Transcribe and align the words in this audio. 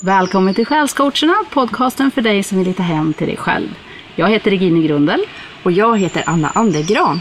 Välkommen 0.00 0.54
till 0.54 0.66
Själscoacherna, 0.66 1.34
podcasten 1.50 2.10
för 2.10 2.20
dig 2.22 2.42
som 2.42 2.58
vill 2.58 2.66
hitta 2.66 2.82
hem 2.82 3.12
till 3.12 3.26
dig 3.26 3.36
själv. 3.36 3.68
Jag 4.16 4.30
heter 4.30 4.50
Regine 4.50 4.86
Grundel. 4.86 5.20
Och 5.62 5.72
jag 5.72 5.98
heter 5.98 6.22
Anna 6.26 6.50
Andergran. 6.54 7.20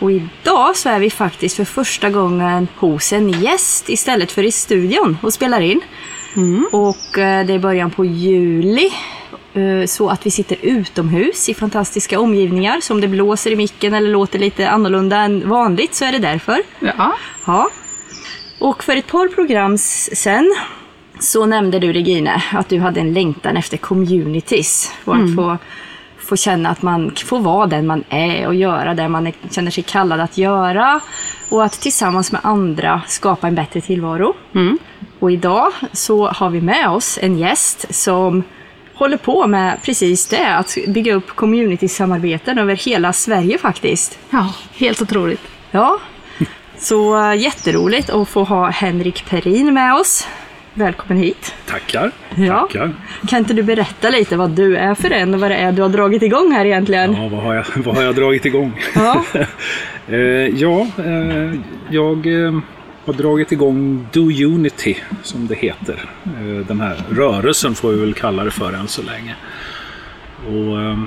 Och 0.00 0.12
idag 0.12 0.76
så 0.76 0.88
är 0.88 0.98
vi 1.00 1.10
faktiskt 1.10 1.56
för 1.56 1.64
första 1.64 2.10
gången 2.10 2.68
hos 2.76 3.12
en 3.12 3.28
gäst 3.28 3.88
istället 3.88 4.32
för 4.32 4.42
i 4.42 4.52
studion 4.52 5.18
och 5.22 5.32
spelar 5.34 5.60
in. 5.60 5.80
Och 6.72 7.18
eh, 7.18 7.46
det 7.46 7.52
är 7.52 7.58
början 7.58 7.90
på 7.90 8.04
juli. 8.04 8.90
eh, 9.54 9.86
Så 9.86 10.08
att 10.08 10.26
vi 10.26 10.30
sitter 10.30 10.56
utomhus 10.62 11.48
i 11.48 11.54
fantastiska 11.54 12.20
omgivningar. 12.20 12.80
Så 12.80 12.94
om 12.94 13.00
det 13.00 13.08
blåser 13.08 13.50
i 13.50 13.56
micken 13.56 13.94
eller 13.94 14.10
låter 14.10 14.38
lite 14.38 14.70
annorlunda 14.70 15.16
än 15.16 15.48
vanligt 15.48 15.94
så 15.94 16.04
är 16.04 16.12
det 16.12 16.18
därför. 16.18 16.62
Ja, 16.80 17.12
Ja. 17.46 17.70
Och 18.58 18.84
för 18.84 18.96
ett 18.96 19.06
par 19.06 19.28
program 19.28 19.78
sen 19.78 20.54
så 21.22 21.46
nämnde 21.46 21.78
du 21.78 21.92
Regine 21.92 22.42
att 22.52 22.68
du 22.68 22.78
hade 22.78 23.00
en 23.00 23.12
längtan 23.12 23.56
efter 23.56 23.76
communities. 23.76 24.92
Och 25.04 25.16
att 25.16 25.34
få, 25.34 25.58
få 26.18 26.36
känna 26.36 26.68
att 26.68 26.82
man 26.82 27.12
får 27.16 27.40
vara 27.40 27.66
den 27.66 27.86
man 27.86 28.04
är 28.08 28.46
och 28.46 28.54
göra 28.54 28.94
det 28.94 29.08
man 29.08 29.26
är, 29.26 29.34
känner 29.50 29.70
sig 29.70 29.84
kallad 29.84 30.20
att 30.20 30.38
göra. 30.38 31.00
Och 31.48 31.64
att 31.64 31.72
tillsammans 31.72 32.32
med 32.32 32.40
andra 32.44 33.02
skapa 33.06 33.48
en 33.48 33.54
bättre 33.54 33.80
tillvaro. 33.80 34.34
Och 35.18 35.32
idag 35.32 35.72
så 35.92 36.28
har 36.28 36.50
vi 36.50 36.60
med 36.60 36.88
oss 36.88 37.18
en 37.22 37.38
gäst 37.38 37.94
som 37.94 38.42
håller 38.94 39.16
på 39.16 39.46
med 39.46 39.78
precis 39.82 40.26
det. 40.28 40.56
Att 40.56 40.76
bygga 40.88 41.14
upp 41.14 41.36
community-samarbeten 41.36 42.58
över 42.58 42.76
hela 42.76 43.12
Sverige 43.12 43.58
faktiskt. 43.58 44.18
ja 44.30 44.54
helt 44.72 45.02
otroligt. 45.02 45.40
Ja, 45.70 45.98
så 46.78 47.32
jätteroligt 47.38 48.10
att 48.10 48.28
få 48.28 48.44
ha 48.44 48.70
Henrik 48.70 49.30
Perin 49.30 49.74
med 49.74 49.94
oss. 49.94 50.26
Välkommen 50.74 51.22
hit. 51.22 51.54
Tackar. 51.66 52.10
Ja. 52.34 52.60
Tackar. 52.60 52.94
Kan 53.28 53.38
inte 53.38 53.54
du 53.54 53.62
berätta 53.62 54.10
lite 54.10 54.36
vad 54.36 54.50
du 54.50 54.76
är 54.76 54.94
för 54.94 55.10
en 55.10 55.34
och 55.34 55.40
vad 55.40 55.50
det 55.50 55.56
är 55.56 55.72
du 55.72 55.82
har 55.82 55.88
dragit 55.88 56.22
igång 56.22 56.52
här 56.52 56.64
egentligen? 56.64 57.12
Ja, 57.12 57.28
vad 57.28 57.42
har 57.42 57.54
jag, 57.54 57.64
vad 57.84 57.96
har 57.96 58.02
jag 58.02 58.14
dragit 58.14 58.44
igång? 58.44 58.80
Ja. 58.94 59.24
Eh, 60.08 60.18
ja, 60.18 60.86
eh, 60.98 61.54
jag 61.90 62.26
eh, 62.26 62.60
har 63.04 63.12
dragit 63.12 63.52
igång 63.52 64.06
Do 64.12 64.20
Unity, 64.20 64.96
som 65.22 65.46
det 65.46 65.54
heter. 65.54 66.04
Eh, 66.24 66.66
den 66.66 66.80
här 66.80 66.96
rörelsen 67.10 67.74
får 67.74 67.92
vi 67.92 68.00
väl 68.00 68.14
kalla 68.14 68.44
det 68.44 68.50
för 68.50 68.72
än 68.72 68.88
så 68.88 69.02
länge. 69.02 69.34
Och 70.46 70.80
eh, 70.80 70.98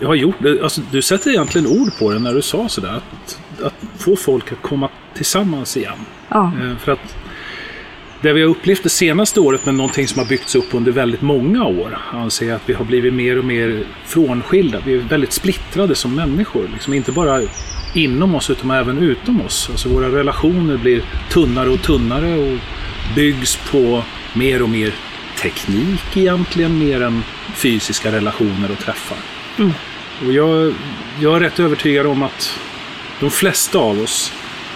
jag 0.00 0.08
har 0.08 0.14
gjort 0.14 0.36
alltså, 0.62 0.80
du 0.90 1.02
sätter 1.02 1.30
egentligen 1.30 1.66
ord 1.66 1.98
på 1.98 2.10
det 2.10 2.18
när 2.18 2.34
du 2.34 2.42
sa 2.42 2.68
sådär. 2.68 2.94
Att, 2.96 3.38
att 3.64 3.74
få 3.98 4.16
folk 4.16 4.52
att 4.52 4.62
komma 4.62 4.88
tillsammans 5.14 5.76
igen. 5.76 5.98
Ja. 6.28 6.52
För 6.80 6.92
att 6.92 7.16
det 8.20 8.32
vi 8.32 8.42
har 8.42 8.48
upplevt 8.48 8.82
det 8.82 8.88
senaste 8.88 9.40
året 9.40 9.66
med 9.66 9.74
någonting 9.74 10.08
som 10.08 10.18
har 10.18 10.26
byggts 10.26 10.54
upp 10.54 10.74
under 10.74 10.92
väldigt 10.92 11.22
många 11.22 11.64
år 11.64 11.98
anser 12.12 12.46
jag 12.46 12.56
att 12.56 12.68
vi 12.68 12.72
har 12.72 12.84
blivit 12.84 13.14
mer 13.14 13.38
och 13.38 13.44
mer 13.44 13.84
frånskilda. 14.04 14.80
Vi 14.86 14.94
är 14.94 14.98
väldigt 14.98 15.32
splittrade 15.32 15.94
som 15.94 16.14
människor. 16.14 16.70
Liksom 16.72 16.94
inte 16.94 17.12
bara 17.12 17.42
inom 17.94 18.34
oss 18.34 18.50
utan 18.50 18.70
även 18.70 18.98
utom 18.98 19.40
oss. 19.40 19.68
Alltså 19.70 19.88
våra 19.88 20.08
relationer 20.08 20.76
blir 20.76 21.02
tunnare 21.30 21.70
och 21.70 21.82
tunnare 21.82 22.34
och 22.34 22.58
byggs 23.14 23.58
på 23.70 24.02
mer 24.34 24.62
och 24.62 24.68
mer 24.68 24.94
teknik 25.42 26.16
egentligen, 26.16 26.78
mer 26.78 27.02
än 27.02 27.22
fysiska 27.54 28.12
relationer 28.12 28.70
och 28.72 28.78
träffar. 28.78 29.18
Och 30.26 30.32
jag, 30.32 30.74
jag 31.20 31.36
är 31.36 31.40
rätt 31.40 31.60
övertygad 31.60 32.06
om 32.06 32.22
att 32.22 32.58
de 33.20 33.30
flesta 33.30 33.78
av 33.78 34.00
oss 34.00 34.32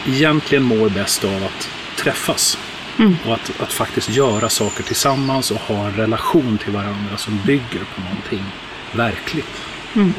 egentligen 0.06 0.64
mår 0.64 0.88
bäst 0.88 1.24
av 1.24 1.44
att 1.44 1.70
träffas. 1.96 2.58
Och 3.26 3.34
att, 3.34 3.52
att 3.60 3.72
faktiskt 3.72 4.08
göra 4.10 4.48
saker 4.48 4.82
tillsammans 4.82 5.50
och 5.50 5.56
ha 5.60 5.86
en 5.86 5.92
relation 5.96 6.58
till 6.58 6.72
varandra 6.72 7.16
som 7.16 7.40
bygger 7.46 7.80
på 7.94 8.00
någonting 8.00 8.44
verkligt. 8.92 9.62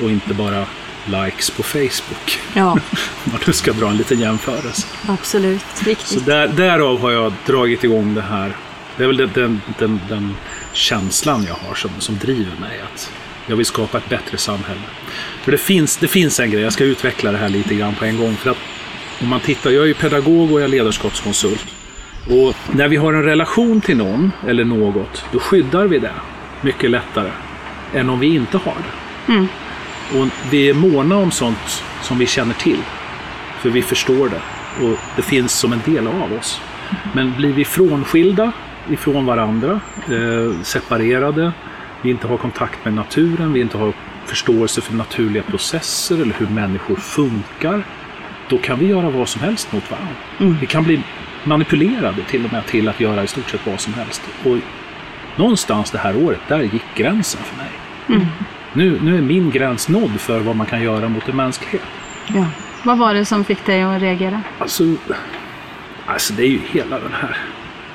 Och 0.04 0.10
inte 0.10 0.34
bara 0.34 0.66
likes 1.06 1.50
på 1.50 1.64
Facebook. 1.64 2.40
ja, 2.54 2.72
Om 3.26 3.40
nu 3.48 3.54
ska 3.54 3.74
dra 3.74 3.90
en 3.90 3.98
liten 3.98 4.20
jämförelse. 4.20 4.88
absolut. 5.08 5.66
Så 5.74 5.86
Riktigt. 5.86 6.26
där, 6.26 6.48
därav 6.48 7.00
har 7.02 7.12
jag 7.12 7.34
dragit 7.46 7.84
igång 7.84 8.14
det 8.14 8.22
här. 8.22 8.56
Det 8.98 9.04
är 9.04 9.08
väl 9.08 9.18
den, 9.18 9.32
den, 9.34 9.62
den, 9.80 10.02
den 10.10 10.36
känslan 10.74 11.46
jag 11.48 11.68
har 11.68 11.76
som, 11.76 11.92
som 12.00 12.18
driver 12.18 12.60
mig. 12.60 12.82
Att 12.94 13.12
jag 13.48 13.56
vill 13.56 13.66
skapa 13.66 13.98
ett 13.98 14.10
bättre 14.10 14.38
samhälle. 14.38 14.82
För 15.42 15.52
det 15.52 15.58
finns, 15.58 15.98
det 15.98 16.08
finns 16.08 16.40
en 16.40 16.52
grej, 16.52 16.62
jag 16.64 16.74
ska 16.74 16.84
utveckla 16.84 17.32
det 17.32 17.38
här 17.38 17.50
lite 17.50 17.76
grann 17.76 17.96
på 17.96 18.06
en 18.06 18.18
gång. 18.18 18.36
För 18.36 18.50
att 18.50 18.58
om 19.22 19.28
man 19.28 19.40
tittar, 19.40 19.72
jag 19.72 19.84
är 19.84 19.88
ju 19.88 19.94
pedagog 19.94 20.52
och 20.52 20.60
jag 20.60 20.64
är 20.64 20.68
ledarskapskonsult. 20.68 21.66
Och 22.30 22.56
när 22.76 22.88
vi 22.88 22.96
har 22.96 23.14
en 23.14 23.24
relation 23.24 23.82
till 23.82 23.98
någon 23.98 24.32
eller 24.48 24.66
något, 24.66 25.26
då 25.32 25.40
skyddar 25.40 25.86
vi 25.86 26.00
det 26.00 26.12
mycket 26.62 26.90
lättare 26.92 27.30
än 27.94 28.10
om 28.10 28.20
vi 28.20 28.36
inte 28.36 28.58
har 28.58 28.76
det. 28.76 29.34
Och 30.20 30.28
vi 30.52 30.70
är 30.70 30.74
måna 30.74 31.18
om 31.18 31.32
sånt 31.32 31.84
som 32.02 32.18
vi 32.18 32.26
känner 32.26 32.54
till. 32.54 32.80
För 33.60 33.70
vi 33.70 33.82
förstår 33.82 34.30
det. 34.30 34.42
Och 34.86 34.98
det 35.16 35.22
finns 35.22 35.54
som 35.60 35.74
en 35.74 35.82
del 35.86 36.08
av 36.08 36.34
oss. 36.34 36.62
Men 37.14 37.34
blir 37.38 37.54
vi 37.54 37.66
frånskilda 37.66 38.52
ifrån 38.90 39.26
varandra, 39.26 39.80
eh, 40.08 40.62
separerade, 40.64 41.52
vi 42.02 42.10
inte 42.10 42.28
har 42.28 42.38
kontakt 42.38 42.86
med 42.86 42.94
naturen, 42.94 43.54
vi 43.54 43.62
inte 43.62 43.78
har 43.78 43.94
förståelse 44.26 44.82
för 44.82 44.94
naturliga 44.94 45.44
processer 45.44 46.16
eller 46.16 46.36
hur 46.38 46.48
människor 46.48 46.96
funkar. 46.96 47.84
Då 48.50 48.58
kan 48.58 48.80
vi 48.80 48.88
göra 48.88 49.10
vad 49.10 49.30
som 49.30 49.42
helst 49.42 49.74
mot 49.74 49.92
varandra. 49.92 50.16
Vi 50.62 50.68
kan 50.68 50.84
bli 50.84 51.02
manipulerade 51.46 52.24
till 52.24 52.46
och 52.46 52.54
med 52.54 52.66
till 52.66 52.90
att 52.90 53.00
göra 53.00 53.24
i 53.24 53.28
stort 53.28 53.50
sett 53.50 53.68
vad 53.68 53.80
som 53.80 53.94
helst. 53.94 54.22
Och 54.44 54.58
någonstans 55.36 55.92
det 55.92 55.98
här 55.98 56.24
året, 56.24 56.40
där 56.48 56.62
gick 56.62 56.96
gränsen 56.96 57.42
för 57.44 57.58
mig. 57.58 57.72
Nu, 58.74 59.00
nu 59.02 59.18
är 59.18 59.22
min 59.22 59.52
gräns 59.52 59.90
nådd 59.90 60.20
för 60.20 60.40
vad 60.40 60.56
man 60.56 60.66
kan 60.66 60.82
göra 60.82 61.10
mot 61.10 61.30
en 61.30 61.36
mänsklighet. 61.36 61.88
Ja. 62.28 62.46
Vad 62.84 62.98
var 62.98 63.14
det 63.14 63.26
som 63.26 63.46
fick 63.46 63.66
dig 63.66 63.82
att 63.82 64.02
reagera? 64.02 64.42
Alltså, 64.60 64.84
alltså 66.06 66.34
det 66.34 66.44
är 66.44 66.48
ju 66.48 66.60
hela 66.72 67.00
den 67.00 67.14
här 67.14 67.38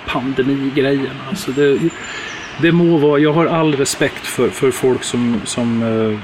pandemigrejen. 0.06 1.16
Alltså 1.28 1.52
det, 1.52 1.78
det 2.60 2.72
må 2.72 2.96
vara, 2.96 3.18
jag 3.18 3.32
har 3.32 3.46
all 3.46 3.74
respekt 3.74 4.26
för, 4.26 4.48
för 4.48 4.70
folk 4.70 5.02
som, 5.02 5.40
som 5.44 5.82
eh, 5.82 6.18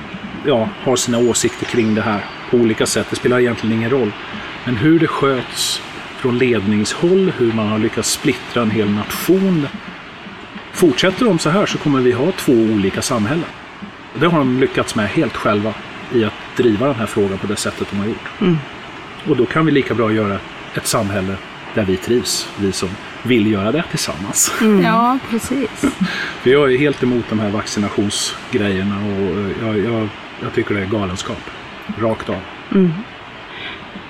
ja, 0.48 0.68
har 0.82 0.96
sina 0.96 1.18
åsikter 1.18 1.66
kring 1.66 1.94
det 1.94 2.02
här 2.02 2.24
på 2.50 2.56
olika 2.56 2.86
sätt. 2.86 3.06
Det 3.10 3.16
spelar 3.16 3.40
egentligen 3.40 3.76
ingen 3.76 3.90
roll. 3.90 4.12
Men 4.64 4.76
hur 4.76 4.98
det 4.98 5.06
sköts 5.06 5.82
från 6.24 6.38
ledningshåll, 6.38 7.32
hur 7.38 7.52
man 7.52 7.68
har 7.68 7.78
lyckats 7.78 8.10
splittra 8.10 8.62
en 8.62 8.70
hel 8.70 8.90
nation. 8.90 9.68
Fortsätter 10.72 11.24
de 11.24 11.38
så 11.38 11.50
här 11.50 11.66
så 11.66 11.78
kommer 11.78 12.00
vi 12.00 12.12
ha 12.12 12.32
två 12.32 12.52
olika 12.52 13.02
samhällen. 13.02 13.44
Det 14.14 14.26
har 14.26 14.38
de 14.38 14.60
lyckats 14.60 14.94
med 14.94 15.08
helt 15.08 15.36
själva 15.36 15.74
i 16.12 16.24
att 16.24 16.32
driva 16.56 16.86
den 16.86 16.94
här 16.94 17.06
frågan 17.06 17.38
på 17.38 17.46
det 17.46 17.56
sättet 17.56 17.88
de 17.90 17.96
har 17.96 18.06
gjort. 18.06 18.58
Och 19.28 19.36
då 19.36 19.46
kan 19.46 19.66
vi 19.66 19.72
lika 19.72 19.94
bra 19.94 20.12
göra 20.12 20.38
ett 20.74 20.86
samhälle 20.86 21.36
där 21.74 21.84
vi 21.84 21.96
trivs, 21.96 22.48
vi 22.58 22.72
som 22.72 22.88
vill 23.22 23.52
göra 23.52 23.72
det 23.72 23.84
tillsammans. 23.90 24.52
Ja, 24.82 25.18
precis. 25.30 25.84
För 26.42 26.50
jag 26.50 26.72
är 26.72 26.78
helt 26.78 27.02
emot 27.02 27.24
de 27.28 27.40
här 27.40 27.50
vaccinationsgrejerna 27.50 28.96
och 28.96 29.38
eh, 29.38 29.50
jag, 29.62 29.78
jag, 29.78 30.08
jag 30.42 30.52
tycker 30.54 30.74
det 30.74 30.80
är 30.80 30.86
galenskap. 30.86 31.50
Rakt 31.98 32.28
av. 32.28 32.40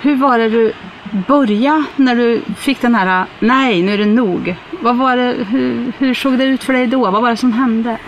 Hur 0.00 0.16
var 0.16 0.38
det 0.38 0.48
du 0.48 0.72
började 1.14 1.84
när 1.96 2.16
du 2.16 2.42
fick 2.56 2.80
den 2.80 2.94
här, 2.94 3.26
nej 3.40 3.82
nu 3.82 3.92
är 3.92 3.98
det 3.98 4.06
nog. 4.06 4.56
Vad 4.80 4.96
var 4.96 5.16
det, 5.16 5.36
hur, 5.50 5.92
hur 5.98 6.14
såg 6.14 6.38
det 6.38 6.44
ut 6.44 6.64
för 6.64 6.72
dig 6.72 6.86
då? 6.86 7.10
Vad 7.10 7.22
var 7.22 7.30
det 7.30 7.36
som 7.36 7.52
hände? 7.52 7.98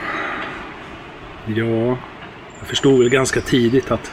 Ja, 1.47 1.98
jag 2.58 2.68
förstod 2.68 2.98
väl 2.98 3.08
ganska 3.08 3.41
tidigt 3.41 3.91
att 3.91 4.12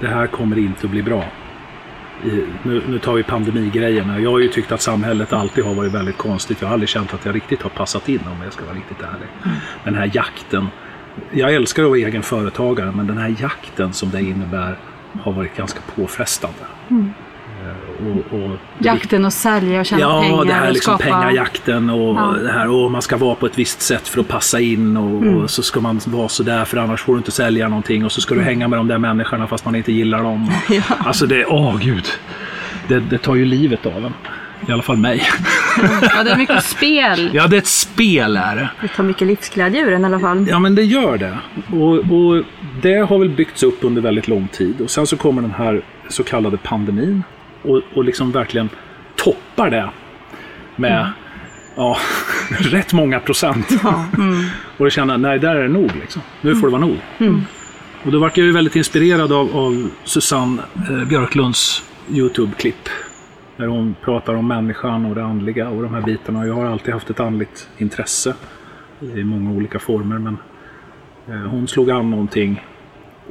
det 0.00 0.06
här 0.06 0.26
kommer 0.26 0.58
inte 0.58 0.86
att 0.86 0.90
bli 0.90 1.02
bra. 1.02 1.24
Nu, 2.62 2.82
nu 2.88 2.98
tar 2.98 3.14
vi 3.14 3.22
pandemigrejerna. 3.22 4.20
Jag 4.20 4.30
har 4.30 4.38
ju 4.38 4.48
tyckt 4.48 4.72
att 4.72 4.82
samhället 4.82 5.32
alltid 5.32 5.64
har 5.64 5.74
varit 5.74 5.92
väldigt 5.92 6.16
konstigt. 6.16 6.60
Jag 6.60 6.68
har 6.68 6.72
aldrig 6.72 6.88
känt 6.88 7.14
att 7.14 7.24
jag 7.24 7.34
riktigt 7.34 7.62
har 7.62 7.70
passat 7.70 8.08
in 8.08 8.20
om 8.26 8.44
jag 8.44 8.52
ska 8.52 8.64
vara 8.64 8.74
riktigt 8.74 9.00
ärlig. 9.00 9.28
Den 9.84 9.94
här 9.94 10.10
jakten. 10.14 10.66
Jag 11.30 11.54
älskar 11.54 11.82
att 11.82 11.88
vara 11.88 11.98
egen 11.98 12.22
företagare 12.22 12.92
men 12.92 13.06
den 13.06 13.18
här 13.18 13.34
jakten 13.38 13.92
som 13.92 14.10
det 14.10 14.20
innebär 14.20 14.78
har 15.22 15.32
varit 15.32 15.56
ganska 15.56 15.80
påfrestande. 15.96 16.58
Eh, 16.90 16.96
Och, 18.00 18.38
och 18.40 18.50
Jakten 18.78 19.24
och 19.24 19.32
sälja 19.32 19.80
och 19.80 19.86
tjäna 19.86 20.00
Ja, 20.00 20.22
pengar 20.22 20.44
det 20.44 20.52
här 20.52 20.66
och 20.66 20.72
liksom 20.72 20.98
skapa... 20.98 21.10
pengajakten 21.20 21.90
och 21.90 22.14
Ja. 22.16 22.34
det 22.42 22.52
här 22.52 22.68
och 22.70 22.90
man 22.90 23.02
ska 23.02 23.16
vara 23.16 23.34
på 23.34 23.46
ett 23.46 23.58
visst 23.58 23.82
sätt 23.82 24.08
för 24.08 24.20
att 24.20 24.28
passa 24.28 24.60
in 24.60 24.96
och, 24.96 25.22
Mm. 25.22 25.36
och 25.36 25.50
så 25.50 25.62
ska 25.62 25.80
man 25.80 26.00
vara 26.04 26.28
sådär 26.28 26.64
för 26.64 26.76
annars 26.76 27.00
får 27.02 27.12
du 27.12 27.18
inte 27.18 27.30
sälja 27.30 27.68
någonting 27.68 28.04
och 28.04 28.12
så 28.12 28.20
ska 28.20 28.34
du 28.34 28.40
Mm. 28.40 28.48
hänga 28.54 28.68
med 28.68 28.78
de 28.78 28.88
där 28.88 28.98
människorna 28.98 29.46
fast 29.46 29.64
man 29.64 29.74
inte 29.74 29.92
gillar 29.92 30.22
dem. 30.22 30.50
Alltså 30.98 31.26
det, 31.26 31.44
åh 31.46 31.76
gud. 31.80 32.04
Det, 32.88 33.00
det 33.00 33.18
tar 33.18 33.34
ju 33.34 33.44
livet 33.44 33.86
av 33.86 34.04
en. 34.04 34.12
I 34.68 34.72
alla 34.72 34.82
fall 34.82 34.96
mig. 34.96 35.22
Ja, 36.16 36.22
det 36.24 36.30
är 36.30 36.36
mycket 36.36 36.64
spel. 36.64 37.30
Ja, 37.34 37.46
det 37.46 37.56
är 37.56 37.58
ett 37.58 37.66
spel 37.66 38.36
är 38.36 38.56
det. 38.56 38.68
Det 38.80 38.88
tar 38.88 39.04
mycket 39.04 39.26
livsglädje 39.26 39.80
ur 39.86 39.92
en 39.92 40.02
i 40.02 40.04
alla 40.04 40.20
fall. 40.20 40.46
Ja, 40.50 40.58
men 40.58 40.74
det 40.74 40.82
gör 40.82 41.18
det. 41.18 41.38
Och, 41.76 41.92
och 41.92 42.42
det 42.82 42.94
har 43.08 43.18
väl 43.18 43.28
byggts 43.28 43.62
upp 43.62 43.78
under 43.84 44.02
väldigt 44.02 44.28
lång 44.28 44.48
tid. 44.48 44.80
Och 44.80 44.90
sen 44.90 45.06
så 45.06 45.16
kommer 45.16 45.42
den 45.42 45.50
här 45.58 45.82
så 46.08 46.24
kallade 46.24 46.56
pandemin 46.56 47.22
och, 47.66 47.82
och 47.94 48.04
liksom 48.04 48.32
verkligen 48.32 48.68
toppar 49.16 49.70
det 49.70 49.90
med 50.76 51.12
ja, 51.76 51.96
rätt 52.60 52.92
många 52.92 53.20
procent. 53.20 53.66
Och 54.78 54.84
då 54.84 54.90
kände 54.90 55.14
jag, 55.14 55.20
nej, 55.20 55.38
där 55.38 55.56
är 55.56 55.62
det 55.62 55.68
nog. 55.68 55.90
Liksom. 56.00 56.22
Nu 56.40 56.54
får 56.54 56.66
det 56.66 56.70
vara 56.72 56.80
nog. 56.80 56.98
Och 58.04 58.12
då 58.12 58.18
vart 58.18 58.36
jag 58.36 58.46
ju 58.46 58.52
väldigt 58.52 58.76
inspirerad 58.76 59.32
av, 59.32 59.56
av 59.56 59.90
Susanne 60.04 60.62
eh, 60.90 61.04
Björklunds 61.08 61.82
YouTube-klipp. 62.10 62.88
Där 63.56 63.66
hon 63.66 63.94
pratar 64.04 64.34
om 64.34 64.48
människan 64.48 65.06
och 65.06 65.14
det 65.14 65.24
andliga 65.24 65.68
och 65.68 65.82
de 65.82 65.94
här 65.94 66.02
bitarna. 66.02 66.46
Jag 66.46 66.54
har 66.54 66.64
alltid 66.66 66.94
haft 66.94 67.10
ett 67.10 67.20
andligt 67.20 67.68
intresse 67.78 68.34
i 69.00 69.24
många 69.24 69.50
olika 69.50 69.78
former. 69.78 70.18
Men 70.18 70.38
eh, 71.28 71.50
hon 71.50 71.68
slog 71.68 71.90
an 71.90 72.10
någonting 72.10 72.64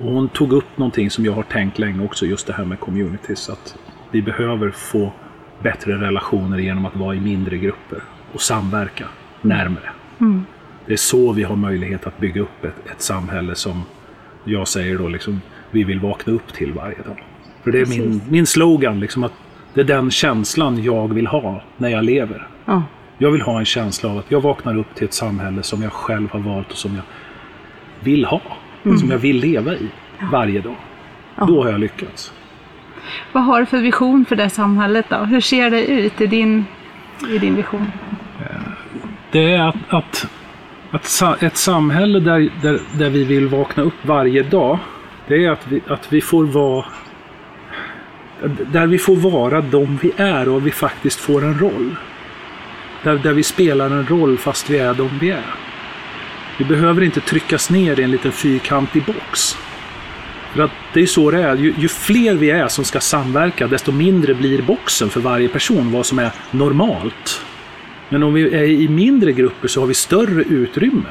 och 0.02 0.12
hon 0.12 0.30
tog 0.30 0.54
upp 0.54 0.78
någonting 0.78 1.10
som 1.10 1.26
jag 1.26 1.34
har 1.34 1.44
tänkt 1.44 1.80
länge 1.80 2.06
också, 2.06 2.26
just 2.26 2.48
det 2.48 2.54
här 2.54 2.66
med 2.66 2.80
communities. 2.80 3.50
Att 3.50 3.78
vi 4.16 4.22
behöver 4.22 4.72
få 4.72 5.12
bättre 5.64 5.94
relationer 5.94 6.58
genom 6.58 6.86
att 6.86 6.96
vara 6.96 7.16
i 7.16 7.20
mindre 7.20 7.58
grupper 7.58 8.00
och 8.32 8.42
samverka 8.42 9.06
närmare. 9.42 9.90
Det 10.86 10.94
är 10.94 10.98
så 10.98 11.32
vi 11.32 11.44
har 11.44 11.56
möjlighet 11.56 12.08
att 12.08 12.18
bygga 12.18 12.42
upp 12.42 12.66
ett, 12.66 12.92
ett 12.92 13.02
samhälle 13.02 13.56
som 13.56 13.82
jag 14.44 14.68
säger 14.68 14.98
då 14.98 15.08
liksom, 15.08 15.42
vi 15.72 15.84
vill 15.84 16.00
vakna 16.00 16.34
upp 16.34 16.54
till 16.54 16.74
varje 16.74 16.98
dag. 16.98 17.24
För 17.64 17.72
det 17.72 17.82
är 17.82 17.86
min, 17.86 18.22
min 18.30 18.46
slogan, 18.46 19.00
liksom 19.00 19.24
att 19.24 19.34
det 19.74 19.82
är 19.82 19.86
den 19.86 20.12
känslan 20.12 20.84
jag 20.84 21.14
vill 21.14 21.28
ha 21.28 21.62
när 21.78 21.90
jag 21.90 22.04
lever. 22.04 22.48
Ja. 22.66 22.84
Jag 23.18 23.32
vill 23.32 23.42
ha 23.42 23.60
en 23.60 23.66
känsla 23.66 24.10
av 24.10 24.18
att 24.18 24.32
jag 24.32 24.42
vaknar 24.42 24.78
upp 24.78 24.96
till 24.96 25.06
ett 25.06 25.14
samhälle 25.14 25.64
som 25.64 25.82
jag 25.82 25.94
själv 25.94 26.32
har 26.32 26.40
valt 26.40 26.72
och 26.72 26.78
som 26.78 26.96
jag 26.96 27.04
vill 28.04 28.26
ha. 28.26 28.42
Som 28.84 29.12
jag 29.12 29.18
vill 29.18 29.40
leva 29.40 29.74
i 29.74 29.90
varje 30.32 30.62
dag. 30.62 30.76
Då 31.48 31.64
har 31.64 31.72
jag 31.72 31.80
lyckats. 31.80 32.34
Vad 33.32 33.44
har 33.44 33.60
du 33.60 33.66
för 33.66 33.78
vision 33.78 34.26
för 34.26 34.36
det 34.36 34.50
samhället 34.50 35.06
då? 35.10 35.16
Hur 35.16 35.42
ser 35.42 35.70
det 35.70 35.86
ut 35.86 36.22
i 36.22 36.28
din, 36.28 36.66
i 37.30 37.38
din 37.38 37.56
vision? 37.56 37.92
Det 39.32 39.54
är 39.54 39.68
att, 39.68 39.76
att, 39.90 40.28
att 40.92 41.44
ett 41.44 41.58
samhälle 41.58 42.20
där, 42.20 42.52
där, 42.62 42.80
där 42.98 43.10
vi 43.10 43.24
vill 43.24 43.48
vakna 43.48 43.84
upp 43.84 44.06
varje 44.06 44.44
dag, 44.44 44.80
det 45.28 45.46
är 45.46 45.52
att 45.52 45.68
vi, 45.68 45.82
att 45.88 46.14
vi 46.14 46.22
får 46.22 46.44
vara 46.44 46.86
där 48.72 48.88
vi 48.88 48.98
får 48.98 49.16
vara 49.16 49.62
de 49.62 50.00
vi 50.02 50.12
är 50.18 50.50
och 50.50 50.68
vi 50.68 50.72
faktiskt 50.72 51.20
får 51.20 51.44
en 51.44 51.60
roll. 51.60 51.96
Där, 53.04 53.16
där 53.16 53.34
vi 53.34 53.44
spelar 53.44 53.86
en 53.86 54.08
roll 54.08 54.38
fast 54.38 54.70
vi 54.70 54.78
är 54.78 54.94
de 54.94 55.10
vi 55.20 55.30
är. 55.30 55.56
Vi 56.58 56.66
behöver 56.66 57.02
inte 57.02 57.22
tryckas 57.22 57.70
ner 57.70 58.00
i 58.00 58.04
en 58.04 58.12
liten 58.12 58.32
fyrkantig 58.32 59.04
box. 59.04 59.58
För 60.56 60.64
att 60.64 60.72
det 60.94 61.02
är 61.02 61.06
så 61.06 61.32
det 61.32 61.42
är. 61.42 61.56
Ju, 61.56 61.74
ju 61.78 61.88
fler 61.88 62.34
vi 62.36 62.50
är 62.50 62.68
som 62.68 62.86
ska 62.86 63.00
samverka, 63.00 63.68
desto 63.68 63.92
mindre 63.92 64.34
blir 64.34 64.62
boxen 64.62 65.10
för 65.10 65.20
varje 65.20 65.48
person, 65.48 65.92
vad 65.92 66.06
som 66.06 66.20
är 66.20 66.32
normalt. 66.52 67.42
Men 68.10 68.24
om 68.24 68.34
vi 68.34 68.56
är 68.56 68.64
i 68.64 68.88
mindre 68.88 69.32
grupper 69.32 69.68
så 69.68 69.80
har 69.80 69.88
vi 69.88 69.94
större 69.94 70.42
utrymme 70.42 71.10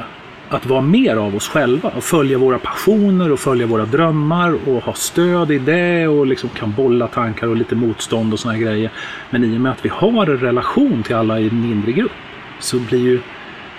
att 0.49 0.67
vara 0.67 0.81
mer 0.81 1.17
av 1.17 1.37
oss 1.37 1.49
själva 1.49 1.89
och 1.89 2.05
följa 2.05 2.39
våra 2.39 2.59
passioner 2.59 3.33
och 3.33 3.41
följa 3.41 3.67
våra 3.67 3.85
drömmar 3.85 4.69
och 4.69 4.85
ha 4.85 4.95
stöd 4.95 5.51
i 5.51 5.59
det 5.59 6.09
och 6.09 6.27
liksom 6.27 6.49
kan 6.49 6.73
bolla 6.73 7.09
tankar 7.09 7.47
och 7.47 7.57
lite 7.57 7.75
motstånd 7.75 8.33
och 8.33 8.41
såna 8.41 8.59
grejer. 8.59 8.91
Men 9.31 9.45
i 9.45 9.57
och 9.57 9.61
med 9.61 9.73
att 9.73 9.85
vi 9.85 9.89
har 9.89 10.27
en 10.27 10.39
relation 10.39 11.03
till 11.03 11.17
alla 11.17 11.41
i 11.41 11.49
en 11.49 11.61
mindre 11.69 11.93
grupp 11.93 12.13
så 12.59 12.79
blir 12.79 13.01
ju 13.01 13.21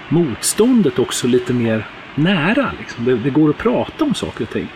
motståndet 0.09 0.99
också 0.99 1.27
lite 1.27 1.53
mer 1.53 1.87
nära. 2.15 2.71
Liksom. 2.79 3.05
Det, 3.05 3.15
det 3.15 3.29
går 3.29 3.49
att 3.49 3.57
prata 3.57 4.03
om 4.03 4.13
saker 4.13 4.43
och 4.43 4.49
ting 4.49 4.67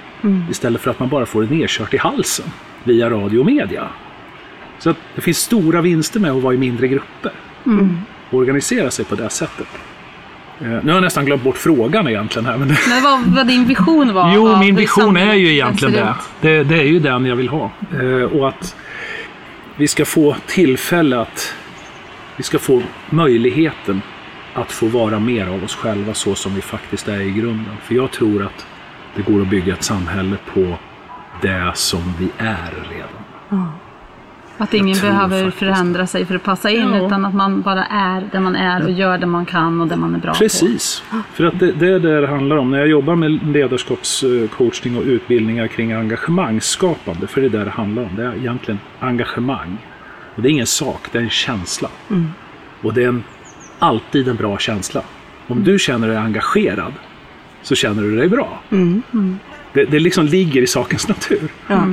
istället 0.50 0.82
för 0.82 0.92
att 0.92 1.00
man 1.00 1.10
bara 1.10 1.26
får 1.26 1.44
det 1.44 1.56
nedkört 1.56 1.94
i 1.94 1.98
halsen 1.98 2.46
via 2.84 3.10
radio 3.10 3.40
och 3.40 3.46
media. 3.46 3.88
Så 4.80 4.90
att 4.90 4.98
det 5.16 5.22
finns 5.22 5.38
stora 5.38 5.82
vinster 5.82 6.20
med 6.20 6.32
att 6.32 6.44
vara 6.44 6.54
i 6.54 6.58
mindre 6.58 6.88
grupper 6.88 7.32
och 8.30 8.38
organisera 8.40 8.92
sig 8.92 9.06
på 9.06 9.16
det 9.16 9.30
sättet. 9.30 9.68
Eh, 10.62 10.68
Nu 10.68 10.82
har 10.86 10.94
jag 10.94 11.02
nästan 11.02 11.26
glömt 11.26 11.44
bort 11.44 11.58
frågan 11.58 12.08
egentligen 12.08 12.46
här. 12.46 12.58
Men 12.58 12.68
Men 12.68 13.04
vad, 13.04 13.26
vad 13.26 13.48
din 13.48 13.66
vision 13.66 14.14
var? 14.14 14.36
jo, 14.36 14.58
min 14.58 14.76
vision 14.76 15.18
är 15.18 15.34
ju 15.34 15.52
egentligen 15.52 15.94
det. 15.94 16.16
det. 16.42 16.64
Det 16.64 16.76
är 16.80 16.84
ju 16.84 17.00
den 17.00 17.26
jag 17.26 17.36
vill 17.36 17.50
ha. 17.50 17.72
Eh, 18.00 18.24
Och 18.24 18.48
att 18.48 18.76
vi 19.76 19.88
ska 19.88 20.06
få 20.06 20.36
tillfälle 20.48 21.20
att... 21.20 21.54
Vi 22.38 22.44
ska 22.44 22.60
få 22.60 22.82
möjligheten 23.10 24.02
att 24.54 24.72
få 24.72 24.86
vara 24.88 25.20
mer 25.20 25.48
av 25.48 25.64
oss 25.64 25.76
själva 25.76 26.14
så 26.14 26.36
som 26.36 26.56
vi 26.56 26.62
faktiskt 26.62 27.08
är 27.08 27.22
i 27.22 27.32
grunden. 27.32 27.74
För 27.84 27.96
jag 27.96 28.12
tror 28.12 28.44
att 28.46 28.66
det 29.16 29.22
går 29.32 29.42
att 29.42 29.48
bygga 29.48 29.74
ett 29.74 29.84
samhälle 29.84 30.38
på 30.54 30.78
det 31.42 31.72
som 31.76 32.14
vi 32.20 32.30
är 32.38 32.74
redan. 32.92 33.70
Att 34.58 34.74
ingen 34.74 34.98
behöver 35.02 35.44
faktiskt 35.44 35.60
förändra 35.60 36.08
sig 36.08 36.26
för 36.26 36.36
att 36.36 36.44
passa 36.44 36.70
in 36.70 36.90
Ja. 36.94 37.06
utan 37.06 37.26
att 37.26 37.34
man 37.34 37.62
bara 37.62 37.86
är 37.86 38.30
där 38.32 38.40
man 38.40 38.56
är 38.56 38.84
och 38.84 38.92
gör 38.92 39.18
det 39.18 39.26
man 39.26 39.46
kan 39.46 39.82
och 39.82 39.88
det 39.88 39.96
man 39.96 40.16
är 40.16 40.20
bra 40.20 40.32
på. 40.32 40.38
Precis. 40.38 41.04
För 41.34 41.44
att 41.46 41.60
det, 41.60 41.72
det 41.72 41.88
är 41.88 42.00
det 42.00 42.22
det 42.22 42.28
handlar 42.28 42.58
om. 42.58 42.72
När 42.72 42.78
jag 42.78 42.88
jobbar 42.88 43.16
med 43.16 43.48
ledarskapscoachning 43.48 44.98
och 44.98 45.04
utbildningar 45.04 45.68
kring 45.68 45.92
engagemangsskapande, 45.94 47.28
för 47.28 47.42
det 47.42 47.48
är 47.48 47.52
det 47.52 47.64
det 47.64 47.70
handlar 47.72 48.04
om. 48.04 48.16
Det 48.16 48.24
är 48.24 48.36
egentligen 48.36 48.80
engagemang. 49.00 49.78
Och 50.36 50.42
det 50.42 50.48
är 50.48 50.52
ingen 50.52 50.68
sak, 50.68 51.08
det 51.12 51.18
är 51.18 51.22
en 51.24 51.30
känsla. 51.30 51.90
Och 52.82 52.94
det 52.94 53.04
är 53.04 53.08
en, 53.08 53.24
alltid 53.80 54.28
en 54.28 54.36
bra 54.36 54.58
känsla. 54.58 55.02
Om 55.48 55.64
du 55.64 55.80
känner 55.80 56.08
dig 56.08 56.18
engagerad 56.18 56.94
så 57.62 57.76
känner 57.76 58.04
du 58.04 58.16
dig 58.16 58.28
bra. 58.30 58.62
Det, 59.74 59.86
det 59.86 60.00
liksom 60.00 60.26
ligger 60.26 60.62
i 60.62 60.68
sakens 60.68 61.08
natur. 61.08 61.52
Ja. 61.68 61.88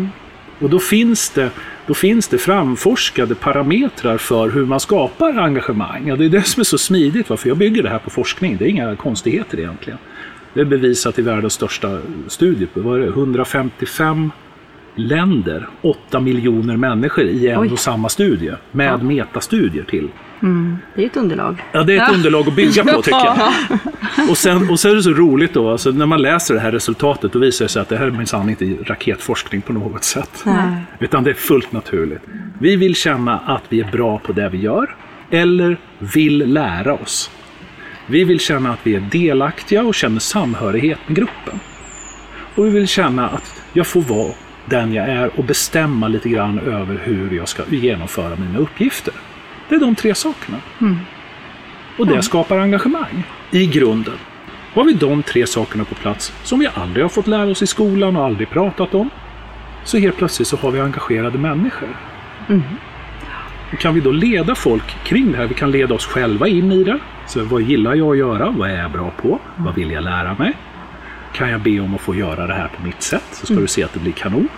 Och 0.59 0.71
då 0.71 0.79
finns, 0.79 1.31
det, 1.31 1.51
då 1.87 1.95
finns 1.95 2.29
det 2.29 2.39
framforskade 2.39 3.35
parametrar 3.35 4.19
för 4.19 4.51
hur 4.51 4.67
man 4.67 4.81
skapar 4.81 5.39
engagemang. 5.39 6.09
Ja, 6.09 6.17
det 6.17 6.25
är 6.25 6.29
det 6.29 6.43
som 6.43 6.61
är 6.61 6.65
så 6.65 6.79
smidigt, 6.79 7.31
varför 7.31 7.49
jag 7.49 7.59
bygger 7.59 7.83
det 7.83 7.89
här 7.89 7.99
på 7.99 8.11
forskning. 8.11 8.57
Det 8.57 8.65
är 8.65 8.69
inga 8.69 8.97
konstigheter 8.97 9.59
egentligen. 9.59 9.99
Det 10.55 10.61
är 10.61 10.65
bevisat 10.65 11.19
i 11.19 11.23
världens 11.23 11.53
största 11.53 11.99
studie. 12.29 12.69
Vad 12.75 12.97
är 12.97 13.03
det? 13.03 13.09
155 13.09 14.31
länder, 14.95 15.69
8 15.83 16.21
miljoner 16.21 16.77
människor 16.77 17.25
i 17.25 17.49
en 17.49 17.61
Oj. 17.61 17.71
och 17.73 17.79
samma 17.79 18.09
studie. 18.09 18.53
Med 18.73 19.03
metastudier 19.03 19.85
till. 19.85 20.09
Det 20.94 21.03
är 21.03 21.06
ett 21.06 21.17
underlag. 21.17 21.62
Ja, 21.73 21.83
det 21.83 21.97
är 21.97 22.03
ett 22.03 22.15
underlag 22.15 22.49
att 22.49 22.56
bygga 22.56 22.85
på 22.85 23.03
tycker 23.03 23.25
jag. 23.25 23.53
Och 24.31 24.38
sen, 24.38 24.71
och 24.71 24.81
så 24.81 24.88
är 24.88 24.94
det 24.94 25.03
så 25.03 25.11
roligt 25.11 25.55
då, 25.55 25.71
alltså, 25.71 25.91
när 25.91 26.06
man 26.06 26.23
läser 26.23 26.55
det 26.55 26.60
här 26.60 26.72
resultatet, 26.72 27.32
då 27.32 27.39
visar 27.39 27.65
det 27.65 27.69
sig 27.69 27.82
att 27.82 27.89
det 27.89 27.96
här 27.96 28.06
är 28.06 28.10
minsann 28.10 28.49
inte 28.49 28.65
raketforskning 28.65 29.63
på 29.63 29.72
något 29.72 30.05
sätt. 30.05 30.43
Nej. 30.44 30.82
Utan 30.99 31.25
det 31.25 31.31
är 31.31 31.34
fullt 31.34 31.72
naturligt. 31.72 32.20
Vi 32.58 32.77
vill 32.77 32.94
känna 32.94 33.39
att 33.39 33.63
vi 33.69 33.81
är 33.81 33.91
bra 33.91 34.19
på 34.19 34.32
det 34.32 34.49
vi 34.49 34.58
gör, 34.58 34.94
eller 35.31 35.77
vill 35.99 36.39
lära 36.39 36.94
oss. 36.94 37.31
Vi 38.06 38.25
vill 38.25 38.41
känna 38.41 38.72
att 38.72 38.81
vi 38.82 38.94
är 38.94 39.01
delaktiga 39.01 39.82
och 39.82 39.94
känner 39.94 40.20
samhörighet 40.20 40.99
med 41.06 41.17
gruppen. 41.17 41.60
Och 42.55 42.67
vi 42.67 42.70
vill 42.70 42.89
känna 42.89 43.29
att 43.29 43.63
jag 43.72 43.87
får 43.87 44.03
vara 44.03 44.32
den 44.65 44.93
jag 44.93 45.08
är 45.08 45.39
och 45.39 45.44
bestämma 45.44 46.08
lite 46.08 46.29
grann 46.29 46.58
över 46.58 47.01
hur 47.05 47.37
jag 47.37 47.49
ska 47.49 47.63
genomföra 47.70 48.37
mina 48.37 48.58
uppgifter. 48.58 49.15
Det 49.69 49.75
är 49.75 49.81
de 49.81 49.94
tre 49.94 50.15
sakerna. 50.15 50.58
Och 51.99 52.06
det 52.06 52.23
skapar 52.23 52.58
engagemang 52.58 53.23
i 53.51 53.67
grunden. 53.67 54.15
Har 54.75 54.85
vi 54.85 54.93
de 54.93 55.23
tre 55.23 55.46
sakerna 55.46 55.85
på 55.85 55.94
plats 55.94 56.32
som 56.43 56.58
vi 56.58 56.69
aldrig 56.75 57.05
har 57.05 57.08
fått 57.08 57.27
lära 57.27 57.51
oss 57.51 57.63
i 57.63 57.67
skolan 57.67 58.17
och 58.17 58.25
aldrig 58.25 58.51
pratat 58.51 58.94
om, 58.94 59.11
så 59.85 59.99
helt 59.99 60.17
plötsligt 60.17 60.49
så 60.49 60.56
har 60.56 60.70
vi 60.70 60.81
engagerade 60.81 61.39
människor. 61.39 61.89
Och 63.73 63.79
kan 63.79 63.94
vi 63.94 64.01
då 64.01 64.11
leda 64.13 64.55
folk 64.55 65.05
kring 65.05 65.32
det 65.32 65.39
här, 65.39 65.46
vi 65.46 65.55
kan 65.55 65.70
leda 65.70 65.94
oss 65.94 66.06
själva 66.06 66.49
in 66.49 66.73
i 66.73 66.85
det. 66.85 66.99
Så 67.27 67.44
vad 67.44 67.63
gillar 67.63 67.94
jag 67.94 68.11
att 68.11 68.19
göra? 68.19 68.51
Vad 68.51 68.70
är 68.70 68.79
jag 68.82 68.91
bra 68.91 69.11
på? 69.23 69.39
Vad 69.56 69.75
vill 69.75 69.91
jag 69.91 70.05
lära 70.05 70.35
mig? 70.39 70.53
Kan 71.32 71.51
jag 71.51 71.61
be 71.61 71.81
om 71.81 71.94
att 71.94 72.01
få 72.01 72.15
göra 72.15 72.46
det 72.46 72.55
här 72.55 72.69
på 72.77 72.82
mitt 72.82 73.03
sätt? 73.03 73.25
Så 73.32 73.46
ska 73.46 73.55
du 73.55 73.67
se 73.67 73.85
att 73.85 73.93
det 73.93 74.01
blir 74.01 74.13
kanon. 74.13 74.49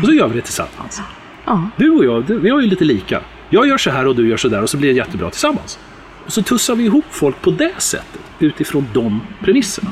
Och 0.00 0.06
så 0.06 0.12
gör 0.12 0.28
vi 0.28 0.34
det 0.34 0.40
tillsammans. 0.42 1.02
Ja. 1.44 1.68
Du 1.76 1.90
och 1.90 2.04
jag, 2.04 2.20
vi 2.20 2.50
har 2.50 2.60
ju 2.60 2.66
lite 2.66 2.84
lika. 2.84 3.20
Jag 3.54 3.68
gör 3.68 3.78
så 3.78 3.90
här 3.90 4.06
och 4.06 4.16
du 4.16 4.28
gör 4.28 4.36
så 4.36 4.48
där 4.48 4.62
och 4.62 4.70
så 4.70 4.76
blir 4.76 4.90
det 4.90 4.96
jättebra 4.96 5.30
tillsammans. 5.30 5.78
Och 6.26 6.32
så 6.32 6.42
tussar 6.42 6.74
vi 6.74 6.84
ihop 6.84 7.04
folk 7.10 7.42
på 7.42 7.50
det 7.50 7.80
sättet 7.82 8.20
utifrån 8.38 8.86
de 8.92 9.20
premisserna. 9.40 9.90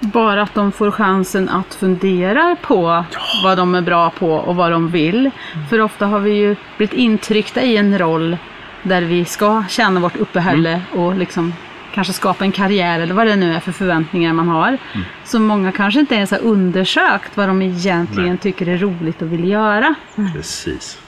Bara 0.00 0.42
att 0.42 0.54
de 0.54 0.72
får 0.72 0.90
chansen 0.90 1.48
att 1.48 1.74
fundera 1.74 2.56
på 2.62 3.04
vad 3.44 3.58
de 3.58 3.74
är 3.74 3.80
bra 3.80 4.10
på 4.10 4.34
och 4.34 4.56
vad 4.56 4.70
de 4.70 4.90
vill. 4.90 5.30
För 5.70 5.80
ofta 5.80 6.06
har 6.06 6.20
vi 6.20 6.30
ju 6.30 6.56
blivit 6.76 6.94
intryckta 6.94 7.62
i 7.62 7.76
en 7.76 7.98
roll 7.98 8.36
där 8.82 9.02
vi 9.02 9.24
ska 9.24 9.64
tjäna 9.68 10.00
vårt 10.00 10.16
uppehälle 10.16 10.80
och 10.92 11.14
liksom 11.14 11.52
kanske 11.94 12.12
skapa 12.12 12.44
en 12.44 12.52
karriär 12.52 13.00
eller 13.00 13.14
vad 13.14 13.26
det 13.26 13.36
nu 13.36 13.54
är 13.54 13.60
för 13.60 13.72
förväntningar 13.72 14.32
man 14.32 14.48
har. 14.48 14.78
Så 15.24 15.38
många 15.40 15.72
kanske 15.72 16.00
inte 16.00 16.14
ens 16.14 16.30
har 16.30 16.38
undersökt 16.38 17.36
vad 17.36 17.48
de 17.48 17.62
egentligen 17.62 18.28
Nej. 18.28 18.38
tycker 18.38 18.68
är 18.68 18.78
roligt 18.78 19.22
och 19.22 19.32
vill 19.32 19.48
göra. 19.48 19.94
Precis. 20.34 20.98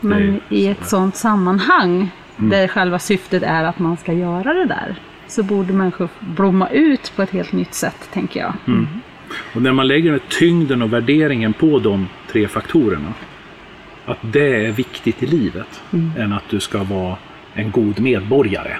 Men 0.00 0.40
i 0.48 0.66
ett 0.66 0.88
sådant 0.88 1.16
sammanhang 1.16 2.08
där 2.36 2.68
själva 2.68 2.98
syftet 2.98 3.42
är 3.42 3.64
att 3.64 3.78
man 3.78 3.96
ska 3.96 4.12
göra 4.12 4.54
det 4.54 4.64
där 4.64 4.94
så 5.26 5.42
borde 5.42 5.72
människor 5.72 6.08
blomma 6.20 6.68
ut 6.68 7.12
på 7.16 7.22
ett 7.22 7.30
helt 7.30 7.52
nytt 7.52 7.74
sätt, 7.74 8.08
tänker 8.12 8.40
jag. 8.40 8.52
Och 9.54 9.62
när 9.62 9.72
man 9.72 9.88
lägger 9.88 10.20
tyngden 10.28 10.82
och 10.82 10.92
värderingen 10.92 11.52
på 11.52 11.78
de 11.78 12.08
tre 12.32 12.48
faktorerna, 12.48 13.12
att 14.06 14.18
det 14.20 14.66
är 14.66 14.72
viktigt 14.72 15.22
i 15.22 15.26
livet, 15.26 15.82
än 16.18 16.32
att 16.32 16.48
du 16.50 16.60
ska 16.60 16.82
vara 16.82 17.16
en 17.54 17.70
god 17.70 18.00
medborgare. 18.00 18.76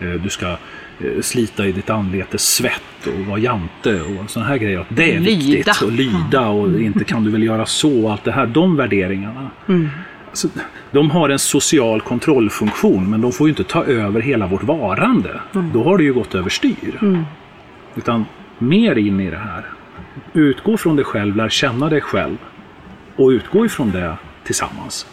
eh, 0.00 0.08
du 0.10 0.28
ska 0.28 0.46
eh, 0.46 1.20
slita 1.22 1.66
i 1.66 1.72
ditt 1.72 1.90
anlete 1.90 2.38
svett 2.38 3.06
och 3.06 3.26
vara 3.26 3.38
jante 3.38 4.00
och 4.02 4.30
sådana 4.30 4.48
här 4.50 4.56
grejer. 4.56 4.78
Att 4.80 4.86
det 4.88 5.14
är 5.16 5.20
Lyda. 5.20 5.36
viktigt. 5.54 5.82
Och 5.82 5.92
lyda 5.92 6.48
och 6.48 6.80
inte 6.80 7.04
kan 7.04 7.24
du 7.24 7.30
väl 7.30 7.42
göra 7.42 7.66
så 7.66 8.04
och 8.04 8.12
allt 8.12 8.24
det 8.24 8.32
här. 8.32 8.46
De 8.46 8.76
värderingarna. 8.76 9.50
Alltså, 10.30 10.48
de 10.90 11.10
har 11.10 11.28
en 11.28 11.38
social 11.38 12.00
kontrollfunktion 12.00 13.10
men 13.10 13.20
de 13.20 13.32
får 13.32 13.46
ju 13.46 13.50
inte 13.50 13.64
ta 13.64 13.84
över 13.84 14.20
hela 14.20 14.46
vårt 14.46 14.62
varande. 14.62 15.40
Då 15.72 15.84
har 15.84 15.98
det 15.98 16.04
ju 16.04 16.12
gått 16.14 16.34
överstyr. 16.34 17.24
Utan 17.96 18.24
mer 18.58 18.98
in 18.98 19.20
i 19.20 19.30
det 19.30 19.36
här. 19.38 19.64
Utgå 20.32 20.76
från 20.76 20.96
dig 20.96 21.04
själv, 21.04 21.36
lär 21.36 21.48
känna 21.48 21.88
dig 21.88 22.00
själv 22.00 22.36
och 23.16 23.28
utgå 23.28 23.66
ifrån 23.66 23.90
det 23.90 24.16
tillsammans. 24.44 25.06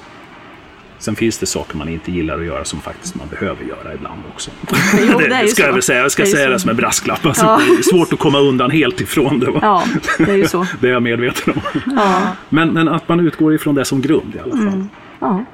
Sen 0.99 1.15
finns 1.15 1.37
det 1.37 1.45
saker 1.45 1.77
man 1.77 1.89
inte 1.89 2.11
gillar 2.11 2.39
att 2.39 2.45
göra 2.45 2.65
som 2.65 2.81
faktiskt 2.81 3.15
man 3.15 3.27
behöver 3.27 3.63
göra 3.63 3.93
ibland 3.93 4.21
också. 4.33 4.51
Jo, 5.11 5.19
det 5.19 5.41
ju 5.41 5.47
ska 5.47 5.61
så. 5.63 5.67
jag 5.67 5.73
väl 5.73 5.81
säga. 5.81 6.01
Jag 6.01 6.11
ska 6.11 6.23
Det 6.23 6.29
säga 6.29 6.45
så. 6.45 6.51
det 6.51 6.59
som 6.59 6.69
en 6.69 6.75
brasklapp. 6.75 7.25
Alltså, 7.25 7.45
Ja. 7.45 7.59
Det 7.67 7.77
är 7.77 7.81
svårt 7.81 8.13
att 8.13 8.19
komma 8.19 8.39
undan 8.39 8.71
helt 8.71 9.01
ifrån 9.01 9.39
det. 9.39 9.51
Va? 9.51 9.59
Ja, 9.61 9.83
det 10.17 10.31
är 10.31 10.35
ju 10.37 10.47
så. 10.47 10.65
Det 10.79 10.87
är 10.87 10.91
jag 10.91 11.03
medveten 11.03 11.53
om. 11.53 11.81
Ja. 11.95 12.21
Men, 12.49 12.69
men 12.73 12.87
att 12.87 13.09
man 13.09 13.19
utgår 13.19 13.53
ifrån 13.55 13.75
det 13.75 13.85
som 13.85 14.01
grund 14.01 14.35
i 14.35 14.39
alla 14.39 14.51
fall. 14.55 14.67
Mm. 14.67 14.89
Ja. 15.19 15.45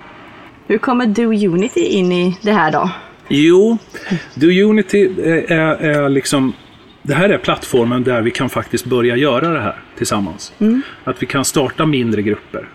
Hur 0.67 0.77
kommer 0.77 1.05
Do 1.05 1.24
Unity 1.24 1.86
in 1.86 2.12
i 2.12 2.38
det 2.41 2.51
här 2.51 2.72
då? 2.72 2.89
Jo, 3.27 3.77
Do 4.36 4.48
Unity 4.48 5.03
är, 5.24 5.51
är, 5.51 5.75
är 5.75 6.10
liksom... 6.10 6.53
Det 7.01 7.13
här 7.13 7.29
är 7.29 7.38
plattformen 7.38 8.03
där 8.03 8.22
vi 8.22 8.32
kan 8.32 8.50
faktiskt 8.50 8.86
börja 8.86 9.15
göra 9.15 9.50
det 9.50 9.60
här 9.62 9.75
tillsammans. 9.98 10.53
Att 11.03 11.22
vi 11.22 11.25
kan 11.25 11.46
starta 11.46 11.86
mindre 11.86 12.22
grupper. 12.22 12.70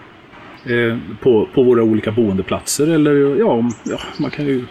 Eh, 0.65 0.99
på, 1.21 1.49
på 1.55 1.63
våra 1.63 1.83
olika 1.83 2.11
boendeplatser 2.13 2.87
eller 2.87 3.37
ja, 3.39 3.47
om- 3.47 3.73
ja, 3.85 3.99
man 4.19 4.31
kan 4.31 4.45
ju 4.47 4.65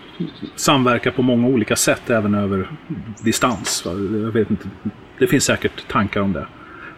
samverka 0.55 1.11
på 1.11 1.21
många 1.21 1.47
olika 1.47 1.75
sätt 1.75 2.09
även 2.09 2.35
över 2.35 2.69
distans. 3.23 3.85
va. 3.85 3.91
Jag 4.23 4.31
vet 4.31 4.51
inte, 4.51 4.67
det 5.19 5.27
finns 5.27 5.43
säkert 5.45 5.87
tankar 5.87 6.21
om 6.21 6.33
det. 6.33 6.47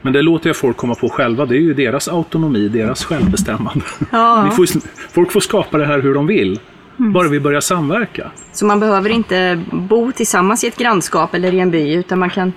Men 0.02 0.14
det 0.14 0.22
låter 0.22 0.50
jag 0.50 0.58
folk 0.58 0.78
komma 0.78 0.96
på 0.96 1.10
själva. 1.10 1.46
Det 1.46 1.56
är 1.56 1.62
ju 1.62 1.74
deras 1.74 2.08
autonomi, 2.08 2.68
deras 2.68 3.06
självbestämmande. 3.06 3.86
Ja. 4.12 4.52
Får, 4.56 4.66
folk 5.14 5.32
får 5.32 5.40
skapa 5.40 5.78
det 5.78 5.86
här 5.86 6.00
hur 6.00 6.14
de 6.14 6.28
vill. 6.28 6.60
Bara 6.98 7.28
vi 7.28 7.40
börjar 7.40 7.62
samverka. 7.62 8.32
Så 8.54 8.66
man 8.66 8.80
behöver 8.80 9.10
inte 9.10 9.62
bo 9.72 10.12
tillsammans 10.12 10.64
i 10.64 10.68
ett 10.68 10.78
grannskap 10.78 11.34
eller 11.34 11.54
i 11.54 11.60
en 11.60 11.72
by 11.72 11.94
utan 11.94 12.20
man 12.20 12.30
kan... 12.30 12.54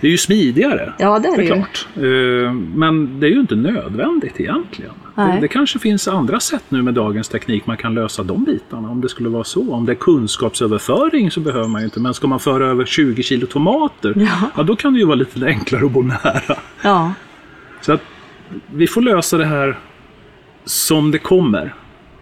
Det 0.00 0.06
är 0.06 0.10
ju 0.10 0.18
smidigare. 0.18 0.92
Ja, 0.98 1.18
det 1.18 1.28
är 1.28 1.36
det 1.36 1.42
ju. 1.42 1.48
klart. 1.48 1.86
Eh, 1.96 2.52
Men 2.74 3.20
det 3.20 3.26
är 3.26 3.30
ju 3.30 3.40
inte 3.40 3.54
nödvändigt 3.56 4.40
egentligen. 4.40 4.92
Det, 5.14 5.38
det 5.40 5.48
kanske 5.48 5.78
finns 5.78 6.08
andra 6.08 6.40
sätt 6.40 6.64
nu 6.68 6.82
med 6.82 6.94
dagens 6.94 7.28
teknik 7.28 7.66
man 7.66 7.76
kan 7.76 7.94
lösa 7.94 8.22
de 8.22 8.44
bitarna. 8.44 8.90
Om 8.90 9.00
det 9.00 9.08
skulle 9.08 9.28
vara 9.28 9.44
så. 9.44 9.74
Om 9.74 9.86
det 9.86 9.92
är 9.92 9.96
kunskapsöverföring 9.96 11.30
så 11.30 11.40
behöver 11.40 11.68
man 11.68 11.80
ju 11.80 11.84
inte. 11.84 12.00
Men 12.00 12.14
ska 12.14 12.26
man 12.26 12.40
föra 12.40 12.66
över 12.66 12.84
20 12.84 13.22
kilo 13.22 13.46
tomater, 13.46 14.12
Ja. 14.16 14.50
ja, 14.56 14.62
då 14.62 14.76
kan 14.76 14.92
det 14.92 14.98
ju 14.98 15.04
vara 15.06 15.16
lite 15.16 15.46
enklare 15.46 15.84
att 15.86 15.92
bo 15.92 16.02
nära. 16.02 16.58
Ja. 16.82 17.12
Så 17.80 17.92
att 17.92 18.02
vi 18.74 18.86
får 18.86 19.00
lösa 19.02 19.38
det 19.38 19.46
här 19.46 19.78
som 20.64 21.10
det 21.10 21.18
kommer. 21.18 21.74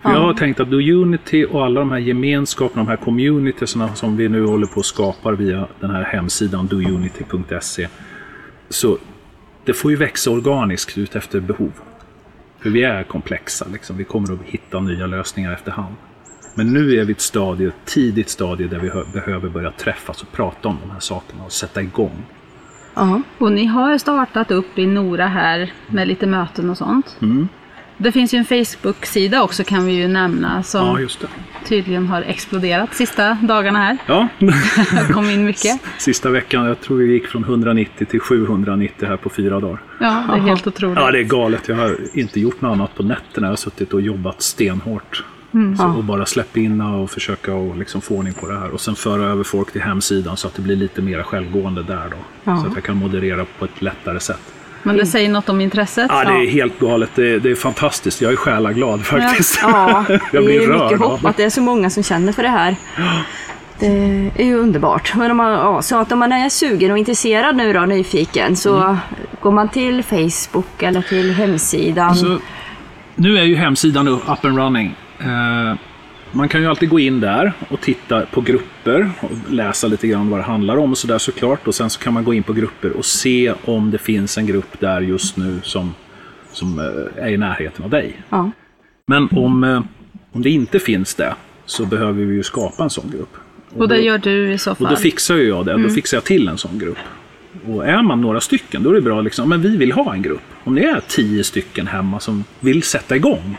För 0.03 0.13
Jag 0.13 0.21
har 0.21 0.35
tänkt 0.35 0.61
att 0.61 0.73
Unity 0.73 1.45
och 1.51 1.65
alla 1.65 1.81
de 1.81 1.91
här 1.91 1.99
gemenskaperna, 1.99 2.83
de 2.85 2.89
här 2.89 2.97
communitiesna 2.97 3.95
som 3.95 4.17
vi 4.17 4.29
nu 4.29 4.47
håller 4.47 4.67
på 4.67 4.81
att 4.81 4.87
skapa 4.87 5.33
via 5.33 5.67
den 5.81 5.91
här 5.91 6.03
hemsidan 6.03 6.67
dounity.se. 6.67 7.89
Så 8.69 8.99
det 9.65 9.73
får 9.73 9.91
ju 9.91 9.97
växa 9.97 10.31
organiskt 10.31 10.99
ut 10.99 11.17
efter 11.17 11.41
behov. 11.41 11.73
För 12.63 12.71
vi 12.71 12.83
är 12.83 13.03
komplexa, 13.03 13.67
liksom. 13.73 13.97
vi 13.97 14.05
kommer 14.05 14.33
att 14.33 14.43
hitta 14.45 14.81
nya 14.81 15.07
lösningar 15.07 15.53
efterhand. 15.53 15.95
Men 16.55 16.73
nu 16.73 16.95
är 16.95 17.05
vi 17.05 17.13
ett 17.13 17.21
stadie, 17.21 17.69
ett 17.69 17.85
tidigt 17.85 18.29
stadie 18.29 18.67
där 18.69 18.79
vi 18.79 18.89
hö- 18.89 19.05
behöver 19.13 19.49
börja 19.49 19.71
träffas 19.71 20.23
och 20.23 20.33
prata 20.33 20.69
om 20.69 20.77
de 20.83 20.91
här 20.91 21.01
sakerna 21.01 21.45
och 21.45 21.53
sätta 21.53 21.83
igång. 21.83 22.25
Ja. 22.95 23.23
Och 23.39 23.53
ni 23.53 23.67
har 23.67 23.99
startat 23.99 24.51
upp 24.51 24.79
i 24.79 24.87
Nora 24.87 25.27
här 25.27 25.73
med 25.87 26.09
lite 26.09 26.27
möten 26.27 26.71
och 26.71 26.79
sånt. 26.79 27.17
Mm. 27.23 27.49
Det 28.03 28.13
finns 28.13 28.35
ju 28.35 28.39
en 28.39 28.45
Facebook-sida 28.45 29.43
också 29.43 29.65
kan 29.65 29.87
vi 29.87 29.93
ju 29.93 30.09
nämna 30.09 30.63
som 30.63 30.87
Ja, 30.87 31.01
just 31.01 31.21
det. 31.21 31.27
tydligen 31.69 32.07
har 32.07 32.23
exploderat 32.23 32.95
sista 32.95 33.39
dagarna 33.43 33.79
här. 33.79 33.97
Ja, 34.07 34.29
Det 34.39 35.13
kom 35.13 35.31
in 35.31 35.45
mycket. 35.45 35.81
Sista 35.99 36.31
veckan, 36.31 36.65
jag 36.67 36.81
tror 36.81 36.97
vi 36.97 37.13
gick 37.13 37.27
från 37.27 37.45
190 37.45 38.07
till 38.07 38.21
790 38.21 39.09
här 39.09 39.17
på 39.17 39.31
fyra 39.31 39.61
dagar. 39.61 39.79
Ja, 40.01 40.25
det 40.29 40.37
är 40.37 40.41
helt 40.41 40.67
otroligt. 40.67 40.99
Ja, 40.99 41.11
det 41.11 41.19
är 41.19 41.23
galet. 41.25 41.69
Jag 41.69 41.77
har 41.77 41.97
inte 42.15 42.41
gjort 42.41 42.61
något 42.61 42.73
annat 42.73 42.95
på 42.95 43.03
nätterna. 43.03 43.47
Jag 43.47 43.53
har 43.53 43.57
suttit 43.57 43.93
och 43.95 44.01
jobbat 44.01 44.43
stenhårt. 44.43 45.25
Så, 45.79 45.85
och 45.97 46.05
bara 46.05 46.27
släppa 46.27 46.59
in 46.61 46.81
och 46.81 47.11
försöka 47.11 47.55
och 47.55 47.77
liksom 47.77 48.01
få 48.01 48.15
ordning 48.17 48.35
på 48.35 48.49
det 48.49 48.59
här. 48.59 48.71
Och 48.71 48.81
sen 48.81 48.95
föra 48.95 49.25
över 49.25 49.45
folk 49.45 49.73
till 49.73 49.83
hemsidan 49.83 50.37
så 50.37 50.47
att 50.49 50.55
det 50.55 50.63
blir 50.63 50.77
lite 50.77 51.03
mer 51.03 51.23
självgående 51.23 51.83
där 51.83 52.05
då. 52.11 52.17
Ja. 52.45 52.57
Så 52.57 52.67
att 52.67 52.75
jag 52.75 52.85
kan 52.85 52.97
moderera 52.97 53.45
på 53.59 53.65
ett 53.65 53.83
lättare 53.83 54.21
sätt. 54.21 54.41
Men 54.83 54.97
det 54.97 55.07
säger 55.07 55.29
något 55.29 55.49
om 55.49 55.61
intresset. 55.61 56.07
Ja, 56.09 56.25
det 56.25 56.31
är 56.47 56.51
helt 56.51 56.79
galet. 56.79 57.11
Det 57.15 57.31
är, 57.31 57.39
det 57.41 57.51
är 57.51 57.55
fantastiskt. 57.55 58.21
Jag 58.23 58.33
är 58.33 58.37
själaglad 58.37 59.07
faktiskt. 59.07 59.59
Ja, 59.63 60.05
det 60.09 60.21
jag 60.33 60.45
blir 60.45 60.63
är 60.63 60.67
rörd 60.67 60.83
mycket 60.93 60.99
hopp 61.07 61.23
det. 61.23 61.29
att 61.29 61.37
det 61.37 61.45
är 61.45 61.51
så 61.51 61.61
många 61.61 61.91
som 61.91 62.03
känner 62.03 62.33
för 62.33 62.43
det 62.43 62.49
här. 62.49 62.77
Det 63.79 63.87
är 64.37 64.45
ju 64.45 64.55
underbart. 64.59 65.13
Men 65.15 65.31
om 65.31 65.37
man, 65.37 65.53
ja, 65.53 65.83
så 65.83 65.97
att 65.99 66.13
om 66.13 66.19
man 66.19 66.33
är 66.33 66.49
sugen 66.49 66.91
och 66.91 66.99
intresserad 66.99 67.57
nu 67.57 67.73
då, 67.73 67.81
nyfiken, 67.81 68.57
så 68.57 68.77
Mm. 68.83 68.97
går 69.41 69.53
man 69.53 69.69
till 69.69 70.03
Facebook 70.03 70.83
eller 70.83 71.03
till 71.03 71.33
hemsidan. 71.35 72.15
Så, 72.15 72.39
nu 73.15 73.39
är 73.39 73.43
ju 73.45 73.57
hemsidan 73.57 74.09
up 74.09 74.45
and 74.45 74.59
running. 74.59 74.95
Eh, 75.21 75.75
man 76.33 76.49
kan 76.49 76.61
ju 76.61 76.67
alltid 76.67 76.89
gå 76.89 76.99
in 77.01 77.21
där 77.21 77.53
och 77.69 77.81
titta 77.81 78.27
på 78.27 78.41
grupper 78.41 79.11
och 79.21 79.31
läsa 79.51 79.87
lite 79.87 80.09
grann 80.09 80.31
vad 80.31 80.41
det 80.41 80.45
handlar 80.45 80.77
om 80.77 80.91
och 80.91 80.99
sådär 80.99 81.19
såklart. 81.19 81.67
Och 81.67 81.75
sen 81.75 81.91
så 81.91 82.01
kan 82.01 82.13
man 82.15 82.25
gå 82.25 82.35
in 82.35 82.43
på 82.43 82.53
grupper 82.53 82.97
och 82.97 83.05
se 83.05 83.53
om 83.65 83.91
det 83.91 83.99
finns 83.99 84.39
en 84.39 84.47
grupp 84.47 84.81
där 84.81 85.01
just 85.01 85.37
nu 85.37 85.61
som, 85.63 85.95
som 86.53 86.79
eh, 86.79 87.25
är 87.25 87.29
i 87.31 87.37
närheten 87.37 87.85
av 87.85 87.91
dig. 87.91 88.23
Ja. 88.29 88.51
Men 89.07 89.29
om, 89.33 89.65
eh, 89.65 89.83
om 90.33 90.43
det 90.43 90.51
inte 90.51 90.79
finns 90.79 91.15
det 91.15 91.35
så 91.67 91.85
behöver 91.87 92.25
vi 92.25 92.35
ju 92.35 92.43
skapa 92.43 92.83
en 92.83 92.91
sån 92.91 93.11
grupp. 93.11 93.37
Och 93.77 93.89
det 93.89 93.99
gör 93.99 94.19
du 94.19 94.53
i 94.53 94.59
så 94.59 94.71
Och 94.71 94.79
fall. 94.79 94.91
då 94.91 94.97
fixar 94.97 95.35
ju 95.37 95.49
jag 95.49 95.67
det. 95.67 95.83
Då 95.83 95.89
fixar 95.89 96.17
jag 96.17 96.25
till 96.25 96.49
en 96.49 96.59
sån 96.59 96.79
grupp. 96.79 96.99
Och 97.67 97.87
är 97.87 98.03
man 98.03 98.21
några 98.21 98.41
stycken, 98.41 98.83
då 98.83 98.91
är 98.91 98.95
det 98.95 99.01
bra 99.01 99.21
liksom, 99.21 99.49
men 99.49 99.63
vi 99.63 99.77
vill 99.77 99.93
ha 99.93 100.15
en 100.15 100.23
grupp. 100.23 100.43
Om 100.65 100.75
ni 100.75 100.83
är 100.83 101.01
tio 101.09 101.45
stycken 101.45 101.87
hemma 101.87 102.21
som 102.21 102.45
vill 102.61 102.83
sätta 102.83 103.17
igång. 103.17 103.57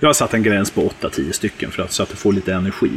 Jag 0.00 0.08
har 0.08 0.12
satt 0.12 0.34
en 0.34 0.42
gräns 0.42 0.70
på 0.70 0.92
8-10 1.00 1.32
stycken 1.32 1.70
för 1.70 1.82
att, 1.82 1.92
så 1.92 2.02
att 2.02 2.08
det 2.08 2.16
får 2.16 2.32
lite 2.32 2.54
energi. 2.54 2.90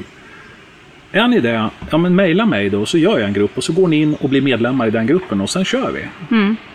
Är 1.12 1.28
ni 1.28 1.40
det, 1.40 1.70
ja 1.90 1.98
men 1.98 2.16
mejla 2.16 2.46
mig 2.46 2.70
då 2.70 2.86
så 2.86 2.98
gör 2.98 3.20
jag 3.20 3.28
en 3.28 3.34
grupp 3.34 3.58
och 3.58 3.64
så 3.64 3.74
går 3.74 3.88
ni 3.88 3.96
in 3.96 4.16
och 4.16 4.30
blir 4.30 4.42
medlemmar 4.42 4.88
i 4.88 4.92
den 4.92 5.08
gruppen 5.08 5.42
och 5.42 5.50
sen 5.50 5.66
kör 5.66 5.92
vi. 5.92 6.06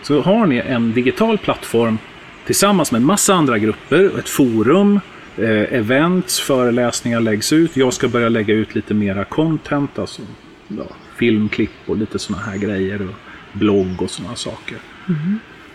Så 0.03 0.21
har 0.21 0.47
ni 0.47 0.57
en 0.57 0.93
digital 0.93 1.39
plattform 1.39 1.99
tillsammans 2.47 2.93
med 2.93 2.99
en 2.99 3.07
massa 3.07 3.35
andra 3.35 3.59
grupper, 3.59 4.19
ett 4.19 4.29
forum, 4.29 5.01
eh, 5.37 5.75
events, 5.75 6.41
föreläsningar 6.41 7.21
läggs 7.21 7.53
ut. 7.53 7.77
Jag 7.77 7.93
ska 7.93 8.09
börja 8.09 8.29
lägga 8.29 8.55
ut 8.55 8.75
lite 8.75 8.95
mera 8.95 9.25
content, 9.25 9.99
alltså 9.99 10.23
ja, 10.69 10.85
filmklipp 11.17 11.71
och 11.87 11.97
lite 11.97 12.19
sådana 12.19 12.45
här 12.45 12.57
grejer. 12.57 13.03
Och 13.03 13.15
blogg 13.53 14.03
och 14.03 14.11
sådana 14.11 14.37
saker. 14.37 14.79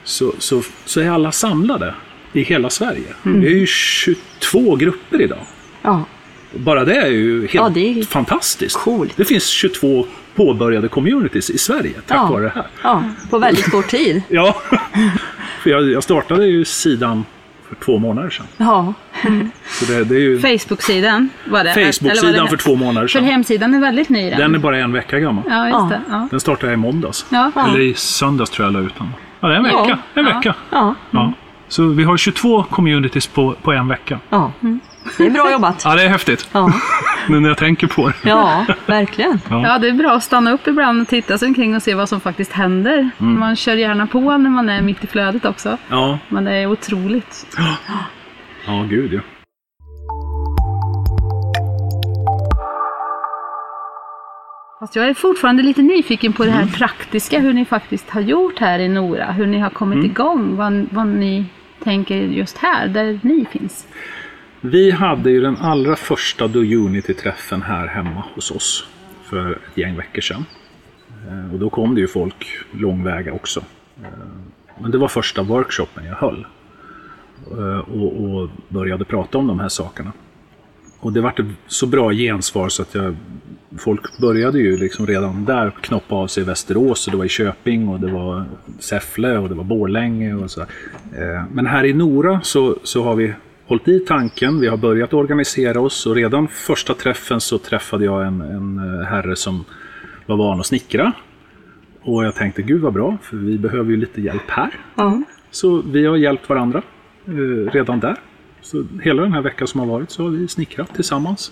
Så, 0.04 0.34
så, 0.38 0.62
så 0.86 1.02
är 1.02 1.10
alla 1.10 1.32
samlade 1.32 1.94
i 2.34 2.42
hela 2.44 2.70
Sverige. 2.70 3.04
Vi 3.24 3.48
är 3.48 3.52
ju 3.60 3.66
22 3.68 4.76
grupper 4.76 5.22
idag. 5.22 5.40
Ja. 5.82 6.04
Bara 6.56 6.86
det 6.86 6.96
är 6.96 7.08
ju 7.10 7.42
helt 7.42 7.54
Ja, 7.54 7.70
det 7.70 8.00
är 8.00 8.04
fantastiskt. 8.06 8.78
coolt. 8.78 9.14
Det 9.18 9.26
finns 9.26 9.46
22 9.48 10.06
påbörjade 10.36 10.88
communities 10.88 11.50
i 11.50 11.58
Sverige 11.58 11.94
tack 12.08 12.18
Ja. 12.18 12.26
vare 12.32 12.44
det 12.44 12.52
här. 12.56 12.66
ja, 12.84 13.04
på 13.30 13.40
väldigt 13.40 13.72
kort 13.72 13.88
tid. 13.88 14.22
Ja, 14.30 14.56
för 15.64 15.70
jag, 15.70 15.90
jag 15.92 16.04
startade 16.04 16.46
ju 16.46 16.66
sidan 16.66 17.26
för 17.70 17.76
två 17.76 17.98
månader 17.98 18.30
sedan. 18.30 18.46
Ja, 18.58 18.94
Så 19.70 19.86
det, 19.86 20.04
det 20.04 20.16
är 20.16 20.20
ju 20.20 20.40
Facebook-sidan 20.40 21.30
var 21.46 21.64
det. 21.64 21.70
eller 21.72 21.82
var 21.82 21.88
det 21.88 21.94
Facebook-sidan 22.00 22.48
för 22.48 22.58
två 22.58 22.76
månader 22.76 23.08
För 23.08 23.20
sedan. 23.20 23.24
hemsidan 23.24 23.74
är 23.74 23.80
väldigt 23.80 24.10
ny 24.10 24.30
den. 24.30 24.40
Den 24.40 24.56
är 24.56 24.60
bara 24.60 24.78
en 24.78 24.92
vecka 24.92 25.20
gammal. 25.20 25.44
Ja, 25.50 25.66
just 25.66 25.74
Ja. 25.74 25.90
det. 25.90 26.02
Ja. 26.10 26.28
Den 26.32 26.40
startade 26.40 26.68
jag 26.68 26.74
i 26.74 26.82
måndags. 26.82 27.26
Ja. 27.30 27.52
Eller 27.70 27.80
i 27.80 27.94
söndags 27.94 28.50
tror 28.50 28.66
jag 28.68 28.74
jag 28.76 28.82
la 28.82 28.88
ut 28.88 28.94
den. 28.98 29.08
Ja, 29.40 29.48
det 29.48 29.54
är 29.54 29.58
en 29.60 29.66
Ja. 29.66 29.82
vecka. 29.84 30.00
En 30.14 30.26
Ja. 30.26 30.38
vecka. 30.38 30.56
ja, 30.72 30.96
Ja. 31.12 31.34
Så 31.72 31.86
vi 31.88 32.04
har 32.04 32.18
22 32.18 32.64
communities 32.64 33.28
på, 33.28 33.56
på 33.62 33.72
en 33.74 33.88
vecka. 33.88 34.20
ja. 34.30 34.52
Det 35.18 35.26
är 35.26 35.30
bra 35.30 35.52
jobbat. 35.52 35.82
Ja, 35.86 35.96
det 35.96 36.04
är 36.04 36.10
häftigt. 36.10 36.50
Ja, 36.52 36.72
Nu 37.30 37.40
när 37.40 37.48
jag 37.50 37.58
tänker 37.58 37.88
på 37.88 38.08
det. 38.08 38.14
ja 38.30 38.66
verkligen. 38.86 39.40
ja, 39.50 39.78
det 39.80 39.88
är 39.90 39.94
bra 39.94 40.12
att 40.12 40.24
stanna 40.24 40.52
upp 40.52 40.68
ibland 40.68 41.02
och 41.02 41.08
titta 41.08 41.38
sig 41.38 41.48
omkring 41.48 41.76
och 41.76 41.82
se 41.84 41.96
vad 41.96 42.10
som 42.10 42.20
faktiskt 42.20 42.52
händer. 42.52 43.10
Mm. 43.20 43.40
Man 43.40 43.56
kör 43.56 43.74
gärna 43.76 44.08
på 44.08 44.20
när 44.38 44.50
man 44.50 44.70
är 44.70 44.82
mitt 44.82 45.04
i 45.04 45.08
flödet 45.08 45.46
också. 45.46 45.78
Ja, 45.90 46.20
Men 46.30 46.44
det 46.44 46.52
är 46.52 46.68
otroligt. 46.68 47.58
ja 48.68 48.86
gud 48.90 49.14
ja. 49.14 49.22
Fast 54.80 54.96
jag 54.96 55.08
är 55.08 55.14
fortfarande 55.14 55.64
lite 55.64 55.82
nyfiken 55.82 56.34
på 56.34 56.44
det 56.46 56.52
Mm. 56.52 56.68
här 56.68 56.76
praktiska, 56.78 57.40
hur 57.40 57.54
ni 57.54 57.66
faktiskt 57.66 58.10
har 58.10 58.22
gjort 58.22 58.60
här 58.60 58.80
i 58.80 58.88
Nora. 58.88 59.32
Hur 59.32 59.48
ni 59.48 59.60
har 59.60 59.70
kommit 59.70 59.96
Mm. 59.98 60.12
igång, 60.12 60.56
vad, 60.58 60.88
vad 60.92 61.08
ni 61.08 61.46
tänker 61.84 62.16
just 62.16 62.58
här, 62.58 62.88
där 62.88 63.20
ni 63.24 63.46
finns. 63.52 63.88
Vi 64.62 64.92
hade 64.92 65.32
ju 65.32 65.42
den 65.42 65.58
allra 65.58 65.96
första 65.96 66.48
Do 66.48 66.60
Unity-träffen 66.60 67.62
här 67.62 67.88
hemma 67.88 68.24
hos 68.36 68.52
oss. 68.52 68.88
för 69.24 69.52
ett 69.52 69.78
gäng 69.78 69.96
veckor 69.96 70.22
sedan. 70.22 70.46
Eh, 71.30 71.54
och 71.54 71.60
då 71.60 71.70
kom 71.70 71.96
det 71.96 72.02
ju 72.02 72.08
folk 72.08 72.48
långväga 72.72 73.34
också. 73.34 73.60
Eh, 74.04 74.10
men 74.80 74.92
det 74.92 74.98
var 74.98 75.08
första 75.08 75.44
workshopen 75.44 76.06
jag 76.06 76.16
höll. 76.16 76.46
Eh, 77.52 77.80
och, 77.80 78.24
och 78.24 78.50
började 78.68 79.06
prata 79.06 79.38
om 79.38 79.48
de 79.48 79.60
här 79.60 79.70
sakerna. 79.70 80.12
Och 81.02 81.14
det 81.14 81.22
vart 81.22 81.40
så 81.68 81.88
bra 81.88 82.12
gensvar 82.12 82.70
så 82.70 82.82
att 82.82 82.96
jag, 82.96 83.16
folk 83.78 84.18
började 84.18 84.60
ju 84.60 84.78
liksom 84.78 85.08
redan 85.08 85.46
där 85.46 85.72
knoppa 85.82 86.16
av 86.16 86.28
sig 86.28 86.44
i 86.44 86.46
Västerås 86.46 87.08
och 87.08 87.12
det 87.12 87.18
var 87.18 87.26
i 87.26 87.30
Köping 87.30 87.88
och 87.88 88.00
det 88.00 88.12
var 88.12 88.46
Säffle 88.80 89.38
och 89.38 89.50
det 89.50 89.56
var 89.56 89.64
Borlänge 89.64 90.34
och 90.34 90.52
så. 90.52 90.62
Eh, 90.62 91.44
Men 91.52 91.66
här 91.66 91.84
i 91.84 91.94
Nora 91.94 92.42
så, 92.44 92.78
så 92.84 93.04
har 93.04 93.16
vi 93.16 93.34
hållit 93.66 93.88
i 93.88 94.00
tanken, 94.00 94.60
vi 94.60 94.68
har 94.68 94.78
börjat 94.78 95.14
organisera 95.14 95.80
oss 95.82 96.06
och 96.06 96.16
redan 96.16 96.48
första 96.48 96.94
träffen 96.94 97.42
så 97.42 97.58
träffade 97.58 98.06
jag 98.06 98.28
en, 98.28 98.42
en 98.42 98.78
eh, 99.00 99.06
herre 99.06 99.36
som 99.36 99.66
var 100.26 100.38
van 100.38 100.60
att 100.60 100.66
snickra. 100.66 101.12
Och 102.02 102.26
jag 102.26 102.36
tänkte, 102.36 102.62
gud 102.62 102.82
vad 102.82 102.94
bra, 102.94 103.18
för 103.22 103.38
vi 103.38 103.58
behöver 103.58 103.92
ju 103.92 103.98
lite 103.98 104.22
hjälp 104.22 104.50
här. 104.50 104.70
Ja. 104.96 105.22
Så 105.52 105.82
vi 105.82 106.06
har 106.06 106.18
hjälpt 106.18 106.50
varandra 106.50 106.82
eh, 107.28 107.72
redan 107.72 108.00
där. 108.00 108.16
Så 108.62 108.86
hela 109.04 109.22
den 109.22 109.34
här 109.34 109.42
veckan 109.42 109.68
som 109.68 109.80
har 109.80 109.88
varit 109.88 110.12
så 110.12 110.24
har 110.24 110.30
vi 110.30 110.48
snickrat 110.48 110.96
tillsammans. 110.96 111.52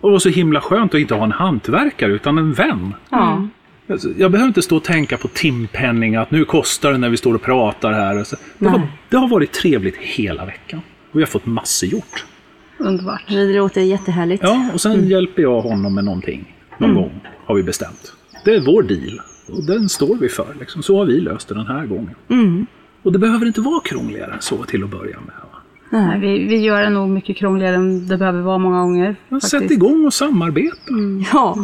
Och 0.00 0.08
det 0.08 0.12
var 0.12 0.18
så 0.18 0.28
himla 0.28 0.60
skönt 0.60 0.94
att 0.94 1.00
inte 1.00 1.14
ha 1.14 1.24
en 1.24 1.32
hantverkare 1.32 2.12
utan 2.12 2.38
en 2.38 2.52
vän. 2.52 2.94
Ja. 3.10 3.48
Alltså, 3.90 4.08
Jag 4.18 4.30
behöver 4.30 4.48
inte 4.48 4.62
stå 4.62 4.76
och 4.76 4.84
tänka 4.84 5.16
på 5.16 5.28
timpenning, 5.28 6.16
att 6.16 6.30
nu 6.30 6.44
kostar 6.44 6.92
det 6.92 6.98
när 6.98 7.08
vi 7.08 7.16
står 7.16 7.34
och 7.34 7.42
pratar 7.42 7.92
här. 7.92 8.20
Och 8.20 8.26
så. 8.26 8.36
Det, 8.58 8.64
var, 8.64 8.78
Nej. 8.78 8.88
det 9.08 9.16
har 9.16 9.28
varit 9.28 9.52
trevligt 9.52 9.96
hela 9.96 10.44
veckan. 10.44 10.80
Och 11.10 11.18
vi 11.18 11.22
har 11.22 11.26
fått 11.26 11.46
massor 11.46 11.88
gjort. 11.88 12.24
Underbart. 12.78 13.22
Det 13.28 13.44
låter 13.56 13.80
jättehärligt. 13.80 14.42
Ja, 14.42 14.70
och 14.74 14.80
sen 14.80 15.08
hjälper 15.08 15.42
jag 15.42 15.60
honom 15.60 15.94
med 15.94 16.04
någonting. 16.04 16.54
Någon 16.78 16.94
gång 16.94 17.20
har 17.46 17.54
vi 17.54 17.62
bestämt. 17.62 18.12
Det 18.44 18.54
är 18.54 18.60
vår 18.60 18.82
deal. 18.82 19.20
Och 19.48 19.64
den 19.66 19.88
står 19.88 20.16
vi 20.16 20.28
för. 20.28 20.54
Liksom. 20.60 20.82
Så 20.82 20.98
har 20.98 21.04
vi 21.04 21.20
löst 21.20 21.48
det 21.48 21.54
den 21.54 21.66
här 21.66 21.86
gången. 21.86 22.14
Och 23.02 23.12
det 23.12 23.18
behöver 23.18 23.46
inte 23.46 23.60
vara 23.60 23.80
krångligare 23.80 24.32
än 24.32 24.40
så 24.40 24.64
till 24.64 24.84
att 24.84 24.90
börja 24.90 25.16
med. 25.20 25.34
va? 25.52 25.55
Nej, 25.96 26.20
vi, 26.20 26.44
vi 26.44 26.56
gör 26.56 26.82
det 26.82 26.90
nog 26.90 27.08
mycket 27.08 27.36
krångligare 27.36 27.74
än 27.74 28.08
det 28.08 28.16
behöver 28.16 28.40
vara 28.40 28.58
många 28.58 28.80
gånger. 28.80 29.16
Men 29.28 29.40
faktiskt. 29.40 29.62
Sätt 29.62 29.70
igång 29.70 30.06
och 30.06 30.14
samarbeta. 30.14 30.76
Ja, 31.32 31.56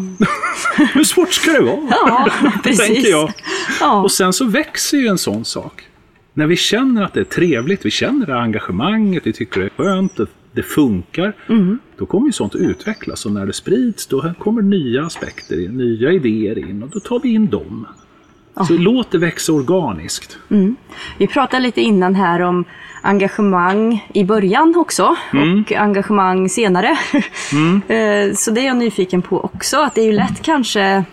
Hur 0.94 1.04
svårt 1.04 1.32
ska 1.32 1.50
det 1.52 1.60
vara? 1.62 1.80
ja 1.90 2.28
precis. 2.62 2.86
tänker 2.86 3.10
jag. 3.10 3.32
Ja. 3.80 4.02
Och 4.02 4.12
sen 4.12 4.32
så 4.32 4.44
växer 4.44 4.98
ju 4.98 5.06
en 5.06 5.18
sån 5.18 5.44
sak. 5.44 5.82
När 6.34 6.46
vi 6.46 6.56
känner 6.56 7.02
att 7.02 7.14
det 7.14 7.20
är 7.20 7.24
trevligt, 7.24 7.86
vi 7.86 7.90
känner 7.90 8.26
det 8.26 8.32
här 8.32 8.40
engagemanget, 8.40 9.26
vi 9.26 9.32
tycker 9.32 9.60
det 9.60 9.66
är 9.66 9.84
skönt, 9.84 10.16
det, 10.16 10.26
det 10.52 10.62
funkar. 10.62 11.32
Då 11.98 12.06
kommer 12.06 12.26
ju 12.26 12.32
sånt 12.32 12.54
utvecklas 12.54 13.26
och 13.26 13.32
när 13.32 13.46
det 13.46 13.52
sprids 13.52 14.06
då 14.06 14.32
kommer 14.38 14.62
nya 14.62 15.06
aspekter 15.06 15.64
in, 15.64 15.76
nya 15.76 16.12
idéer 16.12 16.58
in 16.58 16.82
och 16.82 16.88
då 16.90 17.00
tar 17.00 17.20
vi 17.20 17.28
in 17.28 17.46
dem. 17.46 17.86
Så 18.66 18.72
låt 18.72 19.10
det 19.10 19.18
växa 19.18 19.52
organiskt. 19.52 20.38
Vi 21.18 21.26
pratade 21.26 21.62
lite 21.62 21.80
innan 21.80 22.14
här 22.14 22.40
om 22.42 22.64
engagemang 23.02 24.08
i 24.14 24.24
början 24.24 24.74
också 24.76 25.16
och 25.66 25.72
engagemang 25.72 26.48
senare. 26.48 26.96
Eh, 27.88 28.32
Så 28.34 28.50
det 28.50 28.60
är 28.60 28.66
jag 28.66 28.76
nyfiken 28.76 29.22
på 29.22 29.40
också. 29.40 29.76
Att 29.76 29.94
det 29.94 30.00
är 30.00 30.04
ju 30.06 30.12
lätt 30.12 30.42
kanske 30.42 31.04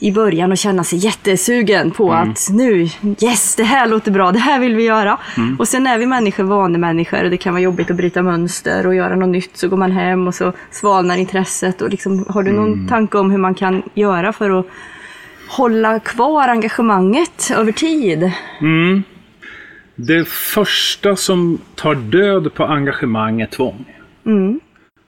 i 0.00 0.12
början 0.12 0.52
att 0.52 0.58
känna 0.58 0.84
sig 0.84 0.98
jättesugen 0.98 1.90
på 1.90 2.12
att 2.12 2.48
nu, 2.52 2.88
yes, 3.20 3.54
det 3.56 3.62
här 3.64 3.86
låter 3.88 4.10
bra, 4.10 4.32
det 4.32 4.38
här 4.38 4.58
vill 4.60 4.76
vi 4.76 4.82
göra. 4.84 5.18
Och 5.58 5.68
sen 5.68 5.86
är 5.86 5.98
vi 5.98 6.06
människor 6.06 6.44
vanemänniskor 6.44 7.24
och 7.24 7.30
det 7.30 7.36
kan 7.36 7.52
vara 7.52 7.62
jobbigt 7.62 7.90
att 7.90 7.96
bryta 7.96 8.22
mönster 8.22 8.86
och 8.86 8.94
göra 8.94 9.16
något 9.16 9.28
nytt. 9.28 9.56
Så 9.56 9.68
går 9.68 9.76
man 9.76 9.92
hem 9.92 10.26
och 10.26 10.34
så 10.34 10.52
svalnar 10.70 11.16
intresset. 11.16 11.82
Och 11.82 11.90
liksom, 11.90 12.24
har 12.28 12.42
du 12.42 12.52
någon 12.52 12.88
tanke 12.88 13.18
om 13.18 13.30
hur 13.30 13.38
man 13.38 13.54
kan 13.54 13.82
göra 13.94 14.32
för 14.32 14.60
att 14.60 14.66
hålla 15.56 16.00
kvar 16.00 16.48
engagemanget 16.48 17.50
över 17.56 17.72
tid? 17.72 18.32
Det 19.94 20.28
första 20.28 21.16
som 21.16 21.58
tar 21.74 21.94
död 21.94 22.54
på 22.54 22.64
engagemang 22.64 23.40
är 23.40 23.46
tvång. 23.46 23.84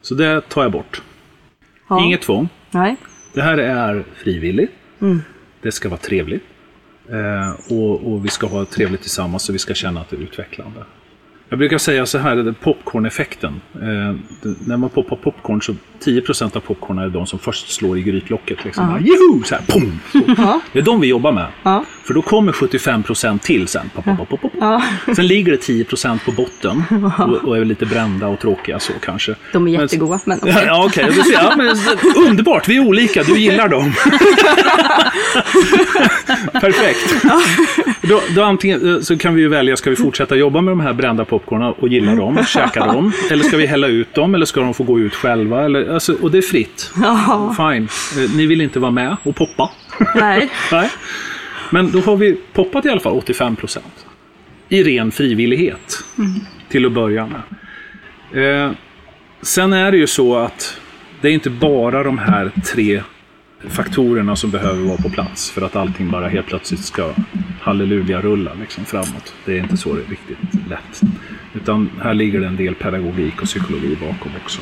Så 0.03 0.15
det 0.15 0.41
tar 0.49 0.63
jag 0.63 0.73
bort. 0.73 1.03
Ja. 1.89 2.05
Inget 2.05 2.23
tvång. 2.23 2.49
Nej. 2.71 2.97
Det 3.35 3.43
här 3.43 3.59
är 3.59 4.05
frivilligt. 4.15 4.73
Det 5.63 5.73
ska 5.73 5.89
vara 5.89 6.01
trevligt. 6.01 6.45
Eh, 7.11 7.73
och, 7.77 8.13
och 8.13 8.25
vi 8.25 8.29
ska 8.29 8.47
ha 8.47 8.65
trevligt 8.65 9.01
tillsammans 9.01 9.49
och 9.49 9.55
vi 9.55 9.59
ska 9.59 9.75
känna 9.75 10.01
att 10.01 10.11
det 10.11 10.17
är 10.17 10.21
utvecklande. 10.21 10.85
Jag 11.55 11.59
brukar 11.59 11.79
säga 11.79 12.07
så 12.07 12.19
här, 12.19 12.55
popcorn-effekten. 12.63 13.61
Eh, 13.75 14.17
när 14.67 14.77
man 14.77 14.91
poppar 14.91 15.17
popcorn 15.17 15.63
så 15.63 15.75
10% 16.05 16.57
av 16.57 16.61
popcorn 16.61 16.99
är 16.99 17.09
de 17.09 17.27
som 17.27 17.39
först 17.39 17.73
slår 17.73 17.99
i 17.99 18.03
grytlocket. 18.03 18.65
Liksom. 18.65 18.87
Bara, 18.89 19.01
Joho! 19.01 19.43
Så 19.45 19.55
här, 19.55 19.63
pum! 19.67 19.99
Så. 20.13 20.61
Det 20.73 20.79
är 20.79 20.83
de 20.83 21.01
vi 21.01 21.07
jobbar 21.07 21.33
med. 21.33 21.47
Ja. 21.63 21.85
För 22.05 22.15
då 22.15 22.23
kommer 22.23 22.53
75% 22.53 23.39
till 23.39 23.69
sen. 23.69 23.91
Pop, 23.95 24.05
pop, 24.05 24.29
pop, 24.29 24.41
pop. 24.41 24.53
Sen 25.17 25.27
ligger 25.27 25.53
det 25.53 25.59
10% 25.59 26.19
på 26.25 26.33
botten 26.33 26.83
och, 27.19 27.49
och 27.49 27.57
är 27.57 27.65
lite 27.65 27.87
brända 27.87 28.27
och 28.27 28.41
tråkiga 28.41 28.79
så 28.79 28.93
kanske. 29.03 29.35
De 29.53 29.69
är 29.69 29.73
Men- 29.73 29.81
jättegoda, 29.81 30.21
men 30.27 30.39
okej. 30.43 30.53
Ja, 30.67 30.91
ja. 30.97 31.07
Du 31.07 31.13
ser, 31.23 31.33
Ja, 31.33 31.55
men, 31.57 31.77
underbart, 32.29 32.69
vi 32.69 32.77
är 32.77 32.81
olika. 32.89 33.23
Du 33.23 33.39
gillar 33.39 33.69
dem. 33.69 33.93
Perfekt. 36.53 37.25
Då, 38.03 38.21
då 38.37 38.43
antingen, 38.43 38.95
eh, 38.95 39.01
så 39.01 39.19
kan 39.19 39.35
vi 39.35 39.41
ju 39.43 39.49
välja, 39.49 39.77
ska 39.77 39.91
vi 39.91 39.97
fortsätta 39.97 40.37
jobba 40.37 40.61
med 40.61 40.73
de 40.73 40.81
här 40.81 40.93
brända 40.93 41.25
popcornen 41.45 41.73
och 41.73 41.89
gilla 41.89 42.15
dem, 42.15 42.45
käka 42.49 42.87
dem? 42.87 43.13
Eller 43.31 43.45
ska 43.45 43.57
vi 43.57 43.67
hälla 43.67 43.87
ut 43.87 44.15
dem? 44.15 44.35
Eller 44.35 44.47
ska 44.47 44.61
de 44.61 44.75
få 44.75 44.85
gå 44.85 45.01
ut 45.01 45.15
själva? 45.15 45.65
Eller, 45.65 45.95
alltså, 45.95 46.15
och 46.23 46.31
det 46.31 46.39
är 46.39 46.43
fritt. 46.43 46.93
Ja, 47.03 47.55
Fine. 47.57 47.89
Eh, 48.25 48.31
Ni 48.37 48.47
vill 48.47 48.61
inte 48.61 48.79
vara 48.79 48.91
med 48.91 49.17
och 49.23 49.37
poppa. 49.37 49.71
nej. 50.15 50.51
Nej. 50.73 50.91
Men 51.71 51.91
då 51.93 52.01
har 52.01 52.17
vi 52.17 52.41
poppat 52.53 52.87
i 52.87 52.89
alla 52.89 53.01
fall 53.01 53.13
85 53.13 53.57
procent. 53.57 54.07
I 54.69 54.83
ren 54.83 55.11
frivillighet. 55.13 56.05
Till 56.69 56.87
att 56.87 56.93
börja 56.93 57.27
med. 57.27 58.65
Eh, 58.67 58.73
sen 59.43 59.73
är 59.73 59.91
det 59.93 59.97
ju 59.99 60.07
så 60.07 60.37
att 60.37 60.77
det 61.21 61.29
är 61.29 61.33
inte 61.33 61.51
bara 61.51 62.03
de 62.03 62.19
här 62.19 62.51
tre 62.75 63.03
faktorerna 63.69 64.37
som 64.37 64.51
behöver 64.51 64.83
vara 64.83 64.97
på 64.97 65.11
plats 65.11 65.51
för 65.51 65.63
att 65.63 65.77
allting 65.77 66.11
bara 66.11 66.29
helt 66.29 66.47
plötsligt 66.47 66.85
ska 66.85 67.13
halleluja 67.61 68.21
rulla 68.21 68.51
liksom 68.61 68.85
framåt. 68.85 69.35
Det 69.45 69.59
är 69.59 69.63
inte 69.63 69.77
så 69.77 69.95
det 69.95 70.01
är 70.01 70.11
riktigt 70.11 70.69
lätt. 70.69 71.01
Utan 71.55 71.91
här 72.03 72.15
ligger 72.15 72.41
det 72.41 72.47
en 72.47 72.57
del 72.57 72.75
pedagogik 72.75 73.43
och 73.43 73.47
psykologi 73.47 73.97
bakom 74.01 74.33
också. 74.45 74.61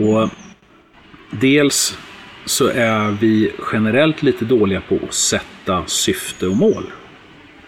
Och 0.00 0.30
dels 1.30 1.98
så 2.44 2.68
är 2.68 3.10
vi 3.20 3.52
generellt 3.72 4.22
lite 4.22 4.44
dåliga 4.44 4.80
på 4.80 4.98
att 5.08 5.14
sätta 5.14 5.86
syfte 5.86 6.46
och 6.46 6.56
mål. 6.56 6.84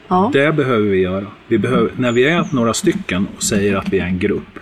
Ja. 0.09 0.31
Det 0.33 0.53
behöver 0.53 0.89
vi 0.89 0.99
göra. 0.99 1.27
Vi 1.49 1.59
behöver, 1.59 1.91
när 1.97 2.13
vi 2.13 2.25
är 2.25 2.55
några 2.55 2.75
stycken 2.75 3.27
och 3.37 3.43
säger 3.43 3.77
att 3.77 3.89
vi 3.89 3.99
är 3.99 4.05
en 4.05 4.19
grupp. 4.19 4.59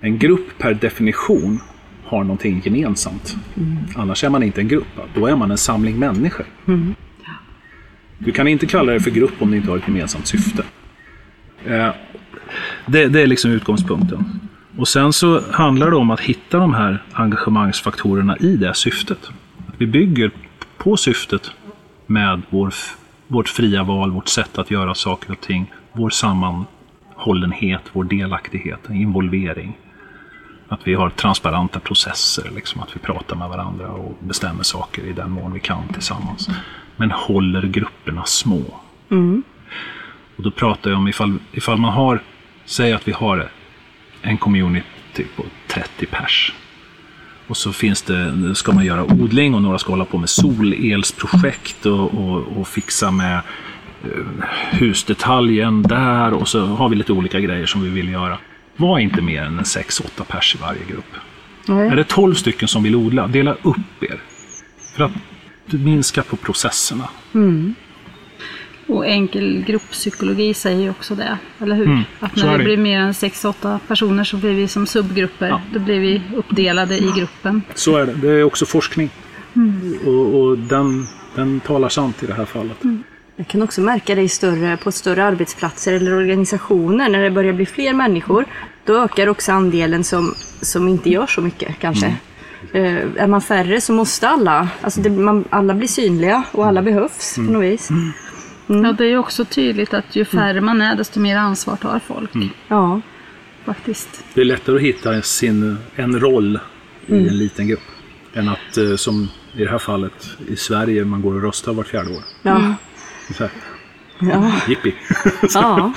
En 0.00 0.18
grupp 0.18 0.58
per 0.58 0.74
definition 0.74 1.60
har 2.12 2.24
någonting 2.24 2.62
gemensamt. 2.64 3.36
Annars 3.96 4.24
är 4.24 4.28
man 4.30 4.42
inte 4.42 4.60
en 4.60 4.68
grupp. 4.68 4.86
Då 5.14 5.26
är 5.26 5.36
man 5.36 5.50
en 5.50 5.58
samling 5.58 5.98
människor. 5.98 6.46
Du 8.18 8.32
kan 8.32 8.48
inte 8.48 8.66
kalla 8.66 8.92
det 8.92 9.00
för 9.00 9.10
grupp 9.10 9.42
om 9.42 9.50
det 9.50 9.56
inte 9.56 9.70
har 9.70 9.76
ett 9.76 9.88
gemensamt 9.88 10.26
syfte. 10.26 10.64
Eh, 11.66 11.88
Det, 12.86 13.08
det 13.08 13.20
är 13.20 13.26
liksom 13.26 13.50
utgångspunkten. 13.50 14.24
Och 14.78 14.88
sen 14.88 15.12
så 15.12 15.42
handlar 15.52 15.90
det 15.90 15.96
om 15.96 16.10
att 16.10 16.20
hitta 16.20 16.58
de 16.58 16.74
här 16.74 17.02
engagemangsfaktorerna 17.12 18.36
i 18.36 18.56
det 18.56 18.74
syftet. 18.74 19.30
Vi 19.78 19.86
bygger 19.86 20.30
på 20.78 20.96
syftet 20.96 21.50
med 22.06 22.42
vår, 22.50 22.74
vårt 23.28 23.48
fria 23.48 23.82
val, 23.82 24.10
vårt 24.10 24.28
sätt 24.28 24.58
att 24.58 24.70
göra 24.70 24.94
saker 24.94 25.32
och 25.32 25.40
ting, 25.40 25.72
vår 25.92 26.10
sammanhållenhet, 26.10 27.80
vår 27.92 28.04
delaktighet, 28.04 28.80
involvering. 28.90 29.78
Att 30.72 30.86
vi 30.86 30.94
har 30.94 31.10
transparenta 31.10 31.80
processer, 31.80 32.50
liksom 32.54 32.80
att 32.80 32.96
vi 32.96 33.00
pratar 33.00 33.36
med 33.36 33.48
varandra 33.48 33.88
och 33.88 34.18
bestämmer 34.20 34.62
saker 34.62 35.02
i 35.02 35.12
den 35.12 35.30
mån 35.30 35.52
vi 35.52 35.60
kan 35.60 35.88
tillsammans. 35.88 36.48
Men 36.96 37.10
håller 37.10 37.62
grupperna 37.62 38.24
små. 38.24 38.62
Och 40.36 40.42
då 40.42 40.50
pratar 40.50 40.90
jag 40.90 40.98
om 40.98 41.08
ifall, 41.08 41.38
ifall 41.52 41.78
man 41.78 41.92
har, 41.92 42.22
säg 42.64 42.92
att 42.92 43.08
vi 43.08 43.12
har 43.12 43.48
en 44.22 44.38
community 44.38 45.26
på 45.36 45.44
30 45.68 46.06
pers. 46.06 46.54
Och 47.46 47.56
så 47.56 47.72
finns 47.72 48.02
det, 48.02 48.54
ska 48.54 48.72
man 48.72 48.84
göra 48.84 49.04
odling 49.04 49.54
och 49.54 49.62
några 49.62 49.78
ska 49.78 49.92
hålla 49.92 50.04
på 50.04 50.18
med 50.18 50.28
solelsprojekt 50.28 51.86
och, 51.86 52.14
och, 52.14 52.56
och 52.56 52.68
fixa 52.68 53.10
med 53.10 53.40
eh, 54.04 54.48
husdetaljen 54.70 55.82
där 55.82 56.32
och 56.32 56.48
så 56.48 56.66
har 56.66 56.88
vi 56.88 56.96
lite 56.96 57.12
olika 57.12 57.40
grejer 57.40 57.66
som 57.66 57.82
vi 57.82 57.88
vill 57.88 58.08
göra. 58.08 58.38
Var 58.82 58.98
inte 58.98 59.22
mer 59.22 59.42
än 59.42 59.58
en 59.58 59.64
6-8 59.64 60.24
pers 60.24 60.54
i 60.54 60.58
varje 60.58 60.84
grupp. 60.84 61.14
Är 61.92 61.96
det 61.96 62.04
12 62.04 62.34
stycken 62.34 62.68
som 62.68 62.82
vill 62.82 62.96
odla, 62.96 63.26
dela 63.26 63.52
upp 63.62 64.02
er. 64.02 64.20
För 64.96 65.04
att 65.04 65.12
minska 65.72 66.22
på 66.22 66.36
processerna. 66.36 67.08
Och 68.86 69.06
enkel 69.06 69.64
grupppsykologi 69.66 70.54
säger 70.54 70.82
ju 70.82 70.90
också 70.90 71.14
det, 71.14 71.38
eller 71.60 71.76
hur? 71.76 71.86
Mm, 71.86 72.02
Att 72.20 72.36
när 72.36 72.58
det 72.58 72.64
blir 72.64 72.76
mer 72.76 73.00
än 73.00 73.12
6-8 73.12 73.78
personer 73.88 74.24
så 74.24 74.36
blir 74.36 74.54
vi 74.54 74.68
som 74.68 74.86
subgrupper. 74.86 75.48
Ja. 75.48 75.60
Då 75.72 75.78
blir 75.78 76.00
vi 76.00 76.22
uppdelade 76.36 76.98
i 76.98 77.12
gruppen. 77.16 77.62
Så 77.74 77.96
är 77.96 78.06
det. 78.06 78.12
Det 78.12 78.28
är 78.28 78.44
också 78.44 78.66
forskning. 78.66 79.10
Och, 80.06 80.40
och 80.40 80.58
den, 80.58 81.06
den 81.34 81.60
talar 81.60 81.88
sant 81.88 82.22
i 82.22 82.26
det 82.26 82.34
här 82.34 82.44
fallet. 82.44 82.82
Jag 83.42 83.48
kan 83.48 83.62
också 83.62 83.80
märka 83.80 84.14
det 84.14 84.22
i 84.22 84.28
större, 84.28 84.76
på 84.76 84.92
större 84.92 85.24
arbetsplatser 85.24 85.92
eller 85.92 86.14
organisationer. 86.14 87.08
När 87.08 87.22
det 87.22 87.30
börjar 87.30 87.52
bli 87.52 87.66
fler 87.66 87.92
människor, 87.92 88.44
då 88.84 89.04
ökar 89.04 89.26
också 89.26 89.52
andelen 89.52 90.04
som, 90.04 90.34
som 90.60 90.88
inte 90.88 91.10
gör 91.10 91.26
så 91.26 91.40
mycket 91.40 91.78
kanske. 91.78 92.16
Eh, 92.72 92.96
är 93.16 93.26
man 93.26 93.42
färre 93.42 93.80
så 93.80 93.92
måste 93.92 94.28
alla, 94.28 94.68
alltså 94.80 95.00
det, 95.00 95.10
man, 95.10 95.44
alla 95.50 95.74
blir 95.74 95.88
synliga 95.88 96.42
och 96.52 96.66
alla 96.66 96.82
behövs 96.82 97.34
på 97.34 97.40
något 97.42 97.62
vis. 97.62 97.88
Ja, 98.66 98.92
det 98.92 99.04
är 99.04 99.08
ju 99.08 99.18
också 99.18 99.44
tydligt 99.44 99.94
att 99.94 100.16
ju 100.16 100.24
färre 100.24 100.60
man 100.60 100.82
är, 100.82 100.96
desto 100.96 101.20
mer 101.20 101.36
ansvar 101.36 101.76
tar 101.76 102.00
folk. 102.06 102.30
Ja, 102.68 103.00
Faktiskt. 103.64 104.24
Det 104.34 104.40
är 104.40 104.44
lättare 104.44 104.76
att 104.76 104.82
hitta 104.82 105.22
sin, 105.22 105.76
en 105.94 106.20
roll 106.20 106.58
i 107.06 107.14
en 107.14 107.38
liten 107.38 107.68
grupp. 107.68 107.80
Än 108.34 108.48
att, 108.48 108.76
eh, 108.76 108.96
som 108.96 109.28
i 109.54 109.64
det 109.64 109.70
här 109.70 109.78
fallet, 109.78 110.28
i 110.48 110.56
Sverige, 110.56 111.04
man 111.04 111.22
går 111.22 111.34
och 111.34 111.42
röstar 111.42 111.72
vart 111.72 111.86
fjärde 111.86 112.10
år. 112.10 112.22
ja, 112.42 112.74
Så 113.30 113.42
här, 113.42 113.52
ja. 114.20 114.52
Jippi! 114.68 114.94
ja. 115.54 115.92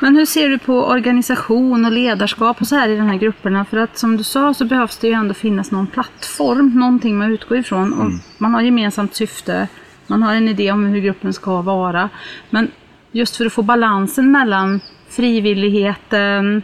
Men 0.00 0.16
hur 0.16 0.26
ser 0.26 0.48
du 0.48 0.58
på 0.58 0.84
organisation 0.84 1.84
och 1.84 1.92
ledarskap 1.92 2.60
och 2.60 2.66
så 2.66 2.76
här 2.76 2.88
i 2.88 2.96
de 2.96 3.06
här 3.06 3.18
grupperna? 3.18 3.64
För 3.64 3.76
att 3.76 3.98
som 3.98 4.16
du 4.16 4.24
sa 4.24 4.54
så 4.54 4.64
behövs 4.64 4.98
det 4.98 5.06
ju 5.06 5.12
ändå 5.12 5.34
finnas 5.34 5.70
någon 5.70 5.86
plattform, 5.86 6.72
någonting 6.74 7.18
man 7.18 7.32
utgår 7.32 7.58
ifrån. 7.58 7.92
Och 7.92 8.12
Man 8.38 8.54
har 8.54 8.62
gemensamt 8.62 9.14
syfte, 9.14 9.68
man 10.06 10.22
har 10.22 10.34
en 10.34 10.48
idé 10.48 10.72
om 10.72 10.84
hur 10.84 11.00
gruppen 11.00 11.32
ska 11.32 11.62
vara. 11.62 12.08
Men 12.50 12.70
just 13.12 13.36
för 13.36 13.46
att 13.46 13.52
få 13.52 13.62
balansen 13.62 14.32
mellan 14.32 14.80
frivilligheten 15.08 16.62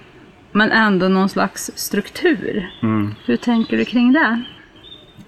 men 0.53 0.71
ändå 0.71 1.09
någon 1.09 1.29
slags 1.29 1.71
struktur. 1.75 2.71
Hur 3.25 3.37
tänker 3.37 3.77
du 3.77 3.85
kring 3.85 4.12
det? 4.12 4.42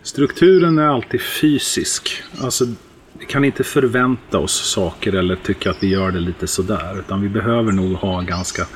Strukturen 0.02 0.78
är 0.78 0.86
alltid 0.86 1.22
fysisk. 1.22 2.22
Alltså, 2.42 2.64
vi 3.20 3.26
kan 3.26 3.44
inte 3.44 3.64
förvänta 3.64 4.38
oss 4.38 4.70
saker 4.72 5.14
eller 5.14 5.36
tycka 5.36 5.70
att 5.70 5.82
vi 5.82 5.88
gör 5.88 6.10
det 6.10 6.20
lite 6.20 6.46
sådär. 6.46 6.98
Utan 6.98 7.22
vi 7.22 7.28
behöver 7.28 7.72
nog 7.72 7.92
ha 7.92 8.20
en 8.20 8.26
ganska 8.26 8.66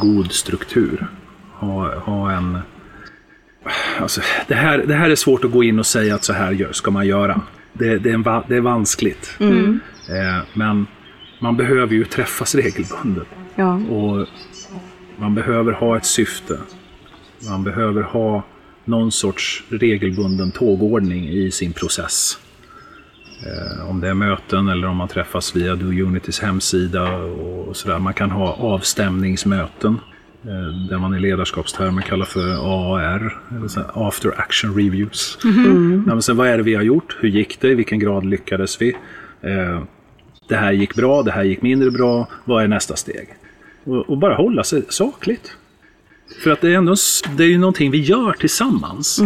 god 0.00 0.32
struktur. 0.32 1.06
Ha, 1.52 1.98
ha 1.98 2.32
en... 2.32 2.58
Alltså, 4.00 4.20
det, 4.46 4.54
här, 4.54 4.78
det 4.78 4.94
här 4.94 5.10
är 5.10 5.14
svårt 5.14 5.44
att 5.44 5.50
gå 5.50 5.64
in 5.64 5.78
och 5.78 5.86
säga 5.86 6.14
att 6.14 6.24
så 6.24 6.32
här 6.32 6.68
ska 6.72 6.90
man 6.90 7.06
göra. 7.06 7.40
Det, 7.72 7.98
det, 7.98 8.10
är, 8.10 8.14
en, 8.14 8.22
det 8.22 8.56
är 8.56 8.60
vanskligt. 8.60 9.36
Eh, 10.08 10.44
men 10.54 10.86
man 11.40 11.56
behöver 11.56 11.94
ju 11.94 12.04
träffas 12.04 12.54
regelbundet. 12.54 13.28
ja. 13.54 13.74
Och 13.74 14.26
man 15.16 15.34
behöver 15.34 15.72
ha 15.72 15.96
ett 15.96 16.06
syfte. 16.06 16.58
Man 17.48 17.64
behöver 17.64 18.02
ha 18.02 18.42
någon 18.84 19.12
sorts 19.12 19.64
regelbunden 19.68 20.50
tågordning 20.50 21.28
i 21.28 21.50
sin 21.50 21.72
process. 21.72 22.38
Eh, 23.42 23.90
om 23.90 24.00
det 24.00 24.08
är 24.08 24.14
möten 24.14 24.68
eller 24.68 24.88
om 24.88 24.96
man 24.96 25.08
träffas 25.08 25.56
via 25.56 25.74
Do 25.74 25.86
Unitys 25.86 26.40
hemsida 26.40 27.12
och 27.16 27.76
sådär. 27.76 27.98
Man 27.98 28.14
kan 28.14 28.30
ha 28.30 28.52
avstämningsmöten. 28.52 29.98
eh, 30.44 30.88
Där 30.90 30.98
man 30.98 31.14
i 31.14 31.20
ledarskapstermer 31.20 32.02
kallar 32.02 32.24
för 32.26 32.48
AAR, 32.54 33.38
After 33.94 34.40
Action 34.40 34.74
Reviews. 34.76 35.38
Ja, 35.42 35.50
men 36.14 36.22
sen, 36.22 36.36
vad 36.36 36.48
är 36.48 36.56
det 36.56 36.62
vi 36.62 36.74
har 36.74 36.82
gjort? 36.82 37.16
Hur 37.20 37.28
gick 37.28 37.60
det? 37.60 37.68
I 37.68 37.74
vilken 37.74 37.98
grad 37.98 38.24
lyckades 38.26 38.82
vi? 38.82 38.96
Eh, 39.42 39.82
det 40.48 40.56
här 40.56 40.72
gick 40.72 40.94
bra, 40.94 41.22
det 41.22 41.30
här 41.32 41.42
gick 41.44 41.62
mindre 41.62 41.90
bra. 41.90 42.28
Vad 42.44 42.64
är 42.64 42.68
nästa 42.68 42.96
steg? 42.96 43.28
Och, 43.84 44.18
bara 44.18 44.34
hålla 44.34 44.64
sig 44.64 44.82
sakligt. 44.88 45.56
För 46.44 46.50
att 46.50 46.60
det 46.60 46.68
är 46.72 46.76
ändå 46.76 46.94
det 47.36 47.44
är 47.44 47.48
ju 47.48 47.58
någonting 47.58 47.90
vi 47.90 47.98
gör 48.00 48.32
tillsammans. 48.32 49.20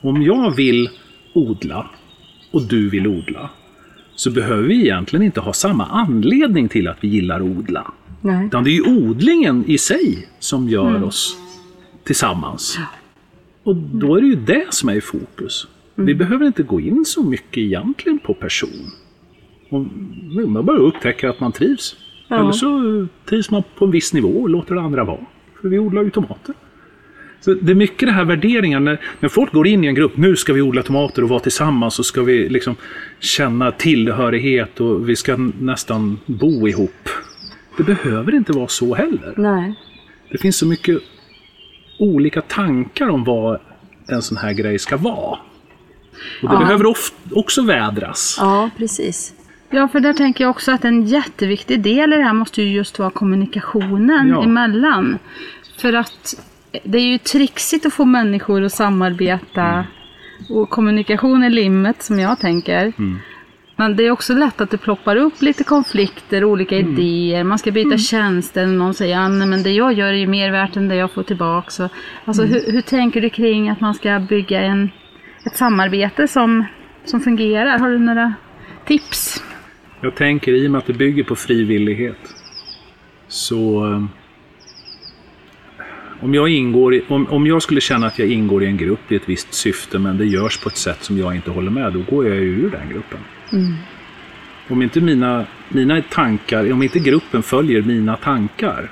Om 0.00 0.22
jag 0.22 0.56
vill 0.56 0.88
odla 1.34 1.90
och 2.54 2.62
du 2.62 2.90
vill 2.90 3.06
odla 3.06 3.50
så 4.14 4.30
behöver 4.30 4.62
vi 4.62 4.80
egentligen 4.80 5.22
inte 5.22 5.40
ha 5.40 5.52
samma 5.52 5.86
anledning 5.86 6.68
till 6.68 6.88
att 6.88 6.96
vi 7.00 7.08
gillar 7.08 7.36
att 7.36 7.42
odla. 7.42 7.92
Nej. 8.20 8.46
Utan 8.46 8.64
det 8.64 8.70
är 8.70 8.72
ju 8.72 8.82
odlingen 8.82 9.64
i 9.66 9.78
sig 9.78 10.28
som 10.38 10.68
gör 10.68 11.02
oss 11.02 11.36
tillsammans. 12.04 12.78
Och 13.62 13.76
då 13.76 14.16
är 14.16 14.20
det 14.20 14.26
ju 14.26 14.36
det 14.36 14.66
som 14.70 14.88
är 14.88 14.94
i 14.94 15.00
fokus. 15.00 15.66
Vi 15.94 16.14
behöver 16.14 16.46
inte 16.46 16.62
gå 16.62 16.80
in 16.80 17.04
så 17.04 17.22
mycket 17.22 17.58
egentligen 17.58 18.18
på 18.18 18.34
person. 18.34 18.90
Man 20.46 20.66
bara 20.66 20.78
upptäcker 20.78 21.28
att 21.28 21.40
man 21.40 21.52
trivs. 21.52 21.96
Ja. 22.28 22.40
Eller 22.40 22.52
så 22.52 23.06
trivs 23.24 23.50
man 23.50 23.62
på 23.78 23.84
en 23.84 23.90
viss 23.90 24.12
nivå 24.12 24.28
och 24.28 24.48
låter 24.48 24.74
det 24.74 24.80
andra 24.80 25.04
vara. 25.04 25.26
För 25.60 25.68
vi 25.68 25.78
odlar 25.78 26.02
ju 26.02 26.10
tomater. 26.10 26.54
Så 27.44 27.54
det 27.54 27.72
är 27.72 27.76
mycket 27.76 28.08
det 28.08 28.12
här 28.12 28.24
värderingar. 28.24 28.80
När, 28.80 29.00
när 29.20 29.28
folk 29.28 29.52
går 29.52 29.66
in 29.66 29.84
i 29.84 29.86
en 29.86 29.94
grupp, 29.94 30.16
nu 30.16 30.36
ska 30.36 30.52
vi 30.52 30.62
odla 30.62 30.82
tomater 30.82 31.22
och 31.22 31.28
vara 31.28 31.40
tillsammans 31.40 31.98
och 31.98 32.06
ska 32.06 32.22
vi 32.22 32.48
liksom 32.48 32.76
känna 33.20 33.70
tillhörighet 33.72 34.80
och 34.80 35.08
vi 35.08 35.16
ska 35.16 35.36
nästan 35.60 36.18
bo 36.26 36.68
ihop. 36.68 37.08
Det 37.76 37.82
behöver 37.82 38.34
inte 38.34 38.52
vara 38.52 38.68
så 38.68 38.94
heller. 38.94 39.34
Nej. 39.36 39.74
Det 40.30 40.38
finns 40.38 40.56
så 40.56 40.66
mycket 40.66 40.98
olika 41.98 42.40
tankar 42.40 43.08
om 43.08 43.24
vad 43.24 43.60
en 44.08 44.22
sån 44.22 44.36
här 44.38 44.52
grej 44.52 44.78
ska 44.78 44.96
vara. 44.96 45.38
Och 46.42 46.48
det 46.48 46.54
Ja. 46.54 46.58
behöver 46.58 46.86
oft, 46.86 47.14
också 47.32 47.62
vädras. 47.62 48.36
Ja, 48.40 48.70
precis. 48.76 49.34
Ja, 49.70 49.88
för 49.88 50.00
där 50.00 50.12
tänker 50.12 50.44
jag 50.44 50.50
också 50.50 50.72
att 50.72 50.84
en 50.84 51.06
jätteviktig 51.06 51.80
del 51.80 52.12
i 52.12 52.16
det 52.16 52.22
här 52.22 52.32
måste 52.32 52.62
ju 52.62 52.68
just 52.72 52.98
vara 52.98 53.10
kommunikationen 53.10 54.28
Ja. 54.28 54.42
emellan. 54.44 55.18
För 55.78 55.92
att 55.92 56.34
det 56.84 56.98
är 56.98 57.06
ju 57.06 57.18
trixigt 57.18 57.86
att 57.86 57.92
få 57.92 58.04
människor 58.04 58.62
att 58.62 58.72
samarbeta. 58.72 59.86
Och 60.48 60.70
kommunikation 60.70 61.42
är 61.42 61.50
limmet 61.50 62.02
som 62.02 62.18
jag 62.18 62.40
tänker. 62.40 62.92
Men 63.76 63.96
det 63.96 64.06
är 64.06 64.10
också 64.10 64.34
lätt 64.34 64.60
att 64.60 64.70
det 64.70 64.78
ploppar 64.78 65.16
upp 65.16 65.42
lite 65.42 65.64
konflikter, 65.64 66.44
olika 66.44 66.76
idéer. 66.76 67.44
Man 67.44 67.58
ska 67.58 67.70
byta 67.70 67.98
tjänster. 67.98 68.66
Någon 68.66 68.94
säger 68.94 69.18
att 69.18 69.48
men 69.48 69.62
det 69.62 69.70
jag 69.70 69.92
gör 69.92 70.08
är 70.08 70.16
ju 70.16 70.26
mer 70.26 70.50
värt 70.50 70.76
än 70.76 70.88
det 70.88 70.94
jag 70.94 71.12
får 71.12 71.22
tillbaka. 71.22 71.70
Så, 71.70 71.88
alltså, 72.24 72.42
hur, 72.42 72.72
hur 72.72 72.80
tänker 72.80 73.20
du 73.20 73.30
kring 73.30 73.68
att 73.68 73.80
man 73.80 73.94
ska 73.94 74.18
bygga 74.28 74.60
en, 74.60 74.90
ett 75.46 75.56
samarbete 75.56 76.28
som, 76.28 76.64
som 77.04 77.20
fungerar? 77.20 77.78
Har 77.78 77.90
du 77.90 77.98
några 77.98 78.34
tips? 78.86 79.44
Jag 80.00 80.14
tänker 80.14 80.52
i 80.52 80.66
och 80.66 80.70
med 80.70 80.78
att 80.78 80.86
det 80.86 80.92
bygger 80.92 81.24
på 81.24 81.36
frivillighet. 81.36 82.34
Så... 83.28 84.08
Om 86.24 86.34
jag, 86.34 86.48
ingår 86.48 86.94
i, 86.94 87.02
om, 87.08 87.26
om 87.26 87.46
jag 87.46 87.62
skulle 87.62 87.80
känna 87.80 88.06
att 88.06 88.18
jag 88.18 88.28
ingår 88.28 88.64
i 88.64 88.66
en 88.66 88.76
grupp 88.76 89.12
i 89.12 89.16
ett 89.16 89.22
visst 89.28 89.54
syfte 89.54 89.98
men 89.98 90.18
det 90.18 90.24
görs 90.24 90.58
på 90.58 90.68
ett 90.68 90.76
sätt 90.76 91.04
som 91.04 91.18
jag 91.18 91.34
inte 91.34 91.50
håller 91.50 91.70
med, 91.70 91.92
då 91.92 92.00
går 92.02 92.28
jag 92.28 92.36
ur 92.36 92.70
den 92.70 92.88
gruppen. 92.88 93.18
Om 94.68 94.82
inte 94.82 95.00
mina, 95.00 95.46
mina 95.68 96.02
tankar, 96.02 96.72
om 96.72 96.82
inte 96.82 96.98
gruppen 96.98 97.42
följer 97.42 97.82
mina 97.82 98.16
tankar 98.16 98.90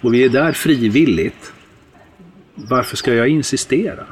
och 0.00 0.14
vi 0.14 0.24
är 0.24 0.28
där 0.28 0.52
frivilligt, 0.52 1.52
varför 2.54 2.96
ska 2.96 3.14
jag 3.14 3.28
insistera? 3.28 4.04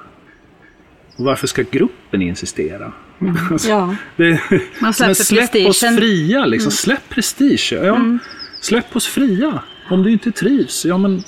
Och 1.17 1.25
varför 1.25 1.47
ska 1.47 1.63
gruppen 1.71 2.23
insistera? 2.23 2.93
Alltså, 3.51 3.69
Ja. 3.69 3.97
det, 4.17 4.41
Man 4.51 4.61
men 4.81 4.93
släpper 4.95 5.15
släpp 5.15 5.67
oss 5.69 5.81
fria, 5.81 6.47
liksom. 6.47 6.73
släpp 6.73 7.09
prestige. 7.09 7.73
Ja, 7.73 8.19
Släpp 8.61 8.97
oss 8.97 9.07
fria. 9.07 9.63
Om 9.91 10.03
du 10.03 10.11
inte 10.11 10.33
trivs, 10.33 10.85
ja 10.85 10.99
men 10.99 11.23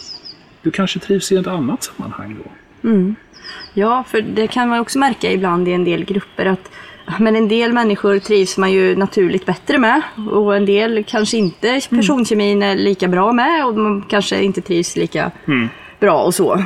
du 0.64 0.70
kanske 0.70 0.98
trivs 0.98 1.32
i 1.32 1.36
ett 1.36 1.46
annat 1.46 1.84
sammanhang 1.84 2.36
då. 2.44 2.50
Ja, 3.74 4.04
för 4.08 4.20
det 4.20 4.46
kan 4.46 4.68
man 4.68 4.80
också 4.80 4.98
märka 4.98 5.32
ibland 5.32 5.68
i 5.68 5.72
en 5.72 5.84
del 5.84 6.04
grupper 6.04 6.46
att 6.46 6.70
men 7.18 7.36
en 7.36 7.48
del 7.48 7.72
människor 7.72 8.18
trivs 8.18 8.56
man 8.58 8.72
ju 8.72 8.96
naturligt 8.96 9.46
bättre 9.46 9.78
med 9.78 10.02
och 10.30 10.56
en 10.56 10.66
del 10.66 11.04
kanske 11.06 11.36
inte 11.36 11.80
personkemin 11.90 12.62
är 12.62 12.76
lika 12.76 13.08
bra 13.08 13.32
med 13.32 13.66
och 13.66 13.76
man 13.76 14.02
kanske 14.02 14.42
inte 14.42 14.60
trivs 14.60 14.96
lika 14.96 15.30
bra 16.00 16.22
och 16.22 16.34
så. 16.34 16.64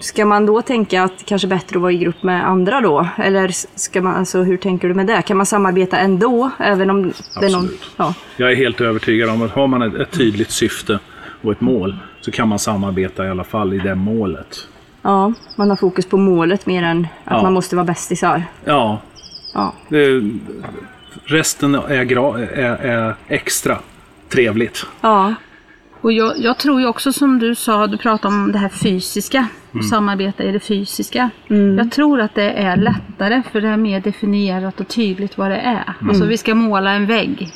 Ska 0.00 0.24
man 0.24 0.46
då 0.46 0.62
tänka 0.62 1.02
att 1.02 1.26
kanske 1.26 1.48
bättre 1.48 1.76
att 1.76 1.82
vara 1.82 1.92
i 1.92 1.98
grupp 1.98 2.22
med 2.22 2.48
andra 2.48 2.80
då? 2.80 3.08
Eller 3.18 3.50
ska 3.78 4.02
man, 4.02 4.14
alltså, 4.14 4.42
hur 4.42 4.56
tänker 4.56 4.88
du 4.88 4.94
med 4.94 5.06
det? 5.06 5.22
Kan 5.22 5.36
man 5.36 5.46
samarbeta 5.46 5.98
ändå? 5.98 6.50
Även 6.58 6.90
om 6.90 7.02
det 7.02 7.46
är 7.46 7.50
någon... 7.50 7.64
Absolut. 7.64 7.90
Ja. 7.96 8.14
Jag 8.36 8.52
är 8.52 8.56
helt 8.56 8.80
övertygad 8.80 9.30
om 9.30 9.42
att 9.42 9.50
har 9.50 9.66
man 9.66 9.82
ett, 9.82 9.94
ett 9.94 10.12
tydligt 10.12 10.50
syfte 10.50 10.98
och 11.42 11.52
ett 11.52 11.60
mål 11.60 11.96
så 12.20 12.30
kan 12.30 12.48
man 12.48 12.58
samarbeta 12.58 13.26
i 13.26 13.28
alla 13.30 13.44
fall 13.44 13.74
i 13.74 13.78
det 13.78 13.94
målet. 13.94 14.68
ja, 15.02 15.32
man 15.56 15.68
har 15.70 15.76
fokus 15.76 16.06
på 16.06 16.16
målet 16.16 16.66
mer 16.66 16.82
än 16.82 17.00
att 17.24 17.32
Ja. 17.36 17.42
man 17.42 17.52
måste 17.52 17.76
vara 17.76 17.86
bästisar. 17.86 18.42
Ja, 18.64 19.00
Ja. 19.54 19.72
det, 19.88 20.30
resten 21.24 21.74
är, 21.74 22.04
gra, 22.04 22.38
är, 22.38 22.76
är 22.86 23.14
extra 23.28 23.78
trevligt. 24.28 24.86
Ja. 25.00 25.34
Och 26.00 26.12
jag, 26.12 26.32
jag 26.38 26.58
tror 26.58 26.80
ju 26.80 26.86
också 26.86 27.12
som 27.12 27.38
du 27.38 27.54
sa, 27.54 27.86
du 27.86 27.96
pratade 27.98 28.34
om 28.34 28.52
det 28.52 28.58
här 28.58 28.68
fysiska. 28.68 29.46
Och 29.72 29.84
samarbeta 29.84 30.42
i 30.44 30.52
det 30.52 30.60
fysiska. 30.60 31.30
Jag 31.78 31.90
tror 31.92 32.20
att 32.20 32.34
det 32.34 32.50
är 32.52 32.76
lättare 32.76 33.42
för 33.52 33.60
det 33.60 33.68
är 33.68 33.76
mer 33.76 34.00
definierat 34.00 34.80
och 34.80 34.88
tydligt 34.88 35.38
vad 35.38 35.50
det 35.50 35.56
är. 35.56 35.92
Alltså 36.08 36.24
vi 36.24 36.38
ska 36.38 36.54
måla 36.54 36.90
en 36.90 37.06
vägg. 37.06 37.52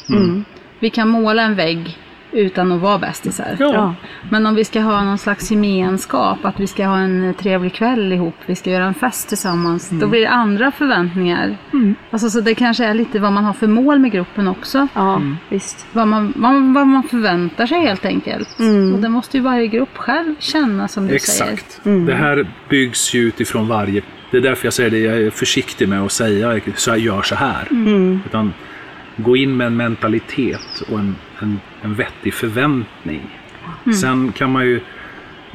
Vi 0.78 0.90
kan 0.90 1.08
måla 1.08 1.42
en 1.42 1.54
vägg 1.54 1.98
utan 2.32 2.72
att 2.72 2.80
vara 2.80 2.98
bästisar. 2.98 3.56
Ja. 3.58 3.74
Ja. 3.74 3.94
Men 4.30 4.46
om 4.46 4.54
vi 4.54 4.64
ska 4.64 4.80
ha 4.80 5.04
någon 5.04 5.18
slags 5.18 5.50
gemenskap, 5.50 6.44
att 6.44 6.60
vi 6.60 6.66
ska 6.66 6.86
ha 6.86 6.98
en 6.98 7.34
trevlig 7.34 7.74
kväll 7.74 8.12
ihop, 8.12 8.34
vi 8.46 8.54
ska 8.54 8.70
göra 8.70 8.84
en 8.84 8.94
fest 8.94 9.28
tillsammans, 9.28 9.90
då 9.90 10.06
blir 10.06 10.20
det 10.20 10.28
andra 10.28 10.70
förväntningar. 10.70 11.56
Alltså, 12.10 12.30
så 12.30 12.40
det 12.40 12.54
kanske 12.54 12.84
är 12.84 12.94
lite 12.94 13.18
vad 13.18 13.32
man 13.32 13.44
har 13.44 13.52
för 13.52 13.66
mål 13.66 13.98
med 13.98 14.12
gruppen 14.12 14.48
också. 14.48 14.88
Ja, 14.94 15.22
visst. 15.48 15.86
Vad 15.92 16.08
man, 16.08 16.32
vad, 16.36 16.74
vad 16.74 16.86
man 16.86 17.02
förväntar 17.02 17.66
sig 17.66 17.80
helt 17.80 18.04
enkelt. 18.04 18.48
Och 18.94 18.98
det 18.98 19.08
måste 19.08 19.36
ju 19.36 19.42
varje 19.42 19.66
grupp 19.66 19.96
själv 19.96 20.34
känna 20.38 20.88
som 20.88 21.06
du 21.06 21.18
säger. 21.18 21.52
Exakt. 21.52 21.80
Det 22.06 22.14
här 22.14 22.46
byggs 22.68 23.14
ju 23.14 23.20
utifrån 23.20 23.68
varje... 23.68 24.02
Det 24.30 24.36
är 24.36 24.40
därför 24.40 24.66
jag 24.66 24.72
säger 24.72 24.90
det, 24.90 24.98
jag 24.98 25.22
är 25.22 25.30
försiktig 25.30 25.88
med 25.88 26.02
att 26.02 26.12
säga 26.12 26.60
så 26.76 26.90
jag 26.90 26.98
gör 26.98 27.22
så 27.22 27.34
här. 27.34 27.68
Utan 28.26 28.52
gå 29.16 29.36
in 29.36 29.56
med 29.56 29.66
en 29.66 29.76
mentalitet 29.76 30.82
och 30.88 30.98
en, 30.98 31.16
en, 31.42 31.60
en 31.82 31.94
vettig 31.94 32.34
förväntning. 32.34 33.38
Sen 34.00 34.32
kan 34.32 34.52
man 34.52 34.64
ju... 34.64 34.80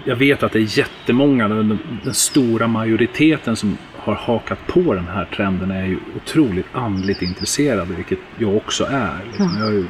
Jag 0.06 0.16
vet 0.16 0.44
att 0.44 0.52
det 0.52 0.60
är 0.60 0.78
jättemånga, 0.78 1.48
den, 1.48 1.80
den 2.04 2.14
stora 2.14 2.68
majoriteten 2.68 3.56
som 3.56 3.78
har 3.98 4.16
hakat 4.16 4.68
på 4.68 4.94
den 4.94 5.08
här 5.08 5.26
trenden 5.26 5.72
är 5.72 5.86
ju 5.86 6.00
otroligt 6.16 6.66
andligt 6.72 7.22
intresserade, 7.22 7.94
vilket 7.94 8.20
jag 8.38 8.56
också 8.56 8.86
är. 8.86 9.20
Liksom. 9.28 9.56
Jag 9.58 9.66
har 9.66 9.72
ju 9.72 9.86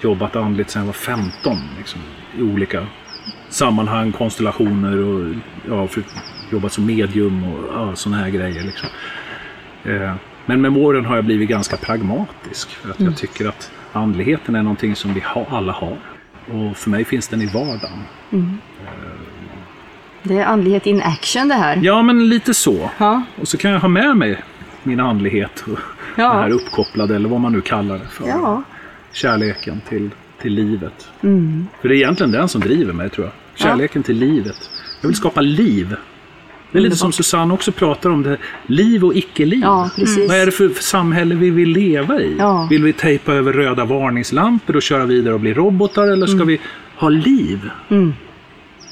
jobbat 0.00 0.36
andligt 0.36 0.70
sedan 0.70 0.80
jag 0.80 0.86
var 0.86 0.92
15 0.92 1.56
liksom, 1.78 2.00
i 2.38 2.42
olika 2.42 2.86
sammanhang, 3.48 4.12
konstellationer 4.12 4.98
och 4.98 5.34
ja, 5.68 5.86
för, 5.86 6.02
jobbat 6.52 6.72
som 6.72 6.86
medium 6.86 7.44
och 7.44 7.64
ja, 7.74 7.96
sådana 7.96 8.22
här 8.22 8.30
grejer. 8.30 8.62
Liksom. 8.62 8.88
Eh, 9.84 10.14
men 10.46 10.60
med 10.60 10.76
åren 10.76 11.04
har 11.04 11.16
jag 11.16 11.24
blivit 11.24 11.48
ganska 11.48 11.76
pragmatisk. 11.76 12.70
För 12.70 12.90
att 12.90 13.00
jag 13.00 13.16
tycker 13.16 13.48
att 13.48 13.70
andligheten 13.92 14.54
är 14.54 14.62
någonting 14.62 14.96
som 14.96 15.14
vi 15.14 15.20
ha, 15.20 15.46
alla 15.50 15.72
har. 15.72 15.96
Och 16.46 16.76
för 16.76 16.90
mig 16.90 17.04
finns 17.04 17.28
den 17.28 17.42
i 17.42 17.46
vardagen. 17.46 17.98
Det 20.22 20.38
är 20.38 20.44
andlighet 20.46 20.86
in 20.86 21.02
action 21.02 21.48
det 21.48 21.54
här. 21.54 21.78
Ja, 21.82 22.02
men 22.02 22.28
lite 22.28 22.54
så. 22.54 22.90
Ja. 22.98 23.22
Och 23.40 23.48
så 23.48 23.56
kan 23.58 23.70
jag 23.70 23.80
ha 23.80 23.88
med 23.88 24.16
mig 24.16 24.42
min 24.82 25.00
andlighet 25.00 25.64
och 25.66 25.78
Ja. 26.16 26.34
det 26.34 26.40
här 26.40 26.50
uppkopplade, 26.50 27.16
eller 27.16 27.28
vad 27.28 27.40
man 27.40 27.52
nu 27.52 27.60
kallar 27.60 27.98
det 27.98 28.06
för. 28.10 28.28
Ja. 28.28 28.62
Kärleken 29.12 29.80
till, 29.88 30.10
till 30.40 30.52
livet. 30.52 31.08
För 31.80 31.88
det 31.88 31.94
är 31.94 31.96
egentligen 31.96 32.32
den 32.32 32.48
som 32.48 32.60
driver 32.60 32.92
mig, 32.92 33.10
tror 33.10 33.26
jag. 33.26 33.32
Kärleken 33.54 34.02
till 34.02 34.16
livet. 34.16 34.70
Jag 35.00 35.08
vill 35.08 35.16
skapa 35.16 35.40
liv. 35.40 35.96
Det 36.72 36.78
är 36.78 36.82
lite 36.82 36.96
som 36.96 37.12
Susanne 37.12 37.54
också 37.54 37.72
pratar 37.72 38.10
om, 38.10 38.22
det 38.22 38.36
liv 38.66 39.04
och 39.04 39.14
icke-liv. 39.16 39.60
Ja, 39.62 39.90
precis. 39.96 40.28
Vad 40.28 40.36
är 40.38 40.46
det 40.46 40.52
för 40.52 40.68
samhälle 40.68 41.34
vi 41.34 41.50
vill 41.50 41.68
leva 41.68 42.20
i? 42.20 42.36
Ja. 42.38 42.66
Vill 42.70 42.84
vi 42.84 42.92
tejpa 42.92 43.32
över 43.32 43.52
röda 43.52 43.84
varningslampor 43.84 44.76
och 44.76 44.82
köra 44.82 45.06
vidare 45.06 45.34
och 45.34 45.40
bli 45.40 45.54
robotar, 45.54 46.08
eller 46.08 46.26
ska 46.26 46.44
vi 46.44 46.60
ha 46.96 47.08
liv? 47.08 47.70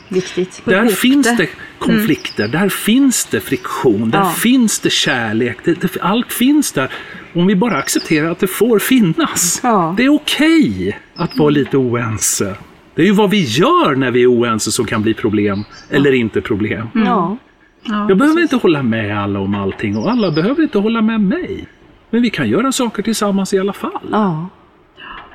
Viktigt. 0.09 0.63
Där 0.65 0.89
finns 0.89 1.27
det. 1.27 1.37
det 1.37 1.49
konflikter, 1.79 2.49
där 2.49 2.69
finns 2.69 3.25
det 3.27 3.41
friktion, 3.41 4.11
där 4.11 4.19
Ja. 4.19 4.31
finns 4.31 4.81
det 4.81 4.91
kärlek. 4.91 5.57
Det, 5.65 5.81
det, 5.81 5.97
allt 6.01 6.33
finns 6.33 6.73
där. 6.73 6.91
Om 7.35 7.47
vi 7.47 7.57
bara 7.57 7.77
accepterar 7.77 8.31
att 8.31 8.39
det 8.39 8.47
får 8.47 8.79
finnas. 8.79 9.61
Det 9.97 10.05
är 10.05 10.15
okej 10.15 10.99
att 11.15 11.39
vara 11.39 11.51
lite 11.51 11.77
oense. 11.77 12.55
Det 12.95 13.03
är 13.03 13.07
ju 13.07 13.13
vad 13.13 13.31
vi 13.31 13.45
gör 13.45 13.95
när 13.95 14.11
vi 14.11 14.23
är 14.23 14.27
oense 14.33 14.73
som 14.73 14.87
kan 14.87 15.03
bli 15.03 15.15
problem, 15.15 15.65
eller 15.91 16.13
inte 16.13 16.41
problem. 16.41 16.87
Ja. 16.95 17.37
Ja, 17.83 18.07
Jag 18.09 18.19
behöver 18.19 18.43
inte 18.43 18.57
hålla 18.57 18.83
med 18.83 19.19
alla 19.23 19.39
om 19.41 19.55
allting 19.55 19.97
och 19.97 20.11
alla 20.11 20.31
behöver 20.31 20.63
inte 20.63 20.79
hålla 20.79 21.03
med 21.03 21.21
mig. 21.21 21.69
Men 22.11 22.23
vi 22.23 22.31
kan 22.31 22.49
göra 22.49 22.73
saker 22.73 23.03
tillsammans 23.03 23.55
i 23.55 23.59
alla 23.59 23.73
fall. 23.73 24.09
Ja. 24.11 24.49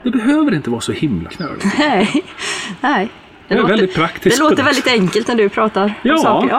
Det 0.04 0.12
behöver 0.12 0.54
inte 0.54 0.70
vara 0.70 0.82
så 0.82 0.92
himla 0.92 1.30
knöligt. 1.30 1.66
Nej. 1.80 2.24
Nej. 2.82 3.10
Det, 3.48 3.54
är 3.54 3.58
låter, 3.58 3.70
väldigt 3.70 3.96
praktisk 3.96 4.38
det 4.38 4.44
låter 4.44 4.56
det. 4.56 4.64
väldigt 4.64 4.88
enkelt 4.88 5.28
när 5.28 5.36
du 5.36 5.50
pratar 5.50 5.94
Ja. 6.02 6.14
om 6.14 6.20
saker. 6.20 6.50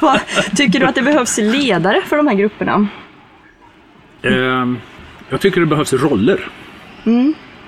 Ja. 0.00 0.18
Tycker 0.56 0.80
du 0.80 0.86
att 0.86 0.94
det 0.94 1.02
behövs 1.02 1.38
ledare 1.38 2.02
för 2.06 2.16
de 2.16 2.26
här 2.26 2.34
grupperna? 2.34 2.86
Ehm, 4.22 4.78
jag 5.30 5.40
tycker 5.40 5.60
det 5.60 5.66
behövs 5.66 5.92
roller. 5.92 6.48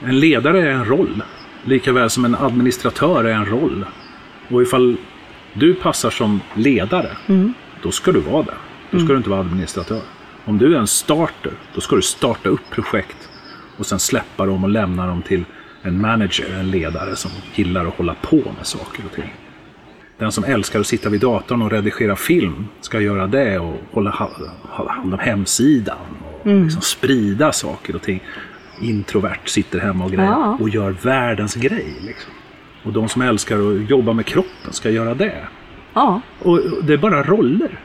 En 0.04 0.20
ledare 0.20 0.60
är 0.62 0.70
en 0.70 0.84
roll. 0.84 1.22
Lika 1.64 1.92
väl 1.92 2.10
som 2.10 2.24
en 2.24 2.34
administratör 2.34 3.24
är 3.24 3.32
en 3.34 3.46
roll. 3.46 3.84
Och 4.50 4.62
ifall 4.62 4.96
du 5.54 5.74
passar 5.74 6.10
som 6.10 6.40
ledare, 6.54 7.10
då 7.82 7.90
ska 7.90 8.12
du 8.12 8.20
vara 8.20 8.42
det. 8.42 8.54
Då 8.90 8.98
ska 8.98 9.08
du 9.08 9.16
inte 9.16 9.30
vara 9.30 9.40
administratör. 9.40 10.00
Om 10.44 10.58
du 10.58 10.74
är 10.74 10.78
en 10.78 10.86
starter, 10.86 11.52
då 11.74 11.80
ska 11.80 11.96
du 11.96 12.02
starta 12.02 12.48
upp 12.48 12.70
projekt 12.70 13.28
och 13.76 13.86
sen 13.86 13.98
släppa 13.98 14.46
dem 14.46 14.64
och 14.64 14.70
lämna 14.70 15.06
dem 15.06 15.22
till 15.22 15.44
en 15.82 16.00
manager, 16.00 16.54
en 16.58 16.70
ledare 16.70 17.16
som 17.16 17.30
gillar 17.54 17.86
att 17.86 17.94
hålla 17.94 18.14
på 18.14 18.36
med 18.36 18.66
saker 18.66 19.02
och 19.04 19.12
ting. 19.14 19.34
Den 20.18 20.32
som 20.32 20.44
älskar 20.44 20.80
att 20.80 20.86
sitta 20.86 21.08
vid 21.08 21.20
datorn 21.20 21.62
och 21.62 21.70
redigera 21.70 22.16
film 22.16 22.66
ska 22.80 23.00
göra 23.00 23.26
det 23.26 23.58
och 23.58 23.80
hålla 23.92 24.10
ha- 24.10 24.30
ha 24.62 24.92
hand 24.92 25.12
om 25.14 25.18
hemsidan 25.20 25.96
och 26.42 26.46
liksom 26.46 26.82
sprida 26.82 27.52
saker 27.52 27.94
och 27.96 28.02
ting. 28.02 28.22
Introvert 28.80 29.38
sitter 29.48 29.80
hemma 29.80 30.04
och 30.04 30.10
grejer 30.12 30.30
Ja. 30.30 30.56
och 30.60 30.68
gör 30.68 30.90
världens 31.02 31.54
grej. 31.54 31.94
Liksom. 32.00 32.32
Och 32.82 32.92
de 32.92 33.08
som 33.08 33.22
älskar 33.22 33.56
att 33.82 33.90
jobba 33.90 34.12
med 34.12 34.26
kroppen 34.26 34.72
ska 34.72 34.90
göra 34.90 35.14
det. 35.14 35.34
Ja. 35.94 36.20
Och 36.38 36.60
det 36.82 36.92
är 36.92 36.96
bara 36.98 37.22
roller. 37.22 37.78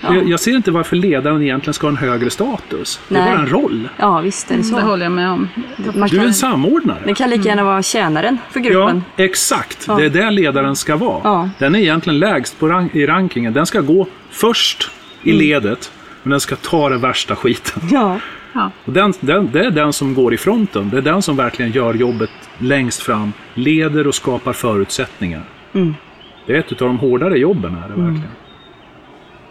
Jag, 0.00 0.28
jag 0.28 0.40
ser 0.40 0.56
inte 0.56 0.70
varför 0.70 0.96
ledaren 0.96 1.42
egentligen 1.42 1.74
ska 1.74 1.86
ha 1.86 1.90
en 1.90 1.96
högre 1.96 2.30
status. 2.30 3.00
Det 3.08 3.14
är 3.16 3.20
Nej. 3.20 3.30
bara 3.30 3.38
en 3.40 3.48
roll. 3.48 3.88
Ja, 3.96 4.20
visst 4.20 4.50
är 4.50 4.54
det 4.54 4.60
Det 4.60 4.64
så. 4.64 4.80
håller 4.80 5.04
jag 5.04 5.12
med 5.12 5.30
om. 5.30 5.48
Man 5.76 6.08
Du 6.08 6.16
är 6.16 6.20
kan, 6.20 6.26
en 6.26 6.34
samordnare. 6.34 6.98
den 7.04 7.14
kan 7.14 7.30
lika 7.30 7.48
gärna 7.48 7.64
vara 7.64 7.82
tjänaren 7.82 8.38
för 8.50 8.60
Ja, 8.60 8.64
gruppen. 8.70 9.04
exakt. 9.16 9.86
Det 9.86 10.04
är 10.04 10.10
där 10.10 10.30
ledaren 10.30 10.76
ska 10.76 10.96
vara. 10.96 11.20
Ja. 11.24 11.50
Den 11.58 11.74
är 11.74 11.78
egentligen 11.78 12.18
lägst 12.18 12.58
på 12.58 12.68
rank- 12.68 12.96
i 12.96 13.06
rankingen. 13.06 13.52
Den 13.52 13.66
ska 13.66 13.80
gå 13.80 14.06
först 14.30 14.90
i 15.22 15.30
Mm. 15.30 15.40
ledet, 15.42 15.92
men 16.22 16.30
den 16.30 16.40
ska 16.40 16.56
ta 16.56 16.88
den 16.88 17.00
värsta 17.00 17.36
skiten. 17.36 17.82
Ja. 18.52 18.70
Och 18.84 18.92
den, 18.92 19.12
den, 19.20 19.50
det 19.52 19.60
är 19.66 19.70
den 19.70 19.92
som 19.92 20.14
går 20.14 20.34
i 20.34 20.36
fronten. 20.36 20.90
Det 20.90 20.96
är 20.98 21.02
den 21.02 21.22
som 21.22 21.36
verkligen 21.36 21.72
gör 21.72 21.94
jobbet 21.94 22.30
längst 22.58 23.02
fram, 23.02 23.32
leder 23.54 24.06
och 24.06 24.14
skapar 24.14 24.52
förutsättningar. 24.52 25.42
Mm. 25.72 25.94
Det 26.46 26.54
är 26.54 26.58
ett 26.58 26.72
av 26.72 26.78
de 26.88 26.98
hårdare 26.98 27.38
jobben. 27.38 27.74
Är 27.84 27.88
det 27.88 27.94
verkligen. 28.02 28.22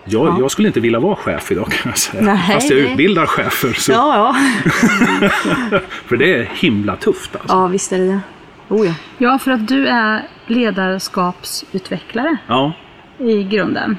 Jag, 0.09 0.27
Ja. 0.27 0.37
jag 0.39 0.51
skulle 0.51 0.67
inte 0.67 0.79
vilja 0.79 0.99
vara 0.99 1.15
chef 1.15 1.51
idag 1.51 1.65
kan 1.71 1.89
jag 1.89 1.97
säga. 1.97 2.23
Nej, 2.23 2.53
Fast 2.53 2.69
jag 2.69 2.79
det- 2.79 2.89
utbildar 2.91 3.25
chefer. 3.25 3.73
Så, 3.73 3.91
Ja, 3.91 4.15
ja. 4.17 4.35
För 6.05 6.17
det 6.17 6.33
är 6.35 6.43
himla 6.53 6.95
tufft. 6.95 7.35
Alltså. 7.35 7.55
Ja, 7.55 7.67
visst 7.67 7.91
är 7.91 7.97
det 7.97 8.05
det. 8.05 8.19
Oh 8.69 8.87
ja. 8.87 8.93
ja, 9.17 9.39
för 9.39 9.51
att 9.51 9.67
du 9.67 9.87
är 9.87 10.21
ledarskapsutvecklare 10.47 12.37
Ja, 12.47 12.73
i 13.19 13.43
grunden. 13.43 13.97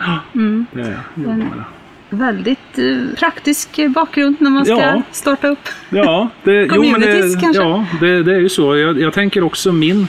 det 0.73 0.81
är 0.81 0.91
jag. 1.17 1.65
Väldigt 2.11 2.79
eh, 2.79 3.19
praktisk 3.19 3.89
bakgrund 3.95 4.37
när 4.41 4.51
man 4.51 4.65
ska 4.65 4.75
Ja. 4.75 5.03
starta 5.13 5.49
upp. 5.49 5.69
Ja, 5.91 6.29
det, 6.45 6.71
jo, 6.75 6.83
men 6.83 7.01
det, 7.01 7.41
kanske? 7.41 7.63
ja 7.63 7.87
det, 8.01 8.23
det 8.23 8.35
är 8.35 8.41
ju 8.41 8.49
så. 8.49 8.77
Jag, 8.77 9.01
jag 9.01 9.13
tänker 9.13 9.43
också 9.45 9.73
min, 9.73 10.09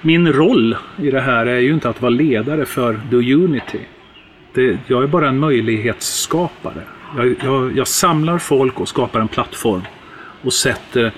min 0.00 0.32
roll 0.32 0.76
i 1.02 1.10
det 1.10 1.20
här 1.20 1.46
är 1.46 1.58
ju 1.58 1.72
inte 1.74 1.88
att 1.88 2.02
vara 2.02 2.10
ledare 2.10 2.64
för 2.64 3.00
The 3.10 3.34
Unity. 3.34 3.80
Det, 4.54 4.78
jag 4.86 5.02
är 5.02 5.06
bara 5.06 5.28
en 5.28 5.38
möjlighetsskapare. 5.38 6.82
Jag, 7.16 7.34
jag, 7.44 7.76
jag 7.76 7.88
samlar 7.88 8.38
folk 8.38 8.80
och 8.80 8.88
skapar 8.88 9.20
en 9.20 9.28
plattform 9.28 9.82
och 10.42 10.52
sätter 10.52 11.12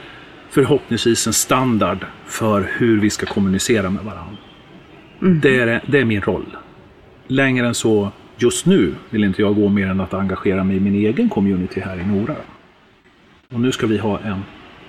förhoppningsvis 0.51 1.27
en 1.27 1.33
standard 1.33 1.99
för 2.27 2.71
hur 2.79 3.01
vi 3.01 3.11
ska 3.11 3.27
kommunicera 3.27 3.91
med 3.91 4.05
varandra. 4.05 4.37
Det, 5.43 5.61
är, 5.61 5.81
det 5.87 5.99
är 6.01 6.05
min 6.05 6.21
roll. 6.21 6.57
Längre 7.27 7.67
än 7.67 7.75
så 7.75 8.11
just 8.43 8.67
nu 8.67 8.95
vill 9.11 9.25
inte 9.25 9.43
jag 9.43 9.55
gå 9.55 9.69
mer 9.69 9.87
än 9.87 10.01
att 10.01 10.15
engagera 10.15 10.65
mig 10.65 10.77
i 10.77 10.81
min 10.81 10.95
egen 10.95 11.29
community 11.29 11.81
här 11.81 12.01
i 12.01 12.07
Nora. 12.07 12.37
Och 13.53 13.61
nu 13.61 13.73
ska 13.73 13.87
vi 13.87 13.99
ha 13.99 14.19
en 14.19 14.43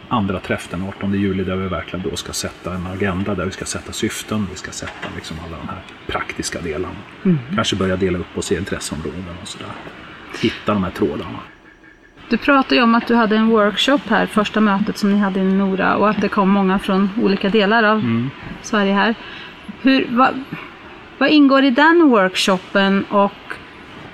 andra 0.08 0.39
träff 0.39 0.68
den 0.72 0.84
18 0.84 1.13
juli 1.13 1.44
där 1.44 1.56
vi 1.56 1.68
verkligen 1.68 2.10
då 2.10 2.16
ska 2.16 2.34
sätta 2.34 2.74
en 2.74 2.88
agenda, 2.88 3.36
där 3.36 3.46
vi 3.46 3.52
ska 3.52 3.66
sätta 3.66 3.92
syften, 3.92 4.48
vi 4.52 4.58
ska 4.58 4.72
sätta 4.72 5.08
liksom 5.16 5.38
alla 5.48 5.58
de 5.58 5.68
här 5.68 5.82
praktiska 6.08 6.62
delarna. 6.62 6.96
Kanske 7.56 7.76
börja 7.76 7.96
dela 7.96 8.18
upp 8.18 8.38
oss 8.38 8.52
i 8.52 8.58
intresseområden 8.58 9.36
och 9.42 9.48
sådär. 9.48 9.68
Hitta 10.42 10.74
de 10.74 10.84
här 10.84 10.92
trådarna. 10.92 11.39
Du 12.30 12.38
pratade 12.38 12.76
ju 12.76 12.82
om 12.82 12.96
att 12.96 13.08
du 13.08 13.16
hade 13.16 13.36
en 13.36 13.48
workshop 13.48 14.00
här, 14.08 14.26
första 14.26 14.62
mötet 14.62 14.98
som 14.98 15.12
ni 15.12 15.20
hade 15.20 15.39
i 15.39 15.44
Nora 15.44 15.96
och 15.96 16.10
att 16.10 16.22
det 16.22 16.30
kom 16.30 16.50
många 16.50 16.80
från 16.80 17.10
olika 17.22 17.50
delar 17.50 17.84
av 17.84 18.30
Sverige 18.62 18.94
här. 18.94 19.16
Hur, 19.82 20.08
vad, 20.10 20.44
vad 21.24 21.32
ingår 21.32 21.64
i 21.64 21.70
den 21.70 22.10
workshopen 22.10 23.04
och 23.04 23.32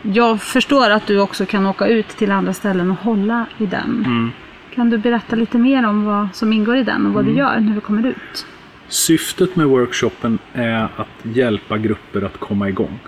jag 0.01 0.41
förstår 0.41 0.89
att 0.89 1.07
du 1.07 1.19
också 1.19 1.45
kan 1.45 1.65
åka 1.65 1.87
ut 1.87 2.07
till 2.07 2.31
andra 2.31 2.53
ställen 2.53 2.91
och 2.91 2.97
hålla 2.97 3.45
i 3.57 3.65
den. 3.65 4.31
Kan 4.75 4.89
du 4.89 4.97
berätta 4.97 5.35
lite 5.35 5.57
mer 5.57 5.85
om 5.85 6.05
vad 6.05 6.27
som 6.33 6.53
ingår 6.53 6.77
i 6.77 6.83
den 6.83 7.05
och 7.05 7.13
vad 7.13 7.25
du 7.25 7.31
gör 7.31 7.59
när 7.59 7.75
du 7.75 7.81
kommer 7.81 8.07
ut? 8.07 8.45
Syftet 8.87 9.55
med 9.55 9.67
workshopen 9.67 10.39
är 10.53 10.83
att 10.95 11.25
hjälpa 11.35 11.77
grupper 11.77 12.21
att 12.21 12.37
komma 12.37 12.69
igång. 12.69 12.99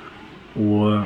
Och 0.54 1.06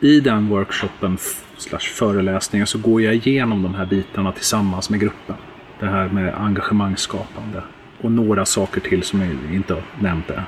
i 0.00 0.20
den 0.20 0.48
workshopen 0.48 1.18
slash 1.56 1.78
föreläsningen 1.78 2.66
så 2.66 2.78
går 2.78 3.02
jag 3.02 3.14
igenom 3.14 3.62
de 3.62 3.74
här 3.74 3.86
bitarna 3.86 4.32
tillsammans 4.32 4.90
med 4.90 5.00
gruppen. 5.00 5.36
Det 5.80 5.86
här 5.86 6.08
med 6.08 6.34
engagemangsskapande. 6.34 7.62
Och 8.00 8.12
några 8.12 8.44
saker 8.44 8.80
till 8.80 9.02
som 9.02 9.20
jag 9.20 9.54
inte 9.54 9.74
har 9.74 9.82
nämnt 10.00 10.30
än. 10.30 10.42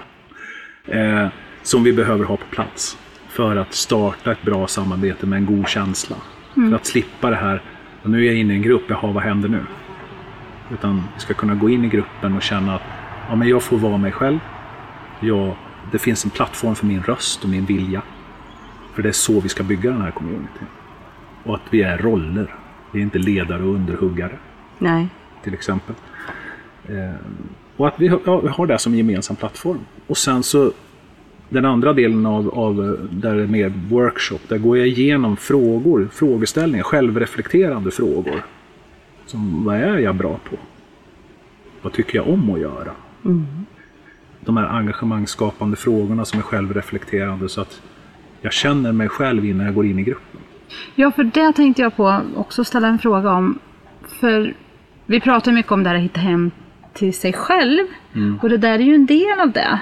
Som 1.62 1.84
vi 1.84 1.92
behöver 1.92 2.24
ha 2.24 2.36
på 2.36 2.46
plats. 2.50 2.98
För 3.28 3.56
att 3.56 3.74
starta 3.74 4.32
ett 4.32 4.42
bra 4.42 4.66
samarbete 4.66 5.26
med 5.26 5.36
en 5.36 5.46
god 5.46 5.68
känsla. 5.68 6.16
För 6.54 6.74
att 6.74 6.86
slippa 6.86 7.30
det 7.30 7.36
här, 7.36 7.62
nu 8.02 8.22
är 8.22 8.26
jag 8.26 8.34
inne 8.34 8.52
i 8.52 8.56
en 8.56 8.62
grupp, 8.62 8.82
jaha 8.88 9.12
vad 9.12 9.22
händer 9.22 9.48
nu? 9.48 9.60
Utan 10.72 11.02
vi 11.14 11.20
ska 11.20 11.34
kunna 11.34 11.54
gå 11.54 11.70
in 11.70 11.84
i 11.84 11.88
gruppen 11.88 12.36
och 12.36 12.42
känna 12.42 12.74
att 12.74 12.82
ja, 13.28 13.36
men 13.36 13.48
jag 13.48 13.62
får 13.62 13.78
vara 13.78 13.98
mig 13.98 14.12
själv. 14.12 14.38
Jag, 15.20 15.56
det 15.92 15.98
finns 15.98 16.24
en 16.24 16.30
plattform 16.30 16.74
för 16.74 16.86
min 16.86 17.02
röst 17.02 17.44
och 17.44 17.50
min 17.50 17.64
vilja. 17.64 18.02
För 18.94 19.02
det 19.02 19.08
är 19.08 19.12
så 19.12 19.40
vi 19.40 19.48
ska 19.48 19.62
bygga 19.62 19.90
den 19.90 20.00
här 20.00 20.10
communityn. 20.10 20.66
Och 21.44 21.54
att 21.54 21.62
vi 21.70 21.82
är 21.82 21.98
roller. 21.98 22.54
Vi 22.92 22.98
är 22.98 23.02
inte 23.02 23.18
ledare 23.18 23.62
och 23.62 23.74
underhuggare 23.74 24.38
Nej. 24.78 25.08
till 25.42 25.54
exempel. 25.54 25.94
Eh, 26.88 27.14
och 27.76 27.88
att 27.88 27.94
vi 28.00 28.08
har, 28.08 28.20
ja, 28.26 28.40
vi 28.40 28.48
har 28.48 28.66
det 28.66 28.78
som 28.78 28.94
gemensam 28.94 29.36
plattform. 29.36 29.80
Och 30.06 30.16
sen 30.18 30.42
så 30.42 30.72
den 31.48 31.64
andra 31.64 31.92
delen 31.92 32.26
av, 32.26 32.58
av 32.58 32.84
eh, 32.84 32.90
där 33.10 33.36
det 33.36 33.42
är 33.42 33.46
mer 33.46 33.72
workshop, 33.90 34.38
där 34.48 34.58
går 34.58 34.78
jag 34.78 34.88
igenom 34.88 35.36
frågor, 35.36 36.08
frågeställningar, 36.12 36.84
självreflekterande 36.84 37.90
frågor. 37.90 38.42
Som 39.26 39.64
vad 39.64 39.76
är 39.76 39.98
jag 39.98 40.14
bra 40.14 40.38
på? 40.50 40.56
Vad 41.82 41.92
tycker 41.92 42.18
jag 42.18 42.28
om 42.28 42.50
att 42.50 42.60
göra? 42.60 42.90
De 44.40 44.56
här 44.56 44.66
engagemangsskapande 44.66 45.76
frågorna 45.76 46.24
som 46.24 46.38
är 46.38 46.42
självreflekterande 46.42 47.48
så 47.48 47.60
att 47.60 47.82
jag 48.40 48.52
känner 48.52 48.92
mig 48.92 49.08
själv 49.08 49.44
innan 49.44 49.66
jag 49.66 49.74
går 49.74 49.86
in 49.86 49.98
i 49.98 50.02
gruppen. 50.02 50.40
Ja, 50.94 51.10
för 51.10 51.24
det 51.24 51.52
tänkte 51.52 51.82
jag 51.82 51.96
på 51.96 52.20
också 52.36 52.64
ställa 52.64 52.88
en 52.88 52.98
fråga 52.98 53.32
om. 53.32 53.58
För 54.20 54.54
vi 55.06 55.20
pratar 55.20 55.52
mycket 55.52 55.72
om 55.72 55.82
det 55.82 55.88
här 55.88 55.96
att 55.96 56.02
hitta 56.02 56.20
hem 56.20 56.50
till 56.92 57.14
sig 57.14 57.32
själv. 57.32 57.86
Och 58.42 58.48
det 58.48 58.56
där 58.56 58.78
är 58.78 58.82
ju 58.82 58.94
en 58.94 59.06
del 59.06 59.40
av 59.40 59.52
det. 59.52 59.80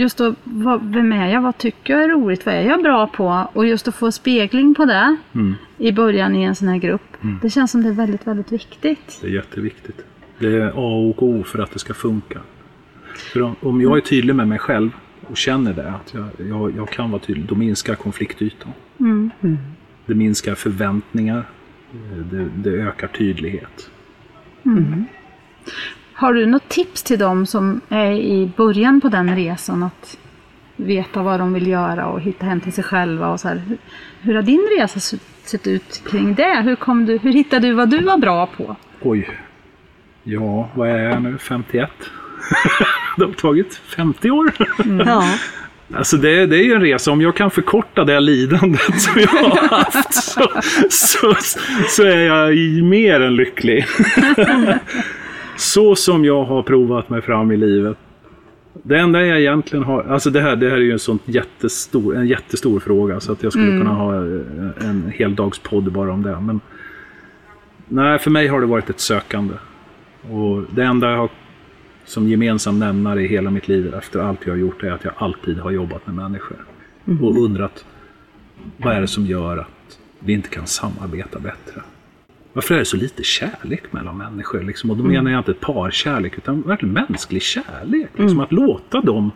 Just 0.00 0.18
då, 0.18 0.34
vad, 0.44 0.92
vem 0.92 1.12
är 1.12 1.32
jag? 1.32 1.42
Vad 1.42 1.58
tycker 1.58 1.92
jag 1.94 2.02
är 2.04 2.08
roligt? 2.08 2.46
Vad 2.46 2.54
är 2.54 2.62
jag 2.62 2.82
bra 2.82 3.06
på? 3.06 3.48
Och 3.52 3.66
just 3.66 3.88
att 3.88 3.94
få 3.94 4.12
spegling 4.12 4.74
på 4.74 4.84
det 4.84 5.16
i 5.78 5.92
början 5.92 6.34
i 6.36 6.42
en 6.42 6.54
sån 6.54 6.68
här 6.68 6.76
grupp. 6.78 7.16
Det 7.42 7.50
känns 7.50 7.70
som 7.70 7.82
det 7.82 7.88
är 7.88 7.92
väldigt, 7.92 8.26
väldigt 8.26 8.52
viktigt. 8.52 9.18
Det 9.22 9.26
är 9.26 9.30
jätteviktigt. 9.30 10.04
Det 10.38 10.46
är 10.46 10.66
A 10.68 11.08
och 11.08 11.22
O 11.22 11.42
för 11.44 11.58
att 11.58 11.70
det 11.70 11.78
ska 11.78 11.94
funka. 11.94 12.38
För 13.32 13.42
om- 13.42 13.56
om 13.60 13.80
jag 13.80 13.96
är 13.96 14.00
tydlig 14.00 14.34
med 14.34 14.48
mig 14.48 14.58
själv 14.58 14.90
och 15.26 15.36
känner 15.36 15.72
det, 15.74 15.88
att 15.90 16.14
jag, 16.14 16.48
jag, 16.48 16.76
jag 16.76 16.88
kan 16.88 17.10
vara 17.10 17.22
tydlig, 17.22 17.46
då 17.46 17.54
minskar 17.54 17.94
konfliktytan. 17.94 18.72
Det 20.06 20.14
minskar 20.14 20.54
förväntningar. 20.54 21.44
Det, 22.30 22.48
det 22.56 22.70
ökar 22.70 23.06
tydlighet. 23.08 23.90
Har 26.20 26.34
du 26.34 26.46
något 26.46 26.68
tips 26.68 27.02
till 27.02 27.18
dem 27.18 27.46
som 27.46 27.80
är 27.88 28.12
i 28.12 28.50
början 28.56 29.00
på 29.00 29.08
den 29.08 29.36
resan 29.36 29.82
att 29.82 30.18
veta 30.76 31.22
vad 31.22 31.40
de 31.40 31.52
vill 31.52 31.66
göra 31.66 32.06
och 32.06 32.20
hitta 32.20 32.46
hem 32.46 32.60
till 32.60 32.72
sig 32.72 32.84
själva 32.84 33.28
och 33.28 33.40
så 33.40 33.48
här. 33.48 33.62
Hur, 34.20 34.34
har 34.34 34.42
din 34.42 34.68
resa 34.78 35.00
se- 35.00 35.16
sett 35.44 35.66
ut 35.66 36.02
kring 36.10 36.34
det? 36.34 36.62
Hur, 36.62 36.76
kom 36.76 37.06
du, 37.06 37.18
hur 37.18 37.32
hittade 37.32 37.66
du 37.68 37.72
vad 37.74 37.90
du 37.90 37.98
var 38.04 38.18
bra 38.18 38.46
på? 38.46 38.76
Oj. 39.00 39.30
Ja, 40.22 40.68
vad 40.74 40.88
är 40.88 40.98
jag 40.98 41.22
nu? 41.22 41.38
51? 41.38 41.90
det 43.16 43.24
har 43.24 43.32
tagit 43.32 43.74
50 43.74 44.30
år. 44.30 44.52
Ja. 45.06 45.24
Alltså 45.94 46.16
det, 46.16 46.46
det 46.46 46.56
är 46.56 46.64
ju 46.64 46.72
en 46.72 46.80
resa. 46.80 47.10
Om 47.10 47.20
jag 47.20 47.36
kan 47.36 47.50
förkorta 47.50 48.04
det 48.04 48.20
lidandet 48.20 49.00
som 49.00 49.20
jag 49.20 49.28
har 49.28 49.68
haft 49.68 50.14
så, 50.14 50.48
så, 50.90 51.34
så 51.88 52.02
är 52.02 52.16
jag 52.16 52.54
mer 52.84 53.20
än 53.20 53.36
lycklig. 53.36 53.86
så 55.60 55.96
som 55.96 56.24
jag 56.24 56.44
har 56.44 56.62
provat 56.62 57.08
mig 57.08 57.22
fram 57.22 57.52
i 57.52 57.56
livet. 57.56 57.96
Det 58.72 58.98
enda 58.98 59.26
jag 59.26 59.40
egentligen 59.40 59.84
har, 59.84 60.02
alltså 60.02 60.30
det 60.30 60.40
här, 60.40 60.56
det 60.56 60.70
här 60.70 60.76
är 60.76 60.80
ju 60.80 60.92
en, 60.92 60.98
sånt 60.98 61.22
jättestor, 61.24 62.16
en 62.16 62.26
jättestor 62.26 62.80
fråga 62.80 63.20
så 63.20 63.32
att 63.32 63.42
jag 63.42 63.52
skulle 63.52 63.78
kunna 63.78 63.90
ha 63.90 64.14
eh, 64.14 64.88
en 64.88 65.12
hel 65.14 65.34
dags 65.34 65.58
podd 65.58 65.92
bara 65.92 66.12
om 66.12 66.22
det. 66.22 66.40
Men 66.40 66.60
nej, 67.88 68.18
för 68.18 68.30
mig 68.30 68.48
har 68.48 68.60
det 68.60 68.66
varit 68.66 68.90
ett 68.90 69.00
sökande. 69.00 69.54
Och 70.30 70.64
det 70.70 70.82
enda 70.82 71.10
jag 71.10 71.18
har 71.18 71.30
som 72.04 72.28
gemensam 72.28 72.78
nämnare 72.78 73.22
i 73.22 73.28
hela 73.28 73.50
mitt 73.50 73.68
liv 73.68 73.94
efter 73.94 74.20
allt 74.20 74.40
jag 74.44 74.52
har 74.52 74.58
gjort 74.58 74.82
är 74.82 74.90
att 74.90 75.04
jag 75.04 75.12
alltid 75.16 75.58
har 75.58 75.70
jobbat 75.70 76.06
med 76.06 76.14
människor. 76.14 76.56
Och 77.22 77.44
undrat 77.44 77.84
vad 78.76 78.94
är 78.94 79.00
det 79.00 79.08
som 79.08 79.26
gör 79.26 79.56
att 79.56 79.98
vi 80.18 80.32
inte 80.32 80.48
kan 80.48 80.66
samarbeta 80.66 81.38
bättre? 81.38 81.82
Varför 82.60 82.74
är 82.74 82.78
det 82.78 82.84
så 82.84 82.96
lite 82.96 83.22
kärlek 83.22 83.92
mellan 83.92 84.16
människor? 84.18 84.62
Liksom? 84.62 84.90
Och 84.90 84.96
då 84.96 85.04
menar 85.04 85.30
jag 85.30 85.40
inte 85.40 85.50
ett 85.50 85.60
parkärlek 85.60 86.38
utan 86.38 86.62
verkligen 86.62 86.92
mänsklig 86.92 87.42
kärlek. 87.42 88.10
Liksom 88.16 88.40
Att 88.40 88.52
låta 88.52 89.00
de 89.00 89.30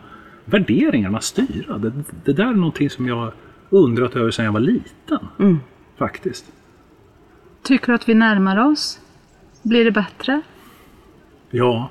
värderingarna 0.44 1.20
styra. 1.20 1.78
Det, 1.78 1.92
det 2.24 2.32
där 2.32 2.46
är 2.46 2.52
någonting 2.52 2.90
som 2.90 3.08
jag 3.08 3.32
undrat 3.70 4.16
över 4.16 4.30
sedan 4.30 4.44
jag 4.44 4.52
var 4.52 4.60
liten. 4.60 5.18
Faktiskt. 5.98 6.52
Tycker 7.62 7.86
du 7.86 7.94
att 7.94 8.08
vi 8.08 8.14
närmar 8.14 8.70
oss? 8.70 9.00
Blir 9.62 9.84
det 9.84 9.90
bättre? 9.90 10.40
Ja, 11.50 11.90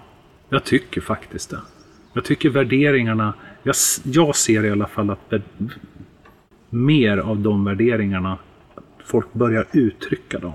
jag 0.50 0.63
tycker 0.63 1.02
faktiskt 1.02 1.50
det. 1.50 1.62
Jag 2.13 2.24
tycker 2.26 2.50
värderingarna, 2.50 3.34
jag, 3.63 3.76
jag 4.04 4.36
ser 4.36 4.65
i 4.65 4.72
alla 4.72 4.88
fall 4.88 5.10
att 5.10 5.34
mer 6.69 7.17
av 7.17 7.39
de 7.39 7.65
värderingarna, 7.65 8.38
folk 9.06 9.34
börjar 9.34 9.67
uttrycka 9.72 10.39
dem. 10.39 10.54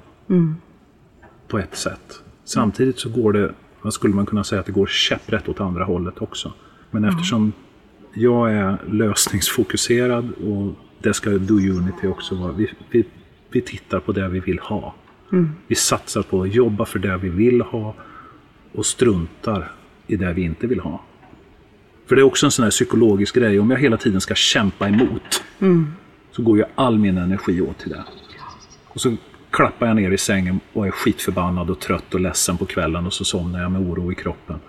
På 1.48 1.58
ett 1.58 1.76
sätt. 1.76 2.22
Samtidigt 2.44 2.98
så 2.98 3.08
går 3.08 3.32
det, 3.32 3.54
vad 3.82 3.92
skulle 3.92 4.14
man 4.14 4.26
kunna 4.26 4.44
säga 4.44 4.60
att 4.60 4.66
det 4.66 4.72
går 4.72 4.86
käpprätt 4.86 5.48
åt 5.48 5.60
andra 5.60 5.84
hållet 5.84 6.22
också. 6.22 6.52
Men 6.90 7.04
eftersom 7.04 7.52
jag 8.14 8.52
är 8.52 8.78
lösningsfokuserad 8.90 10.30
och 10.32 10.74
det 11.02 11.14
ska 11.14 11.30
Do 11.30 11.54
Unity 11.54 12.06
också 12.06 12.34
vara. 12.34 12.52
Vi, 12.52 12.70
vi, 12.90 13.04
vi 13.50 13.60
tittar 13.60 14.00
på 14.00 14.12
det 14.12 14.28
vi 14.28 14.40
vill 14.40 14.58
ha. 14.58 14.94
Vi 15.66 15.74
satsar 15.74 16.22
på 16.22 16.42
att 16.42 16.54
jobba 16.54 16.84
för 16.84 16.98
det 16.98 17.16
vi 17.16 17.28
vill 17.28 17.60
ha 17.60 17.94
och 18.72 18.86
struntar 18.86 19.72
i 20.06 20.16
det 20.16 20.32
vi 20.32 20.42
inte 20.42 20.66
vill 20.66 20.80
ha. 20.80 21.04
För 22.06 22.16
det 22.16 22.22
är 22.22 22.24
också 22.24 22.46
en 22.46 22.50
sån 22.50 22.62
här 22.62 22.70
psykologisk 22.70 23.34
grej. 23.34 23.60
Om 23.60 23.70
jag 23.70 23.78
hela 23.78 23.96
tiden 23.96 24.20
ska 24.20 24.34
kämpa 24.34 24.88
emot 24.88 25.42
så 26.30 26.42
går 26.42 26.58
ju 26.58 26.64
all 26.74 26.98
min 26.98 27.18
energi 27.18 27.60
åt 27.60 27.78
till 27.78 27.90
det. 27.90 28.04
Och 28.88 29.00
så 29.00 29.16
klappar 29.50 29.86
jag 29.86 29.96
ner 29.96 30.10
i 30.10 30.18
sängen 30.18 30.60
och 30.72 30.86
är 30.86 30.90
skitförbannad 30.90 31.70
och 31.70 31.80
trött 31.80 32.14
och 32.14 32.20
ledsen 32.20 32.58
på 32.58 32.66
kvällen 32.66 33.06
och 33.06 33.12
så 33.12 33.24
somnar 33.24 33.62
jag 33.62 33.72
med 33.72 33.80
oro 33.82 34.12
i 34.12 34.14
kroppen. 34.14 34.60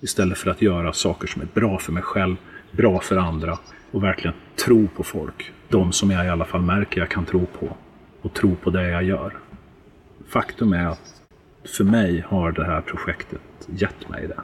Istället 0.00 0.38
för 0.38 0.50
att 0.50 0.62
göra 0.62 0.92
saker 0.92 1.26
som 1.26 1.42
är 1.42 1.46
bra 1.54 1.78
för 1.78 1.92
mig 1.92 2.02
själv, 2.02 2.36
bra 2.72 3.00
för 3.00 3.16
andra 3.16 3.58
och 3.90 4.02
verkligen 4.02 4.34
tro 4.64 4.88
på 4.96 5.02
folk. 5.04 5.52
De 5.68 5.92
som 5.92 6.10
jag 6.10 6.26
i 6.26 6.28
alla 6.28 6.44
fall 6.44 6.62
märker 6.62 7.00
jag 7.00 7.08
kan 7.08 7.24
tro 7.24 7.46
på. 7.46 7.76
Och 8.22 8.34
tro 8.34 8.56
på 8.56 8.70
det 8.70 8.88
jag 8.90 9.02
gör. 9.04 9.36
Faktum 10.28 10.72
är 10.72 10.86
att 10.86 11.00
för 11.76 11.84
mig 11.84 12.24
har 12.28 12.52
det 12.52 12.64
här 12.64 12.80
projektet 12.80 13.40
gett 13.66 14.08
mig 14.08 14.28
det. 14.28 14.40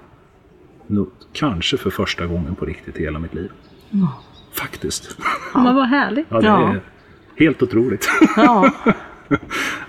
Nå- 0.86 1.06
Kanske 1.32 1.76
för 1.76 1.90
första 1.90 2.26
gången 2.26 2.54
på 2.54 2.64
riktigt 2.64 2.96
i 2.96 3.02
hela 3.02 3.18
mitt 3.18 3.34
liv. 3.34 3.50
Faktiskt. 4.52 5.16
Ja. 5.54 5.62
Men 5.62 5.74
vad 5.76 5.86
härligt. 5.88 6.26
Ja, 6.30 6.40
det 6.40 6.46
Ja. 6.46 6.68
är 6.68 6.80
helt 7.36 7.62
otroligt. 7.62 8.08
Ja. 8.36 8.70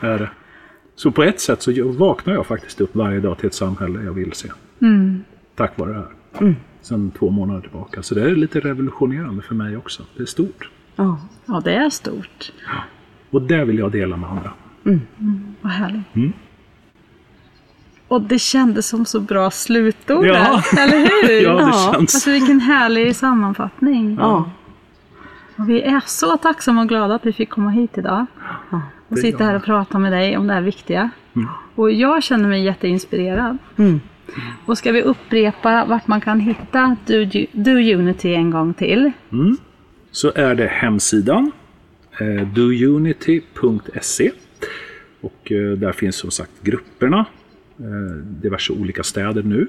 är 0.01 0.19
det. 0.19 0.29
Så 0.95 1.12
på 1.12 1.23
ett 1.23 1.39
sätt 1.39 1.62
så 1.62 1.71
vaknar 1.91 2.33
jag 2.33 2.45
faktiskt 2.45 2.81
upp 2.81 2.95
varje 2.95 3.19
dag 3.19 3.38
till 3.38 3.47
ett 3.47 3.53
samhälle 3.53 4.03
jag 4.03 4.13
vill 4.13 4.33
se. 4.33 4.49
Tack 5.55 5.77
vare 5.79 5.91
det 5.91 5.97
här. 6.39 6.55
Sen 6.81 7.12
två 7.12 7.29
månader 7.29 7.62
tillbaka. 7.62 8.03
Så 8.03 8.15
det 8.15 8.21
är 8.21 8.35
lite 8.35 8.59
revolutionerande 8.59 9.41
för 9.41 9.55
mig 9.55 9.77
också. 9.77 10.03
Det 10.17 10.21
är 10.21 10.25
stort. 10.25 10.69
ja. 10.95 11.19
Ja, 11.45 11.62
det 11.65 11.73
är 11.73 11.89
stort. 11.89 12.52
Och 13.29 13.41
det 13.41 13.65
vill 13.65 13.77
jag 13.79 13.91
dela 13.91 14.17
med 14.17 14.29
andra. 14.29 14.52
Vad 15.62 15.71
härligt. 15.71 16.15
Mm. 16.15 16.33
Och 18.08 18.21
det 18.21 18.39
kändes 18.39 18.87
som 18.87 19.06
så 19.06 19.19
bra 19.19 19.52
slutord 19.52 20.25
Ja. 20.25 20.33
där, 20.73 20.83
eller 20.83 20.97
hur? 20.97 21.43
Ja, 21.43 21.54
det 21.56 21.62
Ja. 21.62 21.91
känns. 21.93 22.15
Alltså 22.15 22.31
vilken 22.31 22.60
härlig 22.60 23.15
sammanfattning. 23.15 24.17
ja. 24.19 24.50
Och 25.56 25.69
vi 25.69 25.81
är 25.81 26.02
så 26.06 26.37
tacksamma 26.37 26.81
och 26.81 26.89
glada 26.89 27.15
att 27.15 27.25
vi 27.25 27.33
fick 27.33 27.50
komma 27.50 27.69
hit 27.69 27.97
idag. 27.97 28.25
Och 29.10 29.19
sitta 29.19 29.43
här 29.43 29.55
och 29.55 29.63
prata 29.63 29.99
med 29.99 30.12
dig 30.12 30.37
om 30.37 30.47
det 30.47 30.53
här 30.53 30.62
viktiga. 30.62 31.10
Och 31.75 31.91
jag 31.91 32.23
känner 32.23 32.49
mig 32.49 32.63
jätteinspirerad. 32.63 33.57
Mm. 33.77 33.99
Och 34.65 34.77
ska 34.77 34.91
vi 34.91 35.01
upprepa 35.01 35.85
vart 35.85 36.07
man 36.07 36.21
kan 36.21 36.39
hitta 36.39 36.95
Do, 37.05 37.25
Do 37.51 37.71
Unity 37.71 38.33
en 38.33 38.51
gång 38.51 38.73
till? 38.73 39.12
så 40.12 40.31
är 40.35 40.55
det 40.55 40.67
hemsidan 40.67 41.51
eh, 42.19 42.47
dounity.se 42.47 44.31
och 45.21 45.51
eh, 45.51 45.71
där 45.71 45.91
finns 45.91 46.15
som 46.15 46.31
sagt 46.31 46.51
grupperna, 46.63 47.25
eh, 47.79 48.15
diverse 48.41 48.73
olika 48.73 49.03
städer 49.03 49.43
nu. 49.43 49.67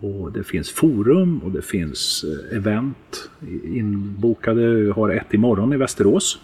Och 0.00 0.32
det 0.32 0.44
finns 0.44 0.70
forum 0.70 1.38
och 1.38 1.50
det 1.50 1.62
finns 1.62 2.24
eh, 2.24 2.56
event 2.56 3.30
inbokade. 3.64 4.74
Vi 4.74 4.90
har 4.90 5.10
ett 5.10 5.34
imorgon 5.34 5.72
i 5.72 5.76
Västerås. 5.76 6.40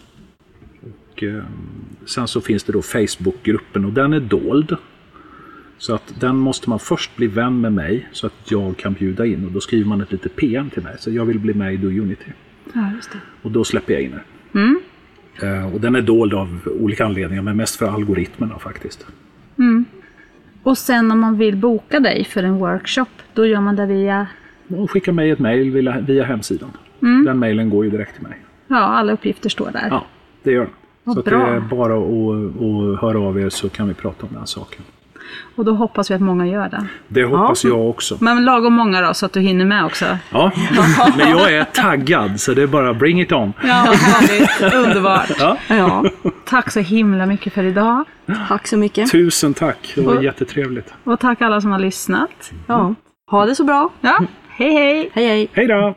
Och, 1.17 1.23
eh, 1.23 1.43
sen 2.05 2.27
så 2.27 2.41
finns 2.41 2.63
det 2.63 2.73
då 2.73 2.81
Facebookgruppen 2.81 3.85
och 3.85 3.93
den 3.93 4.13
är 4.13 4.19
dold. 4.19 4.75
Så 5.77 5.95
att 5.95 6.13
den 6.19 6.35
måste 6.35 6.69
man 6.69 6.79
först 6.79 7.15
bli 7.15 7.27
vän 7.27 7.61
med 7.61 7.73
mig 7.73 8.07
så 8.11 8.27
att 8.27 8.51
jag 8.51 8.77
kan 8.77 8.93
bjuda 8.93 9.25
in. 9.25 9.45
Och 9.45 9.51
då 9.51 9.59
skriver 9.59 9.85
man 9.85 10.01
ett 10.01 10.11
litet 10.11 10.35
PM 10.35 10.69
till 10.69 10.83
mig. 10.83 10.95
Så 10.99 11.11
jag 11.11 11.25
vill 11.25 11.39
bli 11.39 11.53
med 11.53 11.73
i 11.73 11.77
Do 11.77 11.87
Unity. 11.87 12.25
Ja, 12.73 12.91
det. 13.11 13.17
Och 13.41 13.51
då 13.51 13.63
släpper 13.63 13.93
jag 13.93 14.01
in 14.01 14.13
er. 14.13 14.23
Eh, 15.43 15.73
Och 15.75 15.81
den 15.81 15.95
är 15.95 16.01
dold 16.01 16.33
av 16.33 16.59
olika 16.79 17.05
anledningar, 17.05 17.43
men 17.43 17.57
mest 17.57 17.75
för 17.75 17.87
algoritmerna 17.87 18.59
faktiskt. 18.59 19.07
Och 20.63 20.77
sen 20.77 21.11
om 21.11 21.19
man 21.19 21.37
vill 21.37 21.55
boka 21.55 21.99
dig 21.99 22.23
för 22.23 22.43
en 22.43 22.55
workshop, 22.57 23.05
då 23.33 23.45
gör 23.45 23.61
man 23.61 23.75
det 23.75 23.85
via 23.85 24.27
Och 24.67 24.91
skicka 24.91 25.13
mig 25.13 25.29
ett 25.31 25.39
mejl 25.39 25.71
via, 25.71 25.99
via 25.99 26.23
hemsidan. 26.23 26.69
Den 27.25 27.39
mejlen 27.39 27.69
går 27.69 27.85
ju 27.85 27.91
direkt 27.91 28.13
till 28.13 28.23
mig. 28.23 28.37
Ja, 28.67 28.77
alla 28.77 29.13
uppgifter 29.13 29.49
står 29.49 29.71
där. 29.71 29.87
Ja, 29.89 30.05
det 30.43 30.51
gör 30.51 30.61
den. 30.61 30.73
Vad 31.07 31.13
Så 31.15 31.19
att 31.19 31.25
bra. 31.25 31.37
det 31.39 31.55
är 31.55 31.59
bara 31.59 31.93
att, 31.97 32.95
att 32.95 33.01
höra 33.01 33.19
av 33.19 33.39
er 33.39 33.49
så 33.49 33.69
kan 33.69 33.87
vi 33.87 33.93
prata 33.93 34.23
om 34.23 34.29
den 34.29 34.39
här 34.39 34.45
saken. 34.45 34.81
Och 35.55 35.65
då 35.65 35.73
hoppas 35.73 36.11
vi 36.11 36.15
att 36.15 36.21
många 36.21 36.47
gör 36.47 36.69
det. 36.69 36.85
Det 37.07 37.23
hoppas 37.23 37.63
jag 37.63 37.89
också. 37.89 38.17
Men 38.19 38.45
lagom 38.45 38.73
många 38.73 39.01
då, 39.01 39.13
så 39.13 39.25
att 39.25 39.33
du 39.33 39.39
hinner 39.39 39.65
med 39.65 39.85
också. 39.85 40.05
Ja, 40.31 40.51
men 41.17 41.29
jag 41.29 41.53
är 41.53 41.63
taggad 41.63 42.39
så 42.39 42.53
det 42.53 42.61
är 42.63 42.67
bara 42.67 42.93
bring 42.93 43.21
it 43.21 43.31
on. 43.31 43.53
Ja, 43.61 43.67
härligt. 43.67 44.73
Underbart. 44.75 45.31
Ja. 45.39 45.57
Ja, 45.67 46.05
Tack 46.45 46.71
så 46.71 46.79
himla 46.79 47.25
mycket 47.25 47.53
för 47.53 47.63
idag. 47.63 48.03
tack 48.47 48.67
så 48.67 48.77
mycket. 48.77 49.11
Tusen 49.11 49.53
tack, 49.53 49.91
det 49.95 50.01
var 50.01 50.15
Och- 50.17 50.23
jättetrevligt. 50.23 50.93
Och 51.03 51.19
tack 51.19 51.41
alla 51.41 51.61
som 51.61 51.71
har 51.71 51.79
lyssnat. 51.79 52.51
Ja. 52.67 52.95
Ha 53.31 53.45
det 53.45 53.55
så 53.55 53.63
bra. 53.63 53.89
Ja, 54.01 54.19
hej 54.49 54.71
hej! 54.73 55.09
Hej 55.13 55.27
hej. 55.27 55.47
Hej 55.53 55.67
då! 55.67 55.95